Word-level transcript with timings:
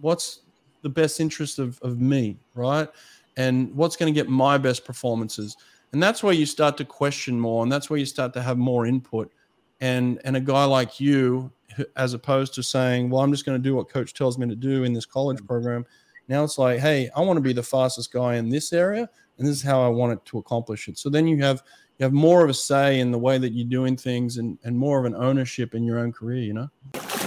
what's 0.00 0.40
the 0.82 0.88
best 0.88 1.20
interest 1.20 1.58
of, 1.58 1.78
of 1.82 2.00
me, 2.00 2.38
right? 2.54 2.88
And 3.36 3.74
what's 3.74 3.96
going 3.96 4.12
to 4.12 4.18
get 4.18 4.28
my 4.28 4.58
best 4.58 4.84
performances. 4.84 5.56
And 5.92 6.02
that's 6.02 6.22
where 6.22 6.32
you 6.32 6.46
start 6.46 6.76
to 6.78 6.84
question 6.84 7.38
more, 7.38 7.62
and 7.62 7.72
that's 7.72 7.90
where 7.90 7.98
you 7.98 8.06
start 8.06 8.32
to 8.34 8.42
have 8.42 8.58
more 8.58 8.86
input. 8.86 9.32
And 9.80 10.20
and 10.24 10.36
a 10.36 10.40
guy 10.40 10.64
like 10.64 11.00
you, 11.00 11.50
as 11.96 12.14
opposed 12.14 12.54
to 12.54 12.62
saying, 12.62 13.10
"Well, 13.10 13.22
I'm 13.22 13.32
just 13.32 13.44
going 13.44 13.58
to 13.58 13.62
do 13.62 13.74
what 13.74 13.88
coach 13.88 14.14
tells 14.14 14.38
me 14.38 14.46
to 14.48 14.54
do 14.54 14.84
in 14.84 14.92
this 14.92 15.06
college 15.06 15.44
program," 15.46 15.84
now 16.28 16.44
it's 16.44 16.58
like, 16.58 16.78
"Hey, 16.78 17.10
I 17.16 17.22
want 17.22 17.38
to 17.38 17.42
be 17.42 17.52
the 17.52 17.62
fastest 17.62 18.12
guy 18.12 18.36
in 18.36 18.48
this 18.50 18.72
area, 18.72 19.08
and 19.38 19.48
this 19.48 19.56
is 19.56 19.62
how 19.62 19.82
I 19.82 19.88
want 19.88 20.12
it 20.12 20.24
to 20.26 20.38
accomplish 20.38 20.86
it." 20.86 20.98
So 20.98 21.08
then 21.08 21.26
you 21.26 21.42
have 21.42 21.62
you 21.98 22.04
have 22.04 22.12
more 22.12 22.44
of 22.44 22.50
a 22.50 22.54
say 22.54 23.00
in 23.00 23.10
the 23.10 23.18
way 23.18 23.38
that 23.38 23.52
you're 23.52 23.68
doing 23.68 23.96
things, 23.96 24.36
and 24.36 24.58
and 24.62 24.78
more 24.78 25.00
of 25.00 25.06
an 25.06 25.14
ownership 25.16 25.74
in 25.74 25.82
your 25.82 25.98
own 25.98 26.12
career. 26.12 26.42
You 26.42 26.54
know. 26.54 27.19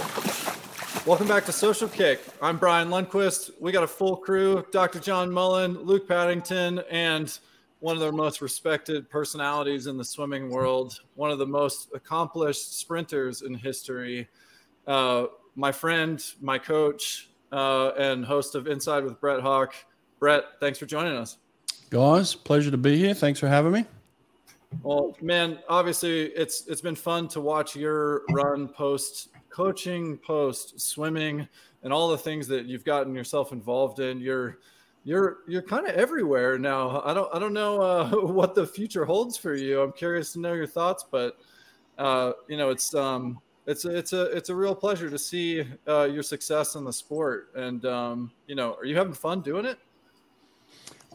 Welcome 1.06 1.28
back 1.28 1.44
to 1.44 1.52
Social 1.52 1.86
Kick. 1.86 2.22
I'm 2.40 2.56
Brian 2.56 2.88
Lundquist. 2.88 3.50
We 3.60 3.72
got 3.72 3.82
a 3.82 3.86
full 3.86 4.16
crew 4.16 4.64
Dr. 4.72 4.98
John 4.98 5.30
Mullen, 5.30 5.78
Luke 5.80 6.08
Paddington, 6.08 6.78
and 6.90 7.38
one 7.80 7.94
of 7.94 8.00
the 8.00 8.10
most 8.10 8.40
respected 8.40 9.10
personalities 9.10 9.86
in 9.86 9.98
the 9.98 10.04
swimming 10.04 10.48
world, 10.48 10.98
one 11.14 11.30
of 11.30 11.36
the 11.36 11.46
most 11.46 11.90
accomplished 11.94 12.78
sprinters 12.78 13.42
in 13.42 13.52
history, 13.52 14.26
uh, 14.86 15.26
my 15.56 15.70
friend, 15.70 16.24
my 16.40 16.56
coach, 16.56 17.28
uh, 17.52 17.90
and 17.98 18.24
host 18.24 18.54
of 18.54 18.66
Inside 18.66 19.04
with 19.04 19.20
Brett 19.20 19.42
Hawke. 19.42 19.74
Brett, 20.18 20.44
thanks 20.58 20.78
for 20.78 20.86
joining 20.86 21.18
us. 21.18 21.36
Guys, 21.90 22.34
pleasure 22.34 22.70
to 22.70 22.78
be 22.78 22.96
here. 22.96 23.12
Thanks 23.12 23.38
for 23.38 23.48
having 23.48 23.72
me. 23.72 23.84
Well, 24.82 25.14
man, 25.20 25.58
obviously 25.68 26.28
it's 26.28 26.66
it's 26.66 26.80
been 26.80 26.96
fun 26.96 27.28
to 27.28 27.42
watch 27.42 27.76
your 27.76 28.22
run 28.30 28.68
post 28.68 29.28
coaching, 29.54 30.18
post 30.18 30.80
swimming, 30.80 31.48
and 31.84 31.92
all 31.92 32.08
the 32.08 32.18
things 32.18 32.48
that 32.48 32.66
you've 32.66 32.84
gotten 32.84 33.14
yourself 33.14 33.52
involved 33.52 34.00
in. 34.00 34.20
You're 34.20 34.58
you're 35.04 35.38
you're 35.46 35.62
kind 35.62 35.86
of 35.86 35.94
everywhere 35.94 36.58
now. 36.58 37.00
I 37.04 37.14
don't 37.14 37.32
I 37.32 37.38
don't 37.38 37.52
know 37.52 37.80
uh, 37.80 38.10
what 38.22 38.54
the 38.54 38.66
future 38.66 39.04
holds 39.04 39.36
for 39.36 39.54
you. 39.54 39.80
I'm 39.80 39.92
curious 39.92 40.32
to 40.32 40.40
know 40.40 40.54
your 40.54 40.66
thoughts, 40.66 41.04
but 41.08 41.38
uh, 41.98 42.32
you 42.48 42.56
know 42.56 42.70
it's 42.70 42.94
um 42.94 43.38
it's 43.66 43.84
it's 43.84 44.12
a 44.12 44.24
it's 44.36 44.48
a 44.48 44.54
real 44.54 44.74
pleasure 44.74 45.08
to 45.08 45.18
see 45.18 45.64
uh, 45.86 46.04
your 46.04 46.24
success 46.24 46.74
in 46.74 46.84
the 46.84 46.92
sport. 46.92 47.50
And 47.54 47.84
um, 47.84 48.32
you 48.48 48.56
know, 48.56 48.74
are 48.74 48.84
you 48.84 48.96
having 48.96 49.14
fun 49.14 49.40
doing 49.40 49.66
it? 49.66 49.78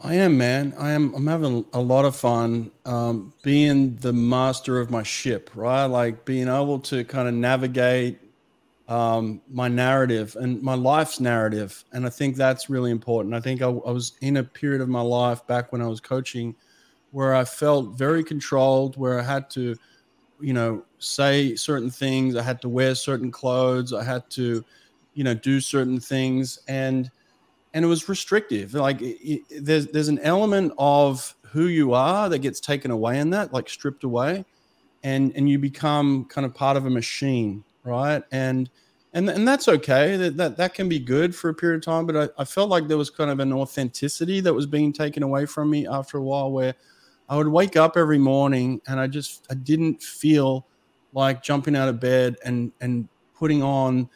I 0.02 0.14
am, 0.14 0.38
man. 0.38 0.72
I 0.78 0.92
am. 0.92 1.14
I'm 1.14 1.26
having 1.26 1.66
a 1.74 1.80
lot 1.80 2.06
of 2.06 2.16
fun 2.16 2.70
um, 2.86 3.34
being 3.42 3.96
the 3.96 4.14
master 4.14 4.80
of 4.80 4.90
my 4.90 5.02
ship, 5.02 5.50
right? 5.54 5.84
Like 5.84 6.24
being 6.24 6.48
able 6.48 6.78
to 6.80 7.04
kind 7.04 7.28
of 7.28 7.34
navigate 7.34 8.18
um, 8.90 9.40
my 9.48 9.68
narrative 9.68 10.36
and 10.38 10.60
my 10.60 10.74
life's 10.74 11.20
narrative. 11.20 11.84
And 11.92 12.04
I 12.04 12.10
think 12.10 12.34
that's 12.34 12.68
really 12.68 12.90
important. 12.90 13.34
I 13.34 13.40
think 13.40 13.62
I, 13.62 13.66
I, 13.66 13.92
was 13.92 14.14
in 14.20 14.38
a 14.38 14.42
period 14.42 14.80
of 14.80 14.88
my 14.88 15.00
life 15.00 15.46
back 15.46 15.70
when 15.70 15.80
I 15.80 15.86
was 15.86 16.00
coaching 16.00 16.56
where 17.12 17.32
I 17.32 17.44
felt 17.44 17.96
very 17.96 18.24
controlled, 18.24 18.96
where 18.96 19.20
I 19.20 19.22
had 19.22 19.48
to, 19.50 19.76
you 20.40 20.52
know, 20.52 20.84
say 20.98 21.54
certain 21.54 21.88
things. 21.88 22.34
I 22.34 22.42
had 22.42 22.60
to 22.62 22.68
wear 22.68 22.96
certain 22.96 23.30
clothes. 23.30 23.92
I 23.92 24.02
had 24.02 24.28
to, 24.30 24.64
you 25.14 25.22
know, 25.22 25.34
do 25.34 25.60
certain 25.60 26.00
things. 26.00 26.58
And, 26.66 27.08
and 27.74 27.84
it 27.84 27.88
was 27.88 28.08
restrictive. 28.08 28.74
Like 28.74 29.00
it, 29.00 29.18
it, 29.22 29.64
there's, 29.64 29.86
there's 29.86 30.08
an 30.08 30.18
element 30.18 30.72
of 30.78 31.36
who 31.42 31.66
you 31.66 31.94
are 31.94 32.28
that 32.28 32.40
gets 32.40 32.58
taken 32.58 32.90
away 32.90 33.20
in 33.20 33.30
that, 33.30 33.52
like 33.52 33.68
stripped 33.68 34.02
away. 34.02 34.44
And, 35.04 35.32
and 35.36 35.48
you 35.48 35.60
become 35.60 36.24
kind 36.24 36.44
of 36.44 36.54
part 36.54 36.76
of 36.76 36.86
a 36.86 36.90
machine 36.90 37.64
right? 37.84 38.22
And 38.32 38.70
and 39.12 39.28
and 39.28 39.46
that's 39.46 39.68
okay. 39.68 40.16
That 40.16 40.36
that, 40.36 40.56
that 40.56 40.74
can 40.74 40.88
be 40.88 40.98
good 40.98 41.34
for 41.34 41.48
a 41.48 41.54
period 41.54 41.78
of 41.78 41.84
time. 41.84 42.06
But 42.06 42.16
I, 42.16 42.42
I 42.42 42.44
felt 42.44 42.70
like 42.70 42.88
there 42.88 42.98
was 42.98 43.10
kind 43.10 43.30
of 43.30 43.40
an 43.40 43.52
authenticity 43.52 44.40
that 44.40 44.54
was 44.54 44.66
being 44.66 44.92
taken 44.92 45.22
away 45.22 45.46
from 45.46 45.70
me 45.70 45.86
after 45.86 46.18
a 46.18 46.22
while, 46.22 46.50
where 46.50 46.74
I 47.28 47.36
would 47.36 47.48
wake 47.48 47.76
up 47.76 47.96
every 47.96 48.18
morning 48.18 48.80
and 48.86 49.00
I 49.00 49.06
just 49.06 49.46
I 49.50 49.54
didn't 49.54 50.02
feel 50.02 50.66
like 51.12 51.42
jumping 51.42 51.76
out 51.76 51.88
of 51.88 52.00
bed 52.00 52.36
and 52.44 52.72
and 52.80 53.08
putting 53.34 53.62
on. 53.62 54.08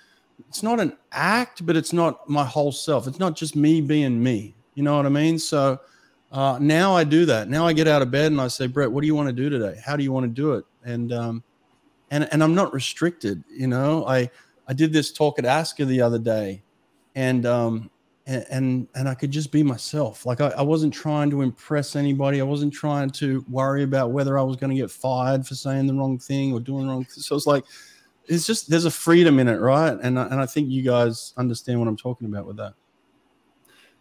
It's 0.48 0.62
not 0.62 0.80
an 0.80 0.96
act, 1.12 1.64
but 1.64 1.76
it's 1.76 1.92
not 1.92 2.28
my 2.28 2.44
whole 2.44 2.72
self. 2.72 3.06
It's 3.06 3.18
not 3.18 3.36
just 3.36 3.56
me 3.56 3.80
being 3.80 4.22
me. 4.22 4.54
You 4.74 4.82
know 4.82 4.96
what 4.96 5.06
I 5.06 5.08
mean? 5.08 5.38
So 5.38 5.80
uh, 6.32 6.58
now 6.60 6.96
I 6.96 7.04
do 7.04 7.24
that. 7.26 7.48
Now 7.48 7.66
I 7.66 7.72
get 7.72 7.86
out 7.86 8.02
of 8.02 8.10
bed 8.10 8.32
and 8.32 8.40
I 8.40 8.48
say, 8.48 8.66
Brett, 8.66 8.90
what 8.90 9.00
do 9.00 9.06
you 9.06 9.14
want 9.14 9.28
to 9.28 9.32
do 9.32 9.48
today? 9.48 9.80
How 9.84 9.96
do 9.96 10.02
you 10.02 10.12
want 10.12 10.24
to 10.24 10.28
do 10.28 10.52
it? 10.54 10.64
And 10.84 11.12
um, 11.12 11.44
and 12.14 12.28
and 12.32 12.42
I'm 12.42 12.54
not 12.54 12.72
restricted. 12.72 13.42
You 13.50 13.66
know, 13.66 14.06
I 14.06 14.30
I 14.68 14.72
did 14.72 14.92
this 14.92 15.12
talk 15.12 15.38
at 15.38 15.44
ASCA 15.44 15.84
the 15.84 16.00
other 16.00 16.18
day, 16.18 16.62
and 17.16 17.44
um 17.44 17.90
and 18.26 18.46
and, 18.50 18.88
and 18.94 19.08
I 19.08 19.14
could 19.14 19.32
just 19.32 19.50
be 19.50 19.64
myself. 19.64 20.24
Like 20.24 20.40
I, 20.40 20.48
I 20.50 20.62
wasn't 20.62 20.94
trying 20.94 21.28
to 21.30 21.42
impress 21.42 21.96
anybody. 21.96 22.40
I 22.40 22.44
wasn't 22.44 22.72
trying 22.72 23.10
to 23.10 23.44
worry 23.50 23.82
about 23.82 24.12
whether 24.12 24.38
I 24.38 24.42
was 24.42 24.56
going 24.56 24.70
to 24.70 24.80
get 24.80 24.92
fired 24.92 25.44
for 25.44 25.56
saying 25.56 25.88
the 25.88 25.94
wrong 25.94 26.18
thing 26.18 26.52
or 26.52 26.60
doing 26.60 26.86
the 26.86 26.92
wrong. 26.92 27.04
Thing. 27.04 27.22
So 27.22 27.34
it's 27.34 27.48
like 27.48 27.64
it's 28.26 28.46
just 28.46 28.70
there's 28.70 28.84
a 28.84 28.92
freedom 28.92 29.40
in 29.40 29.48
it, 29.48 29.58
right? 29.58 29.98
And 30.00 30.16
and 30.16 30.34
I 30.34 30.46
think 30.46 30.70
you 30.70 30.82
guys 30.82 31.34
understand 31.36 31.80
what 31.80 31.88
I'm 31.88 31.96
talking 31.96 32.28
about 32.28 32.46
with 32.46 32.58
that. 32.58 32.74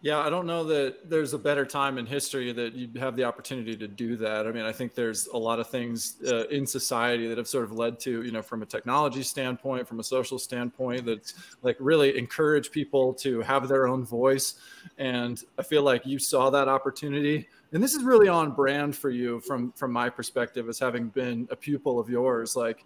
Yeah, 0.04 0.20
I 0.20 0.30
don't 0.30 0.46
know 0.46 0.66
that 0.66 1.10
there's 1.10 1.32
a 1.32 1.38
better 1.38 1.66
time 1.66 1.98
in 1.98 2.06
history 2.06 2.52
that 2.52 2.74
you 2.74 2.90
have 3.00 3.16
the 3.16 3.24
opportunity 3.24 3.74
to 3.78 3.88
do 3.88 4.18
that. 4.18 4.46
I 4.46 4.52
mean, 4.52 4.66
I 4.66 4.74
think 4.74 4.96
there's 4.96 5.28
a 5.28 5.38
lot 5.38 5.62
of 5.62 5.70
things 5.70 6.18
uh, 6.28 6.46
in 6.50 6.68
society 6.68 7.26
that 7.30 7.38
have 7.38 7.48
sort 7.48 7.64
of 7.64 7.72
led 7.72 8.02
to, 8.02 8.22
you 8.22 8.34
know, 8.34 8.42
from 8.42 8.62
a 8.64 8.66
technology 8.66 9.24
standpoint, 9.24 9.88
from 9.88 10.02
a 10.02 10.04
social 10.04 10.38
standpoint, 10.38 11.06
that's 11.06 11.36
like 11.62 11.78
really 11.80 12.18
encourage 12.18 12.70
people 12.70 13.14
to 13.14 13.40
have 13.44 13.70
their 13.70 13.88
own 13.88 14.04
voice. 14.04 14.56
And 14.98 15.42
I 15.58 15.64
feel 15.64 15.84
like 15.84 16.06
you 16.06 16.20
saw 16.20 16.50
that 16.50 16.68
opportunity. 16.68 17.48
And 17.72 17.82
this 17.82 17.94
is 17.94 18.04
really 18.04 18.28
on 18.28 18.52
brand 18.52 18.98
for 18.98 19.10
you 19.10 19.40
from 19.40 19.72
from 19.72 19.94
my 19.94 20.10
perspective 20.10 20.68
as 20.68 20.80
having 20.80 21.08
been 21.08 21.48
a 21.50 21.56
pupil 21.56 21.98
of 21.98 22.10
yours. 22.10 22.58
Like 22.58 22.84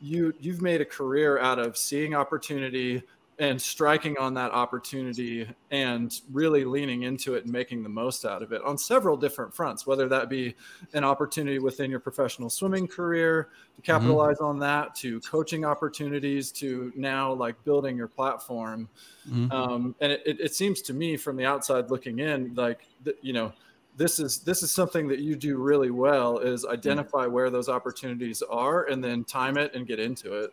you 0.00 0.32
you've 0.38 0.62
made 0.62 0.80
a 0.80 0.86
career 0.86 1.40
out 1.40 1.58
of 1.58 1.76
seeing 1.76 2.14
opportunity, 2.14 3.02
and 3.40 3.60
striking 3.60 4.18
on 4.18 4.34
that 4.34 4.52
opportunity 4.52 5.48
and 5.70 6.20
really 6.30 6.62
leaning 6.62 7.04
into 7.04 7.34
it 7.34 7.44
and 7.44 7.52
making 7.52 7.82
the 7.82 7.88
most 7.88 8.26
out 8.26 8.42
of 8.42 8.52
it 8.52 8.60
on 8.64 8.76
several 8.76 9.16
different 9.16 9.52
fronts, 9.54 9.86
whether 9.86 10.06
that 10.08 10.28
be 10.28 10.54
an 10.92 11.04
opportunity 11.04 11.58
within 11.58 11.90
your 11.90 12.00
professional 12.00 12.50
swimming 12.50 12.86
career 12.86 13.44
to 13.44 13.48
mm-hmm. 13.48 13.92
capitalize 13.92 14.36
mm-hmm. 14.36 14.44
on 14.44 14.58
that, 14.58 14.94
to 14.94 15.20
coaching 15.20 15.64
opportunities, 15.64 16.52
to 16.52 16.92
now 16.94 17.32
like 17.32 17.56
building 17.64 17.96
your 17.96 18.08
platform. 18.08 18.86
Mm-hmm. 19.26 19.50
Um, 19.50 19.94
and 20.02 20.12
it, 20.12 20.22
it, 20.26 20.40
it, 20.40 20.54
seems 20.54 20.82
to 20.82 20.92
me 20.92 21.16
from 21.16 21.36
the 21.36 21.46
outside 21.46 21.90
looking 21.90 22.18
in, 22.18 22.54
like, 22.56 22.86
you 23.22 23.32
know, 23.32 23.54
this 23.96 24.20
is 24.20 24.40
this 24.40 24.62
is 24.62 24.70
something 24.70 25.08
that 25.08 25.20
you 25.20 25.34
do 25.34 25.56
really 25.56 25.90
well 25.90 26.38
is 26.38 26.66
identify 26.66 27.24
mm-hmm. 27.24 27.32
where 27.32 27.48
those 27.50 27.70
opportunities 27.70 28.42
are 28.42 28.84
and 28.84 29.02
then 29.02 29.24
time 29.24 29.56
it 29.56 29.74
and 29.74 29.86
get 29.86 29.98
into 29.98 30.34
it 30.34 30.52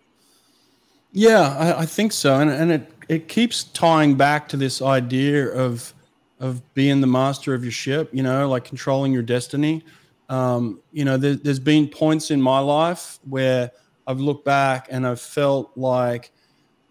yeah, 1.18 1.56
I, 1.58 1.80
I, 1.80 1.86
think 1.88 2.12
so, 2.14 2.40
and 2.40 2.52
and 2.52 2.72
it 2.72 2.92
it 3.10 3.28
keeps 3.28 3.64
tying 3.64 4.14
back 4.14 4.48
to 4.50 4.58
this 4.58 4.84
idea 4.84 5.48
of 5.48 5.92
of 6.40 6.62
being 6.76 7.02
the 7.02 7.08
master 7.08 7.56
of 7.56 7.64
your 7.64 7.72
ship. 7.72 8.12
You 8.14 8.22
know, 8.22 8.48
like 8.48 8.66
controlling 8.66 9.14
your 9.14 9.24
destiny. 9.24 9.84
Um, 10.30 10.80
you 10.92 11.06
know, 11.06 11.18
there, 11.18 11.34
there's 11.34 11.60
been 11.60 11.88
points 11.88 12.30
in 12.30 12.40
my 12.40 12.60
life 12.60 13.18
where 13.28 13.72
I've 14.06 14.20
looked 14.20 14.46
back 14.46 14.90
and 14.92 15.08
I've 15.08 15.20
felt 15.20 15.72
like, 15.76 16.32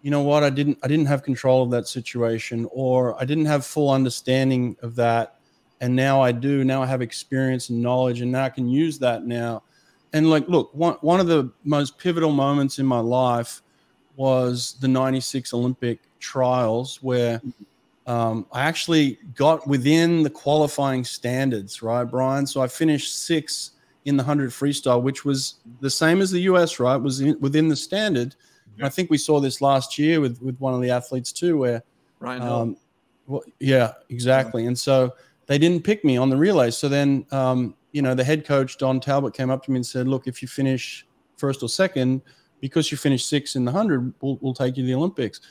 you 0.01 0.11
know 0.11 0.23
what, 0.23 0.43
I 0.43 0.49
didn't 0.49 0.77
I 0.83 0.89
didn't 0.89 1.05
have 1.05 1.23
control 1.23 1.63
of 1.63 1.71
that 1.71 1.87
situation, 1.87 2.67
or 2.71 3.19
I 3.21 3.23
didn't 3.23 3.45
have 3.45 3.65
full 3.65 3.89
understanding 3.89 4.75
of 4.81 4.95
that, 4.95 5.39
and 5.79 5.95
now 5.95 6.21
I 6.21 6.33
do. 6.33 6.65
Now 6.65 6.83
I 6.83 6.87
have 6.87 7.01
experience 7.01 7.69
and 7.69 7.81
knowledge, 7.81 8.19
and 8.19 8.33
now 8.33 8.43
I 8.43 8.49
can 8.49 8.67
use 8.67 8.99
that 8.99 9.25
now. 9.25 9.63
And 10.11 10.29
like, 10.29 10.49
look, 10.49 10.73
one 10.73 10.95
one 10.95 11.21
of 11.21 11.27
the 11.27 11.49
most 11.63 11.97
pivotal 11.97 12.33
moments 12.33 12.77
in 12.77 12.85
my 12.85 12.99
life 12.99 13.61
was 14.17 14.75
the 14.81 14.87
96 14.87 15.53
Olympic 15.53 15.99
trials 16.19 17.01
where 17.01 17.41
um, 18.07 18.45
I 18.51 18.63
actually 18.63 19.19
got 19.35 19.65
within 19.67 20.23
the 20.23 20.29
qualifying 20.29 21.05
standards, 21.05 21.81
right, 21.81 22.03
Brian? 22.03 22.45
So 22.45 22.61
I 22.61 22.67
finished 22.67 23.23
sixth 23.25 23.71
in 24.05 24.17
the 24.17 24.23
100 24.23 24.49
freestyle, 24.49 25.01
which 25.01 25.23
was 25.23 25.55
the 25.81 25.89
same 25.89 26.21
as 26.21 26.31
the 26.31 26.41
US, 26.41 26.79
right? 26.79 26.95
Was 26.95 27.21
in, 27.21 27.39
within 27.39 27.67
the 27.67 27.75
standard. 27.75 28.35
Yeah. 28.77 28.87
I 28.87 28.89
think 28.89 29.09
we 29.09 29.17
saw 29.17 29.39
this 29.39 29.61
last 29.61 29.97
year 29.99 30.19
with, 30.19 30.41
with 30.41 30.57
one 30.59 30.73
of 30.73 30.81
the 30.81 30.89
athletes 30.89 31.31
too, 31.31 31.57
where 31.57 31.83
Ryan 32.19 32.41
um, 32.41 32.77
well, 33.27 33.43
yeah, 33.59 33.93
exactly. 34.09 34.63
Yeah. 34.63 34.69
And 34.69 34.79
so 34.79 35.13
they 35.45 35.57
didn't 35.57 35.83
pick 35.83 36.03
me 36.03 36.17
on 36.17 36.29
the 36.29 36.37
relay. 36.37 36.71
So 36.71 36.89
then, 36.89 37.25
um, 37.31 37.75
you 37.91 38.01
know, 38.01 38.15
the 38.15 38.23
head 38.23 38.45
coach, 38.45 38.77
Don 38.77 38.99
Talbot, 38.99 39.33
came 39.33 39.49
up 39.49 39.63
to 39.65 39.71
me 39.71 39.77
and 39.77 39.85
said, 39.85 40.07
look, 40.07 40.27
if 40.27 40.41
you 40.41 40.47
finish 40.47 41.05
first 41.35 41.61
or 41.61 41.69
second, 41.69 42.21
because 42.59 42.91
you 42.91 42.97
finished 42.97 43.27
sixth 43.27 43.55
in 43.55 43.65
the 43.65 43.71
100, 43.71 44.13
we'll, 44.21 44.37
we'll 44.41 44.53
take 44.53 44.77
you 44.77 44.83
to 44.83 44.87
the 44.87 44.93
Olympics. 44.93 45.41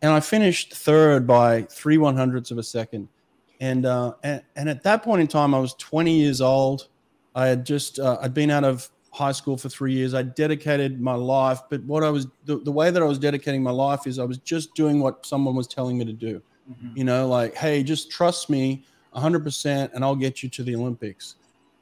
And 0.00 0.12
I 0.12 0.20
finished 0.20 0.74
third 0.74 1.26
by 1.26 1.62
three 1.62 1.98
one 1.98 2.16
hundredths 2.16 2.50
of 2.50 2.58
a 2.58 2.62
second. 2.62 3.08
And, 3.60 3.86
uh, 3.86 4.14
and, 4.24 4.42
and 4.56 4.68
at 4.68 4.82
that 4.82 5.04
point 5.04 5.20
in 5.20 5.28
time, 5.28 5.54
I 5.54 5.60
was 5.60 5.74
20 5.74 6.12
years 6.12 6.40
old. 6.40 6.88
I 7.34 7.46
had 7.46 7.64
just, 7.64 8.00
uh, 8.00 8.18
I'd 8.20 8.34
been 8.34 8.50
out 8.50 8.64
of 8.64 8.90
high 9.12 9.30
school 9.30 9.56
for 9.56 9.68
three 9.68 9.92
years. 9.92 10.14
I 10.14 10.22
dedicated 10.22 11.00
my 11.00 11.14
life, 11.14 11.60
but 11.70 11.82
what 11.84 12.02
I 12.02 12.10
was 12.10 12.26
the, 12.44 12.58
the 12.58 12.72
way 12.72 12.90
that 12.90 13.00
I 13.00 13.04
was 13.04 13.18
dedicating 13.18 13.62
my 13.62 13.70
life 13.70 14.06
is 14.06 14.18
I 14.18 14.24
was 14.24 14.38
just 14.38 14.74
doing 14.74 15.00
what 15.00 15.24
someone 15.24 15.54
was 15.54 15.68
telling 15.68 15.98
me 15.98 16.04
to 16.06 16.12
do. 16.12 16.42
Mm-hmm. 16.70 16.96
You 16.96 17.04
know, 17.04 17.28
like, 17.28 17.54
hey, 17.54 17.82
just 17.82 18.10
trust 18.10 18.50
me 18.50 18.84
100% 19.14 19.92
and 19.92 20.04
I'll 20.04 20.16
get 20.16 20.42
you 20.42 20.48
to 20.48 20.62
the 20.62 20.74
Olympics. 20.74 21.36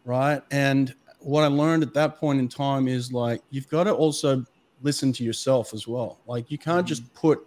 Right. 0.05 0.43
And 0.51 0.95
what 1.21 1.45
I 1.45 1.47
learned 1.47 1.83
at 1.83 1.95
that 1.95 2.19
point 2.19 2.41
in 2.41 2.49
time 2.49 2.89
is 2.89 3.13
like, 3.13 3.43
you've 3.51 3.69
got 3.69 3.85
to 3.85 3.93
also 3.93 4.45
listen 4.83 5.13
to 5.15 5.25
yourself 5.25 5.75
as 5.75 5.87
well. 5.87 6.19
Like, 6.27 6.51
you 6.51 6.59
can't 6.59 6.79
mm-hmm. 6.79 6.87
just 6.87 7.13
put 7.15 7.47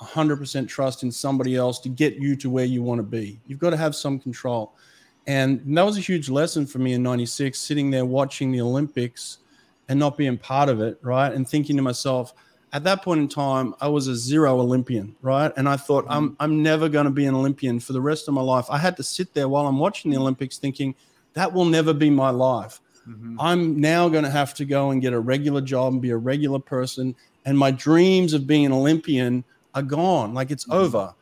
100% 0.00 0.68
trust 0.68 1.02
in 1.02 1.12
somebody 1.12 1.56
else 1.56 1.78
to 1.80 1.88
get 1.88 2.16
you 2.16 2.36
to 2.36 2.50
where 2.50 2.64
you 2.64 2.82
want 2.82 2.98
to 2.98 3.04
be. 3.04 3.40
You've 3.46 3.58
got 3.58 3.70
to 3.70 3.76
have 3.76 3.94
some 3.94 4.18
control. 4.18 4.74
And 5.26 5.62
that 5.76 5.82
was 5.84 5.96
a 5.96 6.00
huge 6.00 6.28
lesson 6.28 6.66
for 6.66 6.78
me 6.78 6.94
in 6.94 7.02
96, 7.02 7.58
sitting 7.58 7.90
there 7.90 8.04
watching 8.04 8.50
the 8.50 8.60
Olympics 8.60 9.38
and 9.88 9.98
not 9.98 10.16
being 10.16 10.36
part 10.36 10.68
of 10.68 10.80
it, 10.80 10.98
right? 11.02 11.32
And 11.32 11.48
thinking 11.48 11.76
to 11.76 11.82
myself, 11.82 12.34
at 12.72 12.84
that 12.84 13.02
point 13.02 13.20
in 13.20 13.28
time, 13.28 13.74
I 13.80 13.88
was 13.88 14.08
a 14.08 14.16
zero 14.16 14.58
Olympian, 14.58 15.14
right? 15.20 15.52
And 15.56 15.68
I 15.68 15.76
thought, 15.76 16.06
I'm, 16.08 16.30
mm-hmm. 16.30 16.42
I'm 16.42 16.62
never 16.62 16.88
going 16.88 17.04
to 17.04 17.10
be 17.10 17.26
an 17.26 17.34
Olympian 17.34 17.78
for 17.78 17.92
the 17.92 18.00
rest 18.00 18.26
of 18.28 18.34
my 18.34 18.40
life. 18.40 18.66
I 18.70 18.78
had 18.78 18.96
to 18.96 19.02
sit 19.02 19.34
there 19.34 19.48
while 19.48 19.66
I'm 19.66 19.78
watching 19.78 20.10
the 20.10 20.16
Olympics 20.16 20.58
thinking, 20.58 20.94
that 21.34 21.52
will 21.52 21.64
never 21.64 21.94
be 21.94 22.10
my 22.10 22.30
life. 22.30 22.80
Mm-hmm. 23.08 23.40
I'm 23.40 23.80
now 23.80 24.08
going 24.08 24.24
to 24.24 24.30
have 24.30 24.54
to 24.54 24.64
go 24.64 24.90
and 24.90 25.02
get 25.02 25.12
a 25.12 25.20
regular 25.20 25.60
job 25.60 25.92
and 25.92 26.02
be 26.02 26.10
a 26.10 26.16
regular 26.16 26.58
person. 26.58 27.14
And 27.44 27.58
my 27.58 27.70
dreams 27.70 28.32
of 28.32 28.46
being 28.46 28.66
an 28.66 28.72
Olympian 28.72 29.44
are 29.74 29.82
gone. 29.82 30.34
Like 30.34 30.50
it's 30.50 30.64
mm-hmm. 30.64 30.84
over 30.84 31.14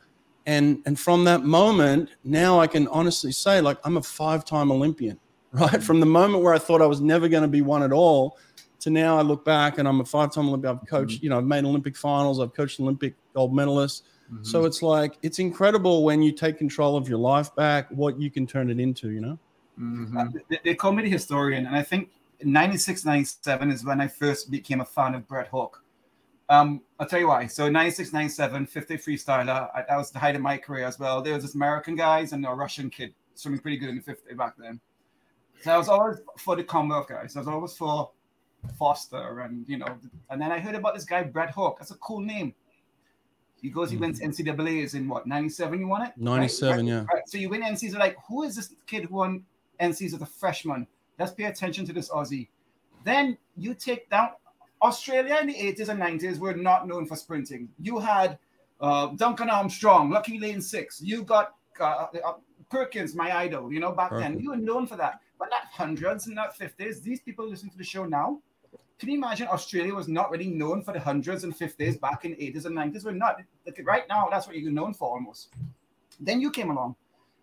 and 0.45 0.81
and 0.85 0.99
from 0.99 1.23
that 1.23 1.43
moment 1.43 2.09
now 2.23 2.59
i 2.59 2.67
can 2.67 2.87
honestly 2.87 3.31
say 3.31 3.61
like 3.61 3.77
i'm 3.83 3.97
a 3.97 4.01
five-time 4.01 4.71
olympian 4.71 5.19
right 5.51 5.71
mm-hmm. 5.71 5.81
from 5.81 5.99
the 5.99 6.05
moment 6.05 6.43
where 6.43 6.53
i 6.53 6.57
thought 6.57 6.81
i 6.81 6.85
was 6.85 7.01
never 7.01 7.27
going 7.27 7.43
to 7.43 7.47
be 7.47 7.61
one 7.61 7.83
at 7.83 7.91
all 7.91 8.37
to 8.79 8.89
now 8.89 9.17
i 9.17 9.21
look 9.21 9.45
back 9.45 9.77
and 9.77 9.87
i'm 9.87 10.01
a 10.01 10.05
five-time 10.05 10.47
olympian 10.47 10.75
i've 10.75 10.87
coached 10.87 11.17
mm-hmm. 11.17 11.25
you 11.25 11.29
know 11.29 11.37
i've 11.37 11.45
made 11.45 11.63
olympic 11.63 11.95
finals 11.95 12.39
i've 12.39 12.53
coached 12.53 12.79
olympic 12.79 13.13
gold 13.33 13.53
medalists 13.53 14.03
mm-hmm. 14.31 14.43
so 14.43 14.65
it's 14.65 14.81
like 14.81 15.17
it's 15.21 15.39
incredible 15.39 16.03
when 16.03 16.21
you 16.21 16.31
take 16.31 16.57
control 16.57 16.97
of 16.97 17.07
your 17.07 17.19
life 17.19 17.53
back 17.55 17.87
what 17.91 18.19
you 18.19 18.31
can 18.31 18.47
turn 18.47 18.69
it 18.71 18.79
into 18.79 19.11
you 19.11 19.21
know 19.21 19.37
mm-hmm. 19.79 20.17
uh, 20.17 20.25
they, 20.49 20.59
they 20.63 20.75
call 20.75 20.91
me 20.91 21.03
the 21.03 21.09
historian 21.09 21.65
and 21.65 21.75
i 21.75 21.83
think 21.83 22.09
96 22.43 23.05
97 23.05 23.71
is 23.71 23.85
when 23.85 24.01
i 24.01 24.07
first 24.07 24.49
became 24.51 24.81
a 24.81 24.85
fan 24.85 25.15
of 25.15 25.27
Brett 25.27 25.47
Hawke 25.47 25.81
um, 26.51 26.81
I'll 26.99 27.07
tell 27.07 27.19
you 27.19 27.29
why. 27.29 27.47
So 27.47 27.69
96, 27.69 28.11
97, 28.11 28.65
50 28.65 28.97
freestyler. 28.97 29.69
I, 29.73 29.85
that 29.87 29.95
was 29.95 30.11
the 30.11 30.19
height 30.19 30.35
of 30.35 30.41
my 30.41 30.57
career 30.57 30.85
as 30.85 30.99
well. 30.99 31.21
There 31.21 31.33
was 31.33 31.43
this 31.43 31.55
American 31.55 31.95
guys 31.95 32.33
and 32.33 32.45
a 32.45 32.49
Russian 32.49 32.89
kid 32.89 33.13
swimming 33.35 33.61
pretty 33.61 33.77
good 33.77 33.87
in 33.87 33.95
the 33.95 34.01
50 34.01 34.33
back 34.33 34.55
then. 34.57 34.81
So 35.61 35.71
I 35.71 35.77
was 35.77 35.87
always 35.87 36.17
for 36.37 36.57
the 36.57 36.63
Commonwealth 36.65 37.07
guys. 37.07 37.37
I 37.37 37.39
was 37.39 37.47
always 37.47 37.77
for 37.77 38.11
Foster 38.77 39.39
and 39.39 39.63
you 39.69 39.77
know. 39.77 39.97
And 40.29 40.41
then 40.41 40.51
I 40.51 40.59
heard 40.59 40.75
about 40.75 40.93
this 40.93 41.05
guy 41.05 41.23
Brett 41.23 41.51
Hawke. 41.51 41.79
That's 41.79 41.91
a 41.91 41.95
cool 41.95 42.19
name. 42.19 42.53
He 43.61 43.69
goes, 43.69 43.89
he 43.89 43.95
wins 43.95 44.19
mm-hmm. 44.19 44.31
NCAA's 44.31 44.93
in 44.93 45.07
what 45.07 45.27
97? 45.27 45.79
You 45.79 45.87
won 45.87 46.01
it? 46.01 46.13
97, 46.17 46.75
right? 46.75 46.85
yeah. 46.85 47.05
Right. 47.13 47.29
So 47.29 47.37
you 47.37 47.47
win 47.47 47.61
NCs. 47.61 47.97
Like, 47.97 48.17
who 48.27 48.43
is 48.43 48.57
this 48.57 48.73
kid 48.87 49.05
who 49.05 49.15
won 49.15 49.45
NCs 49.81 50.13
as 50.13 50.21
a 50.21 50.25
freshman? 50.25 50.87
Let's 51.19 51.31
pay 51.31 51.45
attention 51.45 51.85
to 51.85 51.93
this 51.93 52.09
Aussie. 52.09 52.47
Then 53.03 53.37
you 53.57 53.73
take 53.73 54.09
down 54.09 54.29
Australia 54.81 55.37
in 55.41 55.47
the 55.47 55.53
80s 55.53 55.89
and 55.89 55.99
90s 55.99 56.39
were 56.39 56.53
not 56.53 56.87
known 56.87 57.05
for 57.05 57.15
sprinting. 57.15 57.69
You 57.79 57.99
had 57.99 58.37
uh, 58.79 59.07
Duncan 59.15 59.49
Armstrong, 59.49 60.09
Lucky 60.09 60.39
Lane 60.39 60.61
Six. 60.61 61.01
You 61.01 61.23
got 61.23 61.55
uh, 61.79 62.07
uh, 62.25 62.33
Perkins, 62.69 63.15
my 63.15 63.35
idol, 63.35 63.71
you 63.71 63.79
know, 63.79 63.91
back 63.91 64.09
Perfect. 64.09 64.33
then. 64.33 64.39
You 64.39 64.51
were 64.51 64.57
known 64.57 64.87
for 64.87 64.95
that. 64.97 65.19
But 65.37 65.49
not 65.49 65.63
hundreds 65.71 66.27
and 66.27 66.35
not 66.35 66.57
50s. 66.57 67.01
These 67.01 67.21
people 67.21 67.47
listen 67.47 67.69
to 67.69 67.77
the 67.77 67.83
show 67.83 68.05
now. 68.05 68.39
Can 68.99 69.09
you 69.09 69.17
imagine 69.17 69.47
Australia 69.47 69.95
was 69.95 70.07
not 70.07 70.29
really 70.29 70.49
known 70.49 70.83
for 70.83 70.93
the 70.93 70.99
hundreds 70.99 71.43
and 71.43 71.57
50s 71.57 71.99
back 71.99 72.23
in 72.23 72.33
80s 72.33 72.65
and 72.65 72.77
90s? 72.77 73.03
We're 73.03 73.11
not. 73.11 73.37
Like, 73.65 73.79
Right 73.83 74.03
now, 74.07 74.27
that's 74.29 74.45
what 74.45 74.55
you're 74.55 74.71
known 74.71 74.93
for 74.93 75.09
almost. 75.09 75.49
Then 76.19 76.39
you 76.39 76.51
came 76.51 76.69
along 76.69 76.95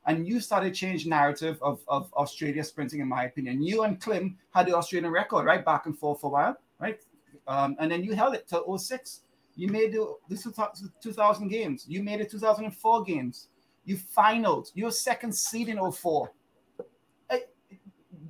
and 0.06 0.26
you 0.26 0.40
started 0.40 0.74
change 0.74 1.06
narrative 1.06 1.58
of, 1.62 1.80
of 1.88 2.12
Australia 2.14 2.64
sprinting, 2.64 3.00
in 3.00 3.08
my 3.08 3.24
opinion. 3.24 3.62
You 3.62 3.82
and 3.82 4.00
Klim 4.00 4.38
had 4.54 4.66
the 4.66 4.76
Australian 4.76 5.12
record, 5.12 5.44
right? 5.44 5.64
Back 5.64 5.86
and 5.86 5.98
forth 5.98 6.20
for 6.20 6.28
a 6.28 6.30
while, 6.30 6.56
right? 6.78 7.00
Um, 7.46 7.76
and 7.78 7.90
then 7.90 8.02
you 8.04 8.14
held 8.14 8.34
it 8.34 8.46
till 8.48 8.78
06. 8.78 9.20
You 9.56 9.68
made 9.68 9.92
the, 9.92 10.14
the 10.28 10.90
2000 11.02 11.48
games. 11.48 11.84
You 11.88 12.02
made 12.02 12.20
it 12.20 12.30
2004 12.30 13.04
games. 13.04 13.48
You 13.84 13.96
finaled. 13.96 14.70
You're 14.74 14.90
second 14.90 15.34
seed 15.34 15.68
in 15.68 15.78
04. 15.92 16.30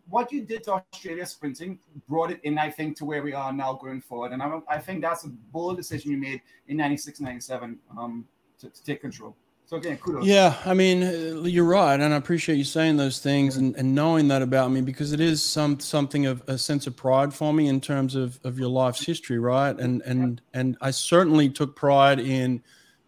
what 0.09 0.33
you 0.33 0.43
did 0.43 0.65
to 0.65 0.73
Australia 0.73 1.27
sprinting 1.27 1.79
brought 2.09 2.31
it 2.31 2.41
in, 2.43 2.59
I 2.59 2.71
think, 2.71 2.97
to 2.97 3.05
where 3.05 3.23
we 3.23 3.35
are 3.35 3.53
now 3.53 3.75
going 3.75 4.01
forward. 4.01 4.33
And 4.33 4.43
I, 4.43 4.61
I 4.69 4.79
think 4.79 5.03
that's 5.03 5.25
a 5.25 5.29
bold 5.29 5.77
decision 5.77 6.11
you 6.11 6.17
made 6.17 6.41
in 6.67 6.79
96, 6.79 7.21
97 7.21 7.79
um, 7.97 8.27
to, 8.61 8.71
to 8.71 8.85
take 8.85 9.01
control. 9.03 9.37
So 9.69 9.77
again, 9.77 9.99
kudos. 9.99 10.25
Yeah, 10.25 10.57
I 10.65 10.73
mean, 10.73 11.45
you're 11.45 11.63
right, 11.63 12.01
and 12.01 12.15
I 12.15 12.17
appreciate 12.17 12.57
you 12.57 12.65
saying 12.65 12.97
those 12.97 13.19
things 13.19 13.59
and, 13.59 13.77
and 13.77 13.95
knowing 13.95 14.27
that 14.29 14.41
about 14.41 14.71
me 14.71 14.81
because 14.81 15.13
it 15.13 15.21
is 15.21 15.43
some 15.43 15.79
something 15.79 16.25
of 16.25 16.43
a 16.47 16.57
sense 16.57 16.87
of 16.87 16.97
pride 16.97 17.35
for 17.35 17.53
me 17.53 17.69
in 17.69 17.79
terms 17.79 18.15
of, 18.15 18.41
of 18.45 18.59
your 18.59 18.71
life's 18.71 19.05
history, 19.05 19.39
right? 19.39 19.79
And 19.79 20.01
and 20.07 20.41
and 20.55 20.79
I 20.81 20.91
certainly 20.91 21.51
took 21.51 21.77
pride 21.77 22.19
in 22.19 22.63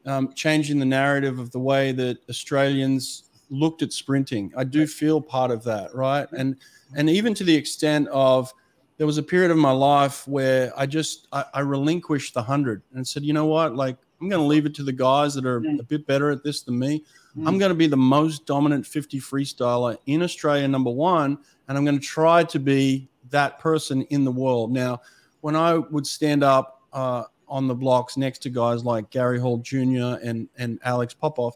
um, 0.05 0.35
changing 0.35 0.79
the 0.79 0.85
narrative 0.85 1.39
of 1.39 1.51
the 1.51 1.59
way 1.59 1.93
that 1.93 2.19
Australians 2.29 3.31
looked 3.49 3.81
at 3.81 3.91
sprinting. 3.95 4.53
I 4.55 4.65
do 4.65 4.87
feel 4.87 5.19
part 5.19 5.51
of 5.51 5.65
that, 5.65 5.95
right? 5.95 6.29
And 6.37 6.57
and 6.95 7.09
even 7.09 7.33
to 7.37 7.45
the 7.45 7.57
extent 7.57 8.07
of 8.09 8.53
there 8.99 9.07
was 9.07 9.17
a 9.17 9.23
period 9.23 9.51
of 9.51 9.57
my 9.57 9.73
life 9.73 10.29
where 10.29 10.75
I 10.77 10.85
just 10.85 11.27
I, 11.33 11.43
I 11.55 11.61
relinquished 11.61 12.35
the 12.35 12.43
hundred 12.43 12.83
and 12.93 13.09
said, 13.09 13.23
you 13.23 13.33
know 13.33 13.47
what, 13.47 13.75
like 13.75 13.97
I'm 14.21 14.29
going 14.29 14.41
to 14.41 14.47
leave 14.47 14.67
it 14.67 14.75
to 14.77 14.83
the 14.83 14.93
guys 14.93 15.35
that 15.35 15.47
are 15.47 15.61
mm. 15.61 15.81
a 15.81 15.83
bit 15.83 16.07
better 16.07 16.31
at 16.31 16.43
this 16.43 16.63
than 16.63 16.79
me. 16.79 17.05
Mm. 17.37 17.49
I'm 17.49 17.59
going 17.59 17.71
to 17.71 17.75
be 17.75 17.87
the 17.87 17.97
most 17.97 18.47
dominant 18.47 18.87
50 18.87 19.19
freestyler 19.21 19.97
in 20.07 20.23
Australia, 20.23 20.69
number 20.69 20.91
one, 20.91 21.39
and 21.69 21.79
I'm 21.79 21.85
going 21.85 21.99
to 21.99 22.05
try 22.05 22.45
to 22.45 22.59
be 22.59 23.09
that 23.31 23.59
person 23.59 24.03
in 24.05 24.25
the 24.25 24.33
world. 24.33 24.73
Now, 24.73 25.01
when 25.41 25.57
I 25.57 25.75
would 25.79 26.07
stand 26.07 26.43
up 26.43 26.83
uh, 26.93 27.25
on 27.49 27.67
the 27.67 27.75
blocks 27.75 28.17
next 28.17 28.41
to 28.41 28.51
guys 28.51 28.85
like 28.85 29.11
Gary 29.11 29.39
Hall 29.39 29.59
Jr. 29.59 30.19
and 30.23 30.49
and 30.59 30.79
Alex 30.85 31.15
Popov, 31.15 31.55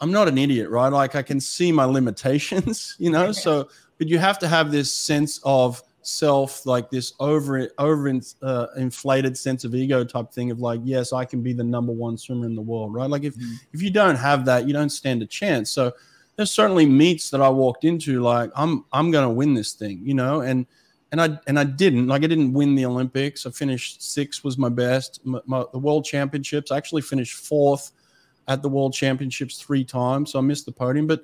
I'm 0.00 0.12
not 0.12 0.28
an 0.28 0.38
idiot, 0.38 0.70
right? 0.70 0.88
Like 0.88 1.14
I 1.14 1.22
can 1.22 1.40
see 1.40 1.72
my 1.72 1.84
limitations, 1.84 2.96
you 2.98 3.10
know. 3.10 3.32
So, 3.32 3.68
but 3.98 4.08
you 4.08 4.18
have 4.18 4.38
to 4.40 4.48
have 4.48 4.70
this 4.70 4.92
sense 4.92 5.40
of 5.42 5.82
self 6.06 6.64
like 6.66 6.88
this 6.88 7.14
over 7.18 7.68
over 7.78 8.20
uh, 8.42 8.66
inflated 8.76 9.36
sense 9.36 9.64
of 9.64 9.74
ego 9.74 10.04
type 10.04 10.30
thing 10.30 10.52
of 10.52 10.60
like 10.60 10.80
yes 10.84 11.12
i 11.12 11.24
can 11.24 11.42
be 11.42 11.52
the 11.52 11.64
number 11.64 11.92
one 11.92 12.16
swimmer 12.16 12.46
in 12.46 12.54
the 12.54 12.62
world 12.62 12.94
right? 12.94 13.10
Like 13.10 13.24
if 13.24 13.34
mm-hmm. 13.34 13.54
if 13.72 13.82
you 13.82 13.90
don't 13.90 14.14
have 14.14 14.44
that 14.44 14.68
you 14.68 14.72
don't 14.72 14.90
stand 14.90 15.22
a 15.22 15.26
chance. 15.26 15.70
So 15.70 15.92
there's 16.36 16.52
certainly 16.52 16.86
meets 16.86 17.30
that 17.30 17.40
i 17.40 17.48
walked 17.48 17.84
into 17.84 18.20
like 18.20 18.50
i'm 18.54 18.84
i'm 18.92 19.10
gonna 19.10 19.30
win 19.30 19.54
this 19.54 19.72
thing 19.72 20.00
you 20.04 20.14
know? 20.14 20.42
And 20.42 20.66
and 21.10 21.20
i 21.20 21.38
and 21.48 21.58
i 21.58 21.64
didn't 21.64 22.06
like 22.06 22.22
i 22.22 22.28
didn't 22.28 22.52
win 22.52 22.76
the 22.76 22.86
olympics. 22.86 23.44
I 23.44 23.50
finished 23.50 24.00
six 24.00 24.44
was 24.44 24.56
my 24.56 24.68
best. 24.68 25.20
My, 25.26 25.40
my, 25.44 25.64
the 25.72 25.78
world 25.78 26.04
championships 26.04 26.70
i 26.70 26.76
actually 26.76 27.02
finished 27.02 27.34
fourth 27.34 27.90
at 28.46 28.62
the 28.62 28.68
world 28.68 28.94
championships 28.94 29.58
three 29.58 29.84
times 29.84 30.32
so 30.32 30.38
i 30.38 30.42
missed 30.42 30.66
the 30.66 30.72
podium. 30.72 31.08
But 31.08 31.22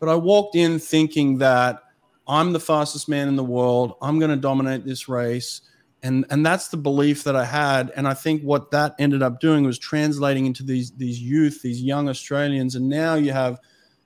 but 0.00 0.08
i 0.08 0.14
walked 0.14 0.56
in 0.56 0.78
thinking 0.78 1.36
that 1.38 1.82
I'm 2.26 2.52
the 2.52 2.60
fastest 2.60 3.08
man 3.08 3.28
in 3.28 3.36
the 3.36 3.44
world. 3.44 3.94
I'm 4.00 4.18
going 4.18 4.30
to 4.30 4.36
dominate 4.36 4.84
this 4.84 5.08
race. 5.08 5.62
And, 6.02 6.24
and 6.30 6.44
that's 6.44 6.68
the 6.68 6.76
belief 6.76 7.24
that 7.24 7.36
I 7.36 7.44
had. 7.44 7.92
And 7.96 8.08
I 8.08 8.14
think 8.14 8.42
what 8.42 8.70
that 8.72 8.94
ended 8.98 9.22
up 9.22 9.40
doing 9.40 9.64
was 9.64 9.78
translating 9.78 10.46
into 10.46 10.64
these, 10.64 10.90
these 10.92 11.20
youth, 11.20 11.62
these 11.62 11.80
young 11.82 12.08
Australians. 12.08 12.74
And 12.74 12.88
now 12.88 13.14
you 13.14 13.32
have, 13.32 13.60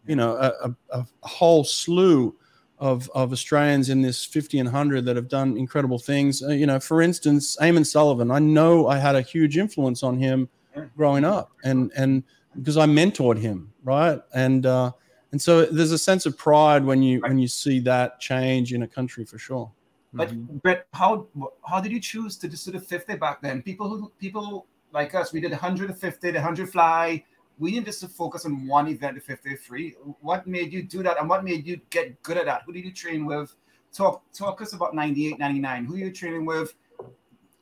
you 0.06 0.16
know, 0.16 0.36
a, 0.36 0.74
a, 0.90 1.06
a 1.22 1.26
whole 1.26 1.64
slew 1.64 2.36
of, 2.78 3.10
of 3.14 3.32
Australians 3.32 3.88
in 3.88 4.02
this 4.02 4.24
50 4.24 4.58
and 4.58 4.66
100 4.66 5.06
that 5.06 5.16
have 5.16 5.28
done 5.28 5.56
incredible 5.56 5.98
things. 5.98 6.42
Uh, 6.42 6.48
you 6.48 6.66
know, 6.66 6.78
for 6.78 7.00
instance, 7.00 7.56
Eamon 7.60 7.86
Sullivan, 7.86 8.30
I 8.30 8.38
know 8.38 8.88
I 8.88 8.98
had 8.98 9.16
a 9.16 9.22
huge 9.22 9.56
influence 9.56 10.02
on 10.02 10.18
him 10.18 10.48
growing 10.96 11.24
up 11.24 11.52
and, 11.64 11.90
and 11.96 12.22
because 12.58 12.76
I 12.76 12.86
mentored 12.86 13.38
him, 13.38 13.72
right? 13.82 14.20
And, 14.34 14.66
uh, 14.66 14.92
and 15.32 15.42
so 15.42 15.66
there's 15.66 15.92
a 15.92 15.98
sense 15.98 16.26
of 16.26 16.36
pride 16.36 16.84
when 16.84 17.02
you 17.02 17.20
when 17.20 17.38
you 17.38 17.48
see 17.48 17.80
that 17.80 18.20
change 18.20 18.72
in 18.72 18.82
a 18.82 18.88
country 18.88 19.24
for 19.24 19.38
sure. 19.38 19.70
But 20.12 20.30
mm-hmm. 20.30 20.58
Brett, 20.58 20.86
how 20.94 21.26
how 21.68 21.80
did 21.80 21.92
you 21.92 22.00
choose 22.00 22.36
to 22.38 22.48
just 22.48 22.64
do 22.64 22.72
the 22.72 22.80
50 22.80 23.16
back 23.16 23.42
then? 23.42 23.62
People 23.62 23.88
who 23.88 24.12
people 24.18 24.66
like 24.92 25.14
us, 25.14 25.32
we 25.32 25.40
did 25.40 25.50
150, 25.50 26.30
the 26.30 26.38
100 26.38 26.70
fly. 26.70 27.24
We 27.58 27.72
didn't 27.72 27.86
just 27.86 28.06
focus 28.10 28.44
on 28.44 28.66
one 28.66 28.86
event, 28.88 29.14
the 29.16 29.20
53. 29.20 29.96
What 30.20 30.46
made 30.46 30.72
you 30.72 30.82
do 30.82 31.02
that, 31.02 31.18
and 31.18 31.28
what 31.28 31.42
made 31.42 31.66
you 31.66 31.80
get 31.90 32.22
good 32.22 32.36
at 32.36 32.44
that? 32.46 32.62
Who 32.66 32.72
did 32.72 32.84
you 32.84 32.92
train 32.92 33.24
with? 33.26 33.54
Talk 33.92 34.22
talk 34.32 34.62
us 34.62 34.74
about 34.74 34.94
98, 34.94 35.38
99. 35.38 35.84
Who 35.86 35.94
are 35.94 35.98
you 35.98 36.12
training 36.12 36.46
with? 36.46 36.74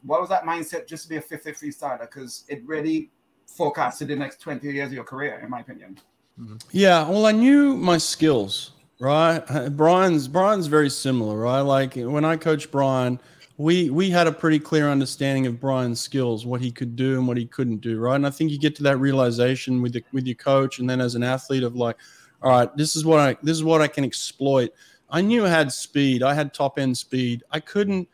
What 0.02 0.20
was 0.20 0.28
that 0.28 0.44
mindset 0.44 0.86
just 0.86 1.04
to 1.04 1.08
be 1.08 1.16
a 1.16 1.20
50 1.20 1.70
starter? 1.70 2.04
Because 2.04 2.44
it 2.48 2.62
really 2.66 3.10
forecasted 3.46 4.08
the 4.08 4.16
next 4.16 4.40
20 4.40 4.70
years 4.70 4.88
of 4.88 4.92
your 4.92 5.04
career, 5.04 5.40
in 5.42 5.48
my 5.48 5.60
opinion. 5.60 5.98
Mm-hmm. 6.40 6.56
Yeah, 6.72 7.08
well, 7.08 7.26
I 7.26 7.32
knew 7.32 7.74
my 7.76 7.98
skills, 7.98 8.72
right? 8.98 9.40
Brian's 9.76 10.26
Brian's 10.26 10.66
very 10.66 10.90
similar, 10.90 11.36
right? 11.38 11.60
Like 11.60 11.94
when 11.94 12.24
I 12.24 12.36
coached 12.36 12.70
Brian, 12.72 13.20
we 13.56 13.90
we 13.90 14.10
had 14.10 14.26
a 14.26 14.32
pretty 14.32 14.58
clear 14.58 14.88
understanding 14.90 15.46
of 15.46 15.60
Brian's 15.60 16.00
skills, 16.00 16.44
what 16.44 16.60
he 16.60 16.72
could 16.72 16.96
do 16.96 17.18
and 17.18 17.28
what 17.28 17.36
he 17.36 17.46
couldn't 17.46 17.78
do, 17.78 18.00
right? 18.00 18.16
And 18.16 18.26
I 18.26 18.30
think 18.30 18.50
you 18.50 18.58
get 18.58 18.74
to 18.76 18.82
that 18.84 18.96
realization 18.98 19.80
with 19.80 19.92
the, 19.92 20.04
with 20.12 20.26
your 20.26 20.34
coach, 20.34 20.80
and 20.80 20.90
then 20.90 21.00
as 21.00 21.14
an 21.14 21.22
athlete 21.22 21.62
of 21.62 21.76
like, 21.76 21.96
all 22.42 22.50
right, 22.50 22.76
this 22.76 22.96
is 22.96 23.04
what 23.04 23.20
I 23.20 23.36
this 23.42 23.56
is 23.56 23.62
what 23.62 23.80
I 23.80 23.86
can 23.86 24.04
exploit. 24.04 24.72
I 25.10 25.20
knew 25.20 25.46
I 25.46 25.50
had 25.50 25.72
speed. 25.72 26.24
I 26.24 26.34
had 26.34 26.52
top 26.52 26.78
end 26.80 26.98
speed. 26.98 27.44
I 27.52 27.60
couldn't 27.60 28.08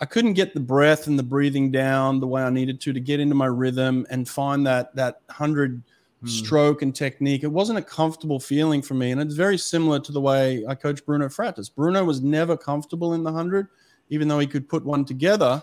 I 0.00 0.06
couldn't 0.06 0.32
get 0.32 0.54
the 0.54 0.60
breath 0.60 1.06
and 1.06 1.16
the 1.16 1.22
breathing 1.22 1.70
down 1.70 2.18
the 2.18 2.26
way 2.26 2.42
I 2.42 2.50
needed 2.50 2.80
to 2.80 2.92
to 2.92 3.00
get 3.00 3.20
into 3.20 3.36
my 3.36 3.46
rhythm 3.46 4.06
and 4.10 4.28
find 4.28 4.66
that 4.66 4.94
that 4.96 5.20
hundred 5.30 5.82
mm. 6.24 6.28
stroke 6.28 6.82
and 6.82 6.94
technique. 6.94 7.42
It 7.42 7.52
wasn't 7.52 7.78
a 7.78 7.82
comfortable 7.82 8.40
feeling 8.40 8.82
for 8.82 8.94
me, 8.94 9.10
and 9.10 9.20
it's 9.20 9.34
very 9.34 9.58
similar 9.58 10.00
to 10.00 10.12
the 10.12 10.20
way 10.20 10.64
I 10.66 10.74
coached 10.74 11.06
Bruno 11.06 11.28
Fratus. 11.28 11.74
Bruno 11.74 12.04
was 12.04 12.20
never 12.20 12.56
comfortable 12.56 13.14
in 13.14 13.22
the 13.22 13.32
hundred 13.32 13.68
even 14.10 14.28
though 14.28 14.38
he 14.38 14.46
could 14.46 14.68
put 14.68 14.84
one 14.84 15.04
together. 15.04 15.62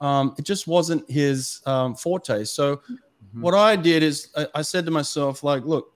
Um, 0.00 0.34
it 0.38 0.44
just 0.44 0.68
wasn't 0.68 1.10
his 1.10 1.60
um, 1.66 1.94
forte. 1.94 2.44
So 2.44 2.76
mm-hmm. 2.76 3.40
what 3.40 3.54
I 3.54 3.74
did 3.74 4.02
is 4.02 4.30
I, 4.36 4.46
I, 4.54 4.62
said 4.62 4.84
to 4.84 4.92
myself, 4.92 5.42
like, 5.42 5.64
look, 5.64 5.92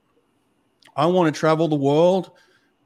I 0.97 1.05
want 1.05 1.33
to 1.33 1.39
travel 1.39 1.67
the 1.69 1.75
world 1.75 2.31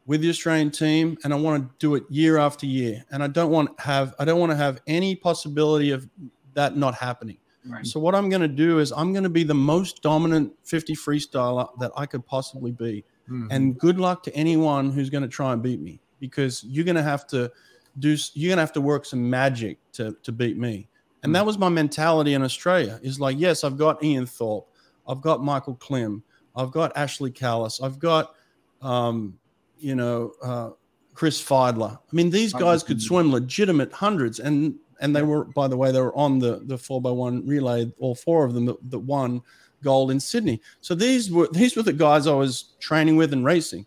with 0.06 0.22
the 0.22 0.30
Australian 0.30 0.70
team, 0.70 1.18
and 1.24 1.34
I 1.34 1.38
want 1.38 1.64
to 1.64 1.76
do 1.80 1.96
it 1.96 2.04
year 2.10 2.38
after 2.38 2.66
year. 2.66 3.04
And 3.12 3.24
I 3.24 3.28
don't 3.28 3.50
want 3.50 3.78
have 3.80 4.14
I 4.20 4.26
don't 4.26 4.40
want 4.40 4.52
to 4.52 4.56
have 4.56 4.80
any 4.86 5.16
possibility 5.16 5.92
of 5.92 6.08
that 6.54 6.78
not 6.78 6.94
happening. 6.94 7.38
Right. 7.68 7.86
So 7.86 8.00
what 8.00 8.16
I'm 8.16 8.30
going 8.30 8.42
to 8.42 8.48
do 8.48 8.80
is 8.80 8.92
I'm 8.92 9.12
going 9.14 9.24
to 9.24 9.30
be 9.30 9.44
the 9.44 9.56
most 9.56 10.02
dominant 10.02 10.54
50 10.64 10.96
freestyler 10.96 11.70
that 11.80 11.92
I 11.96 12.06
could 12.06 12.26
possibly 12.26 12.72
be. 12.72 13.04
Mm-hmm. 13.30 13.48
And 13.52 13.78
good 13.78 14.00
luck 14.00 14.24
to 14.24 14.36
anyone 14.36 14.92
who's 14.92 15.10
going 15.10 15.24
to 15.24 15.30
try 15.30 15.54
and 15.54 15.62
beat 15.62 15.82
me 15.82 16.00
because 16.20 16.64
you're 16.64 16.86
going 16.86 16.96
to 16.96 17.04
have 17.04 17.28
to 17.28 17.52
do 18.00 18.16
you're 18.34 18.50
gonna 18.50 18.62
have 18.62 18.74
to 18.74 18.82
work 18.82 19.06
some 19.06 19.30
magic 19.30 19.78
to 19.94 20.16
to 20.24 20.32
beat 20.32 20.58
me. 20.58 20.88
And 21.24 21.34
that 21.36 21.42
hmm. 21.42 21.48
was 21.48 21.58
my 21.58 21.70
mentality 21.70 22.34
in 22.34 22.44
Australia. 22.44 23.00
Is 23.02 23.20
like, 23.20 23.40
yes, 23.40 23.64
I've 23.64 23.78
got 23.78 24.04
Ian 24.04 24.26
Thorpe, 24.26 24.68
I've 25.08 25.22
got 25.22 25.44
Michael 25.44 25.76
Klim, 25.76 26.24
I've 26.56 26.72
got 26.72 26.96
Ashley 26.96 27.32
Callus, 27.32 27.82
I've 27.82 28.00
got 28.00 28.36
um, 28.82 29.40
you 29.80 29.96
know, 29.96 30.34
uh, 30.44 30.70
Chris 31.14 31.42
Fydler. 31.42 31.98
I 31.98 32.16
mean, 32.16 32.30
these 32.30 32.54
guys 32.54 32.84
could 32.84 33.02
swim 33.02 33.32
legitimate 33.32 33.92
hundreds, 33.92 34.40
and 34.40 34.76
and 35.00 35.16
they 35.16 35.24
were, 35.24 35.46
by 35.46 35.68
the 35.68 35.78
way, 35.78 35.92
they 35.92 36.02
were 36.02 36.16
on 36.16 36.40
the 36.40 36.62
the 36.66 36.78
four 36.78 37.02
by 37.02 37.12
one 37.12 37.46
relay, 37.46 37.92
all 38.00 38.16
four 38.16 38.46
of 38.46 38.54
them 38.54 38.66
that, 38.66 38.90
that 38.90 39.00
won 39.00 39.42
gold 39.84 40.12
in 40.12 40.20
Sydney. 40.20 40.62
So 40.82 40.96
these 40.96 41.32
were 41.32 41.50
these 41.52 41.76
were 41.76 41.84
the 41.84 41.94
guys 41.94 42.28
I 42.28 42.34
was 42.34 42.76
training 42.80 43.16
with 43.16 43.34
and 43.34 43.46
racing. 43.46 43.86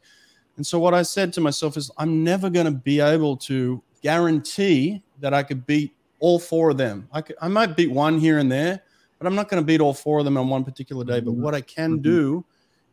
And 0.56 0.66
so 0.66 0.78
what 0.78 0.94
I 0.94 1.02
said 1.02 1.32
to 1.34 1.40
myself 1.40 1.76
is, 1.76 1.90
I'm 1.96 2.22
never 2.22 2.50
going 2.50 2.66
to 2.66 2.72
be 2.72 3.00
able 3.00 3.36
to 3.38 3.82
guarantee 4.02 5.02
that 5.20 5.32
I 5.32 5.42
could 5.42 5.66
beat 5.66 5.94
all 6.18 6.38
four 6.38 6.70
of 6.70 6.76
them. 6.76 7.08
I, 7.12 7.22
could, 7.22 7.36
I 7.40 7.48
might 7.48 7.76
beat 7.76 7.90
one 7.90 8.18
here 8.18 8.38
and 8.38 8.52
there, 8.52 8.82
but 9.18 9.26
I'm 9.26 9.34
not 9.34 9.48
going 9.48 9.62
to 9.62 9.66
beat 9.66 9.80
all 9.80 9.94
four 9.94 10.18
of 10.18 10.26
them 10.26 10.36
on 10.36 10.48
one 10.48 10.64
particular 10.64 11.04
day. 11.04 11.20
But 11.20 11.32
mm-hmm. 11.32 11.42
what 11.42 11.54
I 11.54 11.62
can 11.62 11.94
mm-hmm. 11.94 12.02
do 12.02 12.44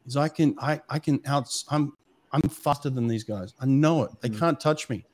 is 0.06 0.16
I 0.16 0.30
can 0.30 0.56
I 0.60 0.82
I 0.90 1.00
can 1.00 1.20
out 1.26 1.54
I'm 1.70 1.94
I'm 2.32 2.42
faster 2.42 2.90
than 2.90 3.08
these 3.08 3.24
guys. 3.24 3.54
I 3.60 3.66
know 3.66 4.04
it. 4.04 4.12
They 4.22 4.30
mm-hmm. 4.30 4.40
can't 4.40 4.60
touch 4.60 4.90
me. 4.90 5.06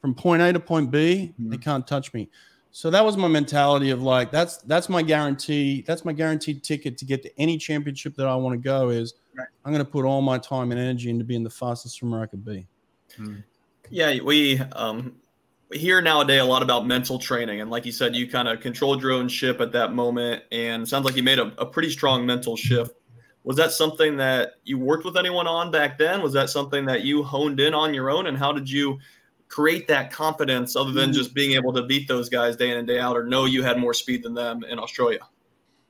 From 0.00 0.14
point 0.14 0.42
A 0.42 0.52
to 0.52 0.60
point 0.60 0.90
B, 0.90 1.32
they 1.38 1.56
can't 1.56 1.86
touch 1.86 2.12
me. 2.12 2.28
So 2.74 2.88
that 2.90 3.04
was 3.04 3.18
my 3.18 3.28
mentality 3.28 3.90
of 3.90 4.02
like 4.02 4.30
that's 4.30 4.56
that's 4.58 4.88
my 4.88 5.02
guarantee. 5.02 5.84
That's 5.86 6.06
my 6.06 6.12
guaranteed 6.12 6.64
ticket 6.64 6.96
to 6.98 7.04
get 7.04 7.22
to 7.22 7.40
any 7.40 7.58
championship 7.58 8.16
that 8.16 8.26
I 8.26 8.34
want 8.34 8.54
to 8.54 8.58
go. 8.58 8.88
Is 8.88 9.12
right. 9.36 9.46
I'm 9.64 9.72
going 9.72 9.84
to 9.84 9.90
put 9.90 10.06
all 10.06 10.22
my 10.22 10.38
time 10.38 10.72
and 10.72 10.80
energy 10.80 11.10
into 11.10 11.24
being 11.24 11.44
the 11.44 11.50
fastest 11.50 11.96
swimmer 11.96 12.22
I 12.22 12.26
could 12.26 12.44
be. 12.44 12.66
Yeah, 13.90 14.22
we 14.22 14.58
um, 14.58 15.16
hear 15.70 16.00
nowadays 16.00 16.40
a 16.40 16.44
lot 16.44 16.62
about 16.62 16.86
mental 16.86 17.18
training 17.18 17.60
and 17.60 17.70
like 17.70 17.84
you 17.86 17.92
said 17.92 18.14
you 18.14 18.28
kind 18.28 18.48
of 18.48 18.60
controlled 18.60 19.02
your 19.02 19.12
own 19.12 19.28
ship 19.28 19.60
at 19.60 19.72
that 19.72 19.92
moment 19.92 20.42
and 20.52 20.88
sounds 20.88 21.04
like 21.04 21.16
you 21.16 21.22
made 21.22 21.38
a, 21.38 21.52
a, 21.58 21.66
pretty 21.66 21.90
strong 21.90 22.26
mental 22.26 22.56
shift 22.56 22.92
was 23.44 23.56
that 23.56 23.72
something 23.72 24.16
that 24.16 24.54
you 24.64 24.78
worked 24.78 25.04
with 25.04 25.16
anyone 25.16 25.46
on 25.46 25.70
back 25.70 25.98
then 25.98 26.22
was 26.22 26.32
that 26.32 26.50
something 26.50 26.84
that 26.84 27.02
you 27.02 27.22
honed 27.22 27.58
in 27.60 27.74
on 27.74 27.94
your 27.94 28.10
own 28.10 28.26
and 28.26 28.36
how 28.36 28.52
did 28.52 28.68
you 28.68 28.98
create 29.52 29.86
that 29.86 30.10
confidence 30.10 30.76
other 30.76 30.92
than 30.92 31.12
just 31.12 31.34
being 31.34 31.52
able 31.52 31.74
to 31.74 31.82
beat 31.82 32.08
those 32.08 32.30
guys 32.30 32.56
day 32.56 32.70
in 32.70 32.78
and 32.78 32.88
day 32.88 32.98
out 32.98 33.14
or 33.14 33.24
know 33.24 33.44
you 33.44 33.62
had 33.62 33.78
more 33.78 33.92
speed 33.92 34.22
than 34.22 34.32
them 34.32 34.64
in 34.64 34.78
australia 34.78 35.20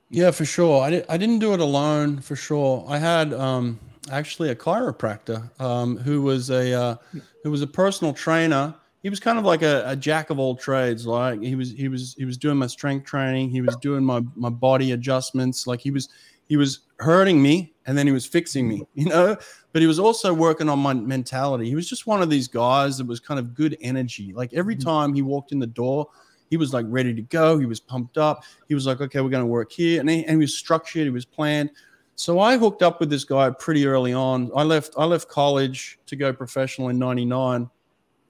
yeah 0.09 0.31
for 0.31 0.43
sure 0.43 0.83
i, 0.83 0.89
did, 0.89 1.05
I 1.07 1.15
didn't 1.15 1.39
do 1.39 1.53
it 1.53 1.61
alone 1.61 2.19
for 2.19 2.35
sure 2.35 2.85
i 2.89 2.97
had 2.97 3.33
um, 3.33 3.79
actually 4.11 4.49
a 4.49 4.55
chiropractor 4.55 5.49
um, 5.61 5.95
who 5.95 6.21
was 6.21 6.49
a 6.49 6.73
uh, 6.73 6.95
who 7.43 7.51
was 7.51 7.61
a 7.61 7.67
personal 7.67 8.13
trainer 8.13 8.75
he 9.01 9.09
was 9.09 9.19
kind 9.19 9.37
of 9.37 9.45
like 9.45 9.61
a, 9.61 9.83
a, 9.85 9.97
jack 9.97 10.29
of 10.29 10.39
all 10.39 10.55
trades. 10.55 11.05
Like 11.05 11.41
he 11.41 11.55
was, 11.55 11.71
he 11.73 11.89
was, 11.89 12.15
he 12.17 12.23
was 12.23 12.37
doing 12.37 12.55
my 12.55 12.67
strength 12.67 13.05
training. 13.05 13.49
He 13.49 13.59
was 13.59 13.75
doing 13.81 14.01
my 14.01 14.23
my 14.33 14.49
body 14.49 14.93
adjustments. 14.93 15.67
Like 15.67 15.81
he 15.81 15.91
was, 15.91 16.07
he 16.47 16.57
was 16.57 16.81
hurting 16.97 17.41
me 17.41 17.73
and 17.85 17.97
then 17.97 18.07
he 18.07 18.13
was 18.13 18.25
fixing 18.25 18.67
me, 18.67 18.83
you 18.93 19.05
know. 19.05 19.35
But 19.71 19.81
he 19.81 19.87
was 19.87 19.99
also 19.99 20.33
working 20.33 20.69
on 20.69 20.79
my 20.79 20.93
mentality. 20.93 21.67
He 21.67 21.75
was 21.75 21.89
just 21.89 22.05
one 22.05 22.21
of 22.21 22.29
these 22.29 22.47
guys 22.47 22.97
that 22.97 23.07
was 23.07 23.19
kind 23.19 23.39
of 23.39 23.53
good 23.53 23.77
energy. 23.81 24.33
Like 24.33 24.53
every 24.53 24.75
mm-hmm. 24.75 24.87
time 24.87 25.13
he 25.13 25.21
walked 25.21 25.51
in 25.51 25.59
the 25.59 25.67
door, 25.67 26.07
he 26.49 26.57
was 26.57 26.73
like 26.73 26.85
ready 26.89 27.13
to 27.13 27.21
go. 27.21 27.57
He 27.57 27.65
was 27.65 27.79
pumped 27.79 28.17
up. 28.17 28.43
He 28.67 28.75
was 28.75 28.85
like, 28.85 29.01
okay, 29.01 29.21
we're 29.21 29.29
going 29.29 29.43
to 29.43 29.47
work 29.47 29.71
here, 29.71 29.99
and 29.99 30.09
he, 30.09 30.23
and 30.25 30.31
he 30.31 30.37
was 30.37 30.55
structured. 30.55 31.03
He 31.03 31.09
was 31.09 31.25
planned. 31.25 31.71
So 32.15 32.39
I 32.39 32.57
hooked 32.57 32.83
up 32.83 32.99
with 32.99 33.09
this 33.09 33.23
guy 33.23 33.49
pretty 33.49 33.87
early 33.87 34.13
on. 34.13 34.51
I 34.55 34.61
left 34.63 34.93
I 34.97 35.05
left 35.05 35.27
college 35.27 35.97
to 36.05 36.15
go 36.15 36.31
professional 36.31 36.89
in 36.89 36.99
'99 36.99 37.69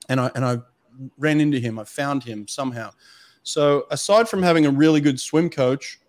and 0.09 0.19
I 0.19 0.31
and 0.35 0.45
I 0.45 0.59
ran 1.17 1.41
into 1.41 1.59
him. 1.59 1.79
I 1.79 1.83
found 1.83 2.23
him 2.23 2.47
somehow. 2.47 2.91
So 3.43 3.85
aside 3.91 4.29
from 4.29 4.41
having 4.41 4.65
a 4.65 4.71
really 4.71 5.01
good 5.01 5.19
swim 5.19 5.49
coach 5.49 5.99